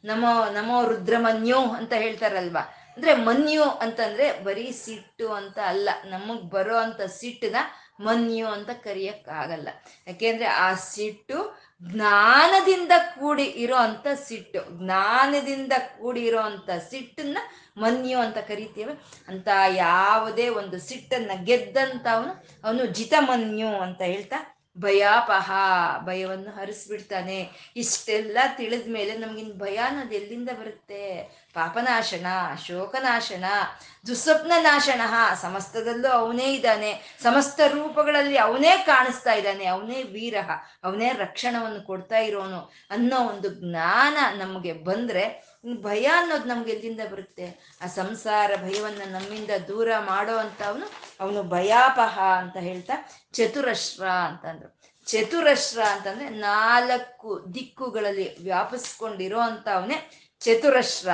[0.05, 2.61] ನಮೋ ನಮೋ ರುದ್ರಮನ್ಯು ಅಂತ ಹೇಳ್ತಾರಲ್ವಾ?
[2.97, 7.57] ಅಂದ್ರೆ ಮನ್ಯು ಅಂತಂದ್ರೆ ಬರೀ ಸಿಟ್ಟು ಅಂತ ಅಲ್ಲ, ನಮಗ್ ಬರೋ ಅಂತ ಸಿಟ್ಟನ್ನ
[8.01, 9.69] ಮನ್ಯು ಅಂತ ಕರಿಯಕ್ಕಾಗಲ್ಲ.
[10.07, 11.39] ಯಾಕೆಂದ್ರೆ ಆ ಸಿಟ್ಟು
[11.83, 14.85] ಜ್ಞಾನದಿಂದ ಕೂಡಿ ಇರೋ ಅಂತ ಸಿಟ್ಟು.
[14.85, 17.39] ಜ್ಞಾನದಿಂದ ಕೂಡಿ ಇರೋ ಅಂತ ಸಿಟ್ಟನ್ನ
[17.77, 18.93] ಮನ್ಯು ಅಂತ ಕರಿತೇವೆ.
[19.29, 25.53] ಅಂತ ಯಾವುದೇ ಒಂದು ಸಿಟ್ಟನ್ನ ಗೆದ್ದಂತ ಅವನು ಅವನು ಜಿತಮನ್ಯು ಅಂತ ಹೇಳ್ತಾ ಭಯಾಪಹ,
[26.05, 27.51] ಭಯವನ್ನು ಹರಿಸ್ಬಿಡ್ತಾನೆ.
[27.77, 31.23] ಇಷ್ಟೆಲ್ಲ ತಿಳಿದ ಮೇಲೆ ನಮ್ಗಿನ್ ಭಯ ಅನ್ನೋದು ಎಲ್ಲಿಂದ ಬರುತ್ತೆ?
[31.55, 32.27] ಪಾಪನಾಶನ,
[32.67, 33.45] ಶೋಕನಾಶನ
[34.07, 35.01] ದುಸ್ವಪ್ನ ನಾಶನ
[35.43, 37.19] ಸಮಸ್ತದಲ್ಲೂ ಅವನೇ ಇದ್ದಾನೆ.
[37.23, 39.65] ಸಮಸ್ತ ರೂಪಗಳಲ್ಲಿ ಅವನೇ ಕಾಣಿಸ್ತಾ ಇದ್ದಾನೆ.
[39.65, 40.51] ಅವನೇ ವೀರಹ,
[40.85, 47.77] ಅವನೇ ರಕ್ಷಣವನ್ನು ಕೊಡ್ತಾ ಇರೋನು ಅನ್ನೋ ಒಂದು ಜ್ಞಾನ ನಮಗೆ ಬಂದ್ರೆ ಭಯ ಅನ್ನೋದು ನಮ್ಗೆ ಎಲ್ಲಿಂದ ಬರುತ್ತೆ?
[47.81, 50.91] ಆ ಸಂಸಾರ ಭಯವನ್ನ ನಮ್ಮಿಂದ ದೂರ ಮಾಡೋ ಅಂತ ಅವನು
[51.21, 52.93] ಅವನು ಭಯಾಪಹ ಅಂತ ಹೇಳ್ತಾ
[53.33, 54.81] ಚತುರಶ್ರ ಅಂತಂದ್ರು.
[55.07, 59.69] ಚತುರಶ್ರ ಅಂತಂದ್ರೆ ನಾಲ್ಕು ದಿಕ್ಕುಗಳಲ್ಲಿ ವ್ಯಾಪಿಸ್ಕೊಂಡಿರೋ ಅಂತ
[60.41, 61.11] ಚತುರಶ್ರ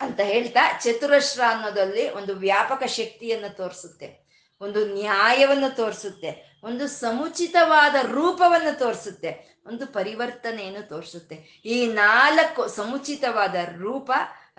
[0.00, 4.30] ಅಂತ ಹೇಳ್ತಾ ಚತುರಶ್ರ ಅನ್ನೋದಲ್ಲಿ ಒಂದು ವ್ಯಾಪಕ ಶಕ್ತಿಯನ್ನು ತೋರಿಸುತ್ತೆ.
[4.60, 6.49] ಒಂದು ನ್ಯಾಯವನ್ನು ತೋರಿಸುತ್ತೆ.
[6.62, 11.62] ಒಂದು ಸಮುಚಿತವಾದ ರೂಪವನ್ನು ತೋರಿಸುತ್ತೆ, ಒಂದು ಪರಿವರ್ತನೆಯನ್ನು ತೋರಿಸುತ್ತೆ.
[11.64, 14.10] ಈ ನಾಲ್ಕು ಸಮುಚಿತವಾದ ರೂಪ,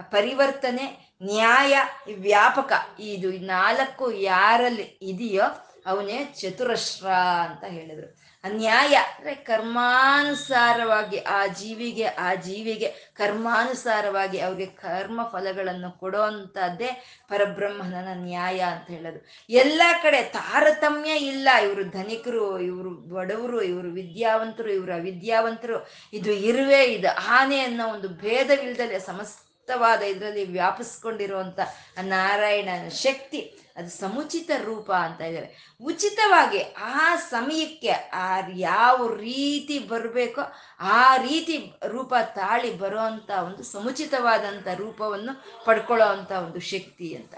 [0.02, 1.78] ಪರಿವರ್ತನೆ, ನ್ಯಾಯ,
[2.18, 5.44] ವ್ಯಾಪಕ, ಇದು ನಾಲ್ಕು ಯಾರಲ್ಲಿ ಇದೆಯೋ
[5.86, 7.08] ಅವನೇ ಚತುರಶ್ರ
[7.50, 8.21] ಅಂತ ಹೇಳಿದ್ರು.
[8.48, 18.60] ನ್ಯಾಯ ಅಂದ್ರೆ ಕರ್ಮಾನುಸಾರವಾಗಿ ಆ ಜೀವಿಗೆ ಆ ಜೀವಿಗೆ ಕರ್ಮಾನುಸಾರವಾಗಿ ಅವ್ರಿಗೆ ಕರ್ಮ ಫಲಗಳನ್ನು ಕೊಡೋ ಅಂತದ್ದೇ ಪರಬ್ರಹ್ಮನ ನ್ಯಾಯ
[18.60, 19.26] ಅಂತ ಹೇಳೋದು.
[19.50, 21.50] ಎಲ್ಲ ಕಡೆ ತಾರತಮ್ಯ ಇಲ್ಲ.
[21.64, 25.90] ಇವರು ಧನಿಕರು, ಇವರು ಬಡವರು, ಇವರು ವಿದ್ಯಾವಂತರು, ಇವರು ಅವಿದ್ಯಾವಂತರು.
[26.14, 27.18] ಇದು ಇರುವೆ ಇದು.
[27.28, 31.60] ಆನೆ ಅನ್ನೋ ಒಂದು ಭೇದವಿಲ್ದಲೆ ಸಮಸ್ತವಾದ ಇದರಲ್ಲಿ ವ್ಯಾಪಿಸ್ಕೊಂಡಿರುವಂತ
[32.02, 33.58] ನಾರಾಯಣನ ಶಕ್ತಿ.
[33.82, 35.78] ಅದು ಸಮುಚಿತ ರೂಪ ಅಂತ ಇದ್ದಾರೆ.
[35.84, 36.62] ಉಚಿತವಾಗಿ
[36.98, 40.42] ಆ ಸಮಯಕ್ಕೆ ಆ ಯಾವ ರೀತಿ ಬರಬೇಕೋ
[40.80, 41.58] ಆ ರೀತಿ
[41.88, 43.00] ರೂಪ ತಾಳಿ ಬರೋ
[43.46, 45.34] ಒಂದು ಸಮುಚಿತವಾದಂಥ ರೂಪವನ್ನು
[45.66, 46.08] ಪಡ್ಕೊಳ್ಳೋ
[46.44, 47.36] ಒಂದು ಶಕ್ತಿ ಅಂತ.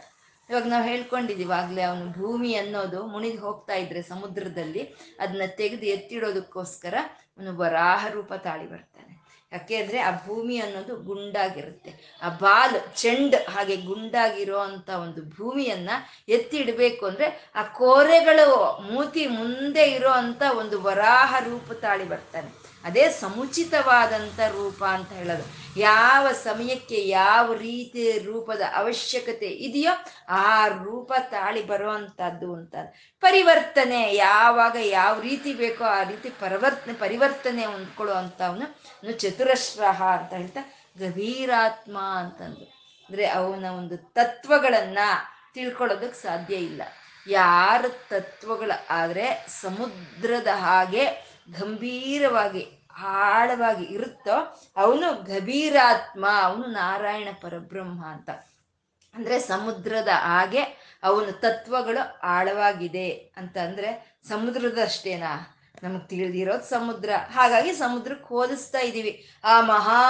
[0.50, 4.84] ಇವಾಗ ನಾವು ಹೇಳ್ಕೊಂಡಿದ್ದೀವಿ, ಆಗ್ಲೇ ಅವನು ಭೂಮಿ ಅನ್ನೋದು ಮುಣಿದು ಹೋಗ್ತಾ ಇದ್ರೆ ಸಮುದ್ರದಲ್ಲಿ
[5.20, 6.96] ಅದನ್ನ ತೆಗೆದು ಎತ್ತಿಡೋದಕ್ಕೋಸ್ಕರ
[7.38, 9.23] ಅವನು ವರಾಹ ರೂಪ ತಾಳಿ ಬರ್ತಾನೆ.
[9.54, 12.20] ಯಾಕೆ ಅಂದರೆ ಆ ಭೂಮಿ ಅನ್ನೋದು ಗುಂಡಾಗಿರುತ್ತೆ.
[12.22, 15.90] ಆ ಬಾಲ್, ಚೆಂಡ್ ಹಾಗೆ ಗುಂಡಾಗಿರೋ ಅಂತ ಒಂದು ಭೂಮಿಯನ್ನ
[16.30, 18.50] ಎತ್ತಿ ಇಡಬೇಕು ಅಂದ್ರೆ ಆ ಕೋರೆಗಳು
[18.94, 22.63] ಮೂತಿ ಮುಂದೆ ಇರೋ ಅಂತ ಒಂದು ವರಾಹ ರೂಪ ತಾಳಿ ಬರ್ತಾನೆ.
[22.84, 25.46] ಅದೇ ಸಮುಚಿತವಾದಂಥ ರೂಪ ಅಂತ ಹೇಳೋದು.
[25.82, 29.94] ಯಾವ ಸಮಯಕ್ಕೆ ಯಾವ ರೀತಿ ರೂಪದ ಅವಶ್ಯಕತೆ ಇದೆಯೋ
[30.44, 32.76] ಆ ರೂಪ ತಾಳಿ ಬರುವಂಥದ್ದು ಅಂತ.
[33.24, 38.68] ಪರಿವರ್ತನೆ, ಯಾವಾಗ ಯಾವ ರೀತಿ ಬೇಕೋ ಆ ರೀತಿ ಪರಿವರ್ತನೆ ಪರಿವರ್ತನೆ ಹೊಂದ್ಕೊಳ್ಳೋ ಅಂತವನು
[39.24, 40.64] ಚತುರಶ್ರಹ ಅಂತ ಹೇಳ್ತಾ
[41.00, 42.66] ಗಭೀರಾತ್ಮ ಅಂತಂದು
[43.10, 45.00] ಅಂದರೆ ಅವನ ಒಂದು ತತ್ವಗಳನ್ನ
[45.56, 46.82] ತಿಳ್ಕೊಳ್ಳೋದಕ್ಕೆ ಸಾಧ್ಯ ಇಲ್ಲ.
[47.28, 49.26] ಯಾರ ತತ್ವಗಳ ಆದರೆ
[49.62, 51.04] ಸಮುದ್ರದ ಹಾಗೆ
[51.52, 58.30] ಗಂಭೀರವಾಗಿ, ಆಳವಾಗಿ ಇರುತ್ತೋ ಅವನು ಗಭೀರಾತ್ಮ, ಅವನು ನಾರಾಯಣ ಪರಬ್ರಹ್ಮ ಅಂತ.
[59.16, 60.62] ಅಂದ್ರೆ ಸಮುದ್ರದ ಹಾಗೆ
[61.04, 65.58] ಅವನ ತತ್ವಗಳು ಆಳವಾಗಿದೆ ಅಂತ ಅಂದ್ರೆ ಸಮುದ್ರದಷ್ಟೇನಾ?
[65.82, 67.10] ನಮಗೆ ತಿಳಿದಿರೋದು ಸಮುದ್ರ.
[67.30, 69.12] ಹಾಗಾಗಿ ಸಮುದ್ರಕ್ಕೆ ಹೋಲಿಸ್ತಾ ಇದ್ದೀವಿ
[69.44, 70.02] ಆ ಮಹಾ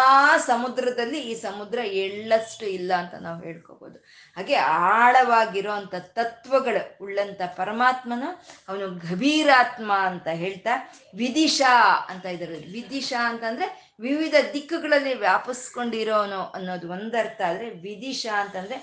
[0.47, 3.97] ಸಮುದ್ರದಲ್ಲಿ ಈ ಸಮುದ್ರ ಎಳ್ಳಷ್ಟು ಇಲ್ಲ ಅಂತ ನಾವು ಹೇಳ್ಕೋಬೋದು.
[4.37, 8.25] ಹಾಗೆ ಆಳವಾಗಿರೋ ಅಂತ ತತ್ವಗಳು ಉಳ್ಳಂತ ಪರಮಾತ್ಮನ
[8.69, 10.75] ಅವನು ಗಭೀರಾತ್ಮ ಅಂತ ಹೇಳ್ತಾ
[11.15, 11.73] ವಿದಿಶಾ
[12.09, 13.67] ಅಂತ ಇದ್ದಾರೆ ವಿದಿಶಾ ಅಂತಂದ್ರೆ
[13.99, 18.77] ವಿವಿಧ ದಿಕ್ಕುಗಳಲ್ಲಿ ವ್ಯಾಪಿಸ್ಕೊಂಡಿರೋನು ಅನ್ನೋದು ಒಂದರ್ಥ ಆದ್ರೆ ವಿದಿಶಾ ಅಂತಂದ್ರೆ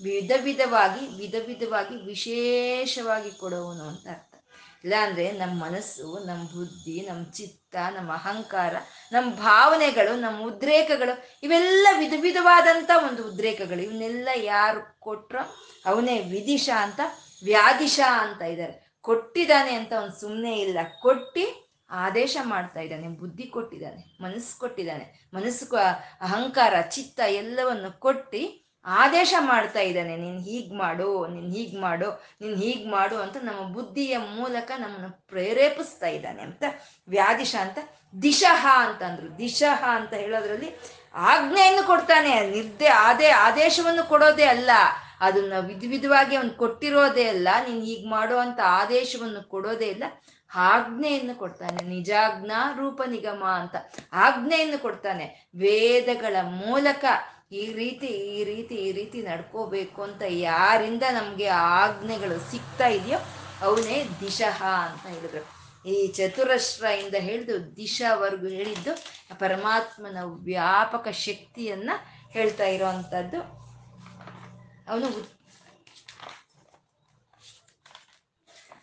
[0.00, 4.08] ವಿಧ ವಿಧವಾಗಿ ವಿಧ ವಿಧವಾಗಿ ವಿಶೇಷವಾಗಿ ಕೊಡೋವನು ಅಂತ
[4.86, 8.74] ಇಲ್ಲಾಂದ್ರೆ ನಮ್ಮ ಮನಸ್ಸು ನಮ್ಮ ಬುದ್ಧಿ ನಮ್ಮ ಚಿತ್ತ ನಮ್ಮ ಅಹಂಕಾರ
[9.12, 13.82] ನಮ್ಮ ಭಾವನೆಗಳು ನಮ್ಮ ಉದ್ರೇಕಗಳು ಇವೆಲ್ಲ ವಿಧ ವಿಧವಾದಂಥ ಒಂದು ಉದ್ರೇಕಗಳು.
[13.82, 15.56] ಇವನ್ನೆಲ್ಲ ಯಾರು ಕೊಟ್ರೋ
[15.86, 17.00] ಅವನೇ ವಿದಿಶ ಅಂತ,
[17.44, 18.92] ವ್ಯಾಧಿಶ ಅಂತ ಇದ್ದಾರೆ.
[19.00, 20.78] ಕೊಟ್ಟಿದ್ದಾನೆ ಅಂತ ಅವ್ನು ಸುಮ್ಮನೆ ಇಲ್ಲ.
[21.02, 23.08] ಕೊಟ್ಟು ಆದೇಶ ಮಾಡ್ತಾ ಇದ್ದಾನೆ.
[23.08, 24.22] ಬುದ್ಧಿ ಕೊಟ್ಟಿದ್ದಾನೆ.
[24.22, 25.30] ಮನಸ್ಸು ಕೊಟ್ಟಿದ್ದಾನೆ.
[25.34, 25.76] ಮನಸ್ಸು
[26.20, 32.90] ಅಹಂಕಾರ, ಚಿತ್ತ ಎಲ್ಲವನ್ನು ಕೊಟ್ಟಿ ಆದೇಶ ಮಾಡ್ತಾ ಇದ್ದಾನೆ, ನೀನ್ ಹೀಗ್ ಮಾಡು, ನೀನ್ ಹೀಗ್ ಮಾಡು, ನೀನ್ ಹೀಗ್
[32.90, 36.64] ಮಾಡು ಅಂತ ನಮ್ಮ ಬುದ್ಧಿಯ ಮೂಲಕ ನಮ್ಮನ್ನು ಪ್ರೇರೇಪಿಸ್ತಾ ಇದ್ದಾನೆ ಅಂತ
[37.08, 37.78] ವ್ಯಾಧಿಶ ಅಂತ
[38.22, 39.38] ದಿಶಃ ಅಂತಂದ್ರು.
[39.38, 40.74] ದಿಶಃ ಅಂತ ಹೇಳೋದ್ರಲ್ಲಿ
[41.14, 42.50] ಆಜ್ಞೆಯನ್ನು ಕೊಡ್ತಾನೆ.
[42.50, 44.70] ನಿರ್ದೇ ಆದೇ ಆದೇಶವನ್ನು ಕೊಡೋದೇ ಅಲ್ಲ.
[45.20, 47.48] ಅದನ್ನ ವಿಧ ವಿಧವಾಗಿ ಅವನು ಕೊಟ್ಟಿರೋದೇ ಅಲ್ಲ.
[47.68, 50.04] ನೀನ್ ಹೀಗ್ ಮಾಡೋ ಅಂತ ಆದೇಶವನ್ನು ಕೊಡೋದೇ ಇಲ್ಲ.
[50.54, 51.84] ಆಜ್ಞೆಯನ್ನು ಕೊಡ್ತಾನೆ.
[51.84, 53.74] ನಿಜಾಜ್ಞಾ ರೂಪ ನಿಗಮ ಅಂತ
[54.12, 55.50] ಆಜ್ಞೆಯನ್ನು ಕೊಡ್ತಾನೆ.
[55.56, 57.04] ವೇದಗಳ ಮೂಲಕ
[57.50, 63.18] ಈ ರೀತಿ ಈ ರೀತಿ ಈ ರೀತಿ ನಡ್ಕೋಬೇಕು ಅಂತ ಯಾರಿಂದ ನಮ್ಗೆ ಆಜ್ಞೆಗಳು ಸಿಗ್ತಾ ಇದೆಯೋ
[63.62, 65.42] ಅವನೇ ದಿಶಃ ಅಂತ ಹೇಳಿದ್ರು.
[65.84, 68.92] ಈ ಚತುರಶ್ರ ಇಂದ ಹಿಡಿದು ದಿಶಾವರೆಗೂ ಹೇಳಿದ್ದು
[69.38, 70.18] ಪರಮಾತ್ಮನ
[70.48, 71.90] ವ್ಯಾಪಕ ಶಕ್ತಿಯನ್ನ
[72.30, 73.38] ಹೇಳ್ತಾ ಇರೋವಂಥದ್ದು
[74.88, 75.06] ಅವನು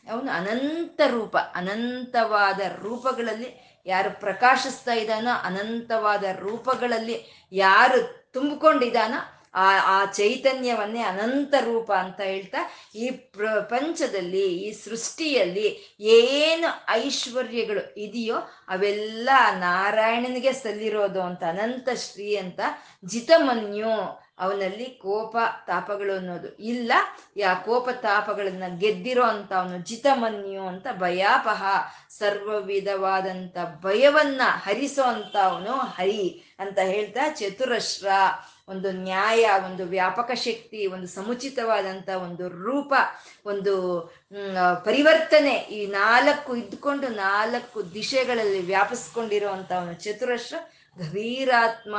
[0.08, 3.50] ಅವನು ಅನಂತ ರೂಪ, ಅನಂತವಾದ ರೂಪಗಳಲ್ಲಿ
[3.88, 7.16] ಯಾರು ಪ್ರಕಾಶಿಸ್ತಾ ಇದ್ದಾನೋ ಅನಂತವಾದ ರೂಪಗಳಲ್ಲಿ
[7.52, 8.00] ಯಾರು
[8.34, 9.30] ತುಂಬಿಕೊಂಡಿದ್ದಾನೋ.
[9.56, 12.58] ಆ ಆ ಚೈತನ್ಯವನ್ನೇ ಅನಂತ ರೂಪ ಅಂತ ಹೇಳ್ತಾ
[12.96, 15.68] ಈ ಪ್ರಪಂಚದಲ್ಲಿ, ಈ ಸೃಷ್ಟಿಯಲ್ಲಿ
[16.00, 18.36] ಏನು ಐಶ್ವರ್ಯಗಳು ಇದೆಯೋ
[18.68, 19.30] ಅವೆಲ್ಲ
[19.60, 22.60] ನಾರಾಯಣನಿಗೆ ಸಲ್ಲಿರೋದು ಅಂತ, ಅನಂತ ಶ್ರೀ ಅಂತ
[23.06, 26.56] ಜಿತಮನ್ಯು ಅವನಲ್ಲಿ ಕೋಪ ತಾಪಗಳು ಅನ್ನೋದು.
[26.56, 26.92] ಇಲ್ಲ,
[27.38, 31.64] ಯಾ ಕೋಪ ತಾಪಗಳನ್ನ ಗೆದ್ದಿರೋ ಅಂತ ಅವನು ಜಿತಮನ್ಯು ಅಂತ ಭಯಾಪಹ
[32.20, 36.53] ಸರ್ವ ವಿಧವಾದಂಥ ಭಯವನ್ನ ಹರಿಸೋ ಅಂತ ಅವನು ಹರಿ.
[36.66, 38.08] ಅಂತ ಹೇಳ್ತಾ ಚತುರಶ್ರ,
[38.70, 42.94] ಒಂದು ನ್ಯಾಯ, ಒಂದು ವ್ಯಾಪಕ ಶಕ್ತಿ, ಒಂದು ಸಮುಚಿತವಾದಂಥ ಒಂದು ರೂಪ,
[43.46, 43.74] ಒಂದು
[44.86, 50.56] ಪರಿವರ್ತನೆ ಈ ನಾಲ್ಕು ಇದ್ಕೊಂಡು ನಾಲ್ಕು ದಿಶೆಗಳಲ್ಲಿ ವ್ಯಾಪಿಸ್ಕೊಂಡಿರುವಂಥ ಅವನು ಚತುರಶ್ರ,
[50.98, 51.96] ಗಭೀರಾತ್ಮ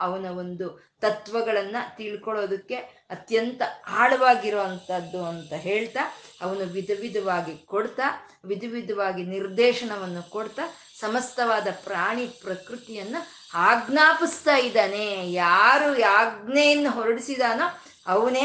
[0.00, 0.66] ಅವನ ಒಂದು
[1.00, 2.76] ತತ್ವಗಳನ್ನ ತಿಳ್ಕೊಳ್ಳೋದಕ್ಕೆ
[3.10, 3.62] ಅತ್ಯಂತ
[3.94, 6.02] ಆಳವಾಗಿರೋ ಅಂಥದ್ದು ಅಂತ ಹೇಳ್ತಾ
[6.42, 8.06] ಅವನು ವಿಧ ವಿಧವಾಗಿ ಕೊಡ್ತಾ,
[8.44, 10.64] ವಿಧ ವಿಧವಾಗಿ ನಿರ್ದೇಶನವನ್ನು ಕೊಡ್ತಾ,
[11.00, 13.16] ಸಮಸ್ತವಾದ ಪ್ರಾಣಿ ಪ್ರಕೃತಿಯನ್ನ
[13.54, 15.32] ಆಜ್ಞಾಪಿಸ್ತಾ ಇದ್ದಾನೆ.
[15.32, 17.66] ಯಾರು ಆಜ್ಞೆಯನ್ನು ಹೊರಡಿಸಿದಾನೋ
[18.06, 18.44] ಅವನೇ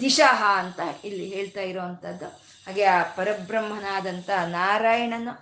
[0.00, 2.26] ದಿಶಾಹ ಅಂತ ಇಲ್ಲಿ ಹೇಳ್ತಾ ಇರೋವಂಥದ್ದು.
[2.66, 5.32] ಹಾಗೆ ಆ ಪರಬ್ರಹ್ಮನಾದಂಥ ನಾರಾಯಣನು,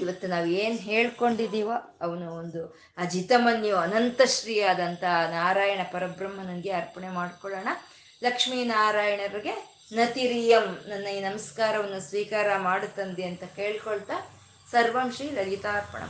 [0.00, 2.60] ಇವತ್ತು ನಾವು ಏನು ಹೇಳ್ಕೊಂಡಿದ್ದೀವೋ ಅವನು ಒಂದು
[2.98, 7.68] ಅಜಿತಮನ್ಯು, ಅನಂತಶ್ರೀಯಾದಂಥ ನಾರಾಯಣ ಪರಬ್ರಹ್ಮನಿಗೆ ಅರ್ಪಣೆ ಮಾಡ್ಕೊಳ್ಳೋಣ.
[8.22, 9.54] ಲಕ್ಷ್ಮೀನಾರಾಯಣರಿಗೆ,
[9.92, 14.16] ನತಿರಿಯಂ, ನನ್ನ ಈ ನಮಸ್ಕಾರವನ್ನು ಸ್ವೀಕಾರ ಮಾಡುತ್ತಂದೆ ಅಂತ ಕೇಳ್ಕೊಳ್ತಾ
[14.70, 16.02] ಸರ್ವಂ ಶ್ರೀ ಲಲಿತಾರ್ಪಣ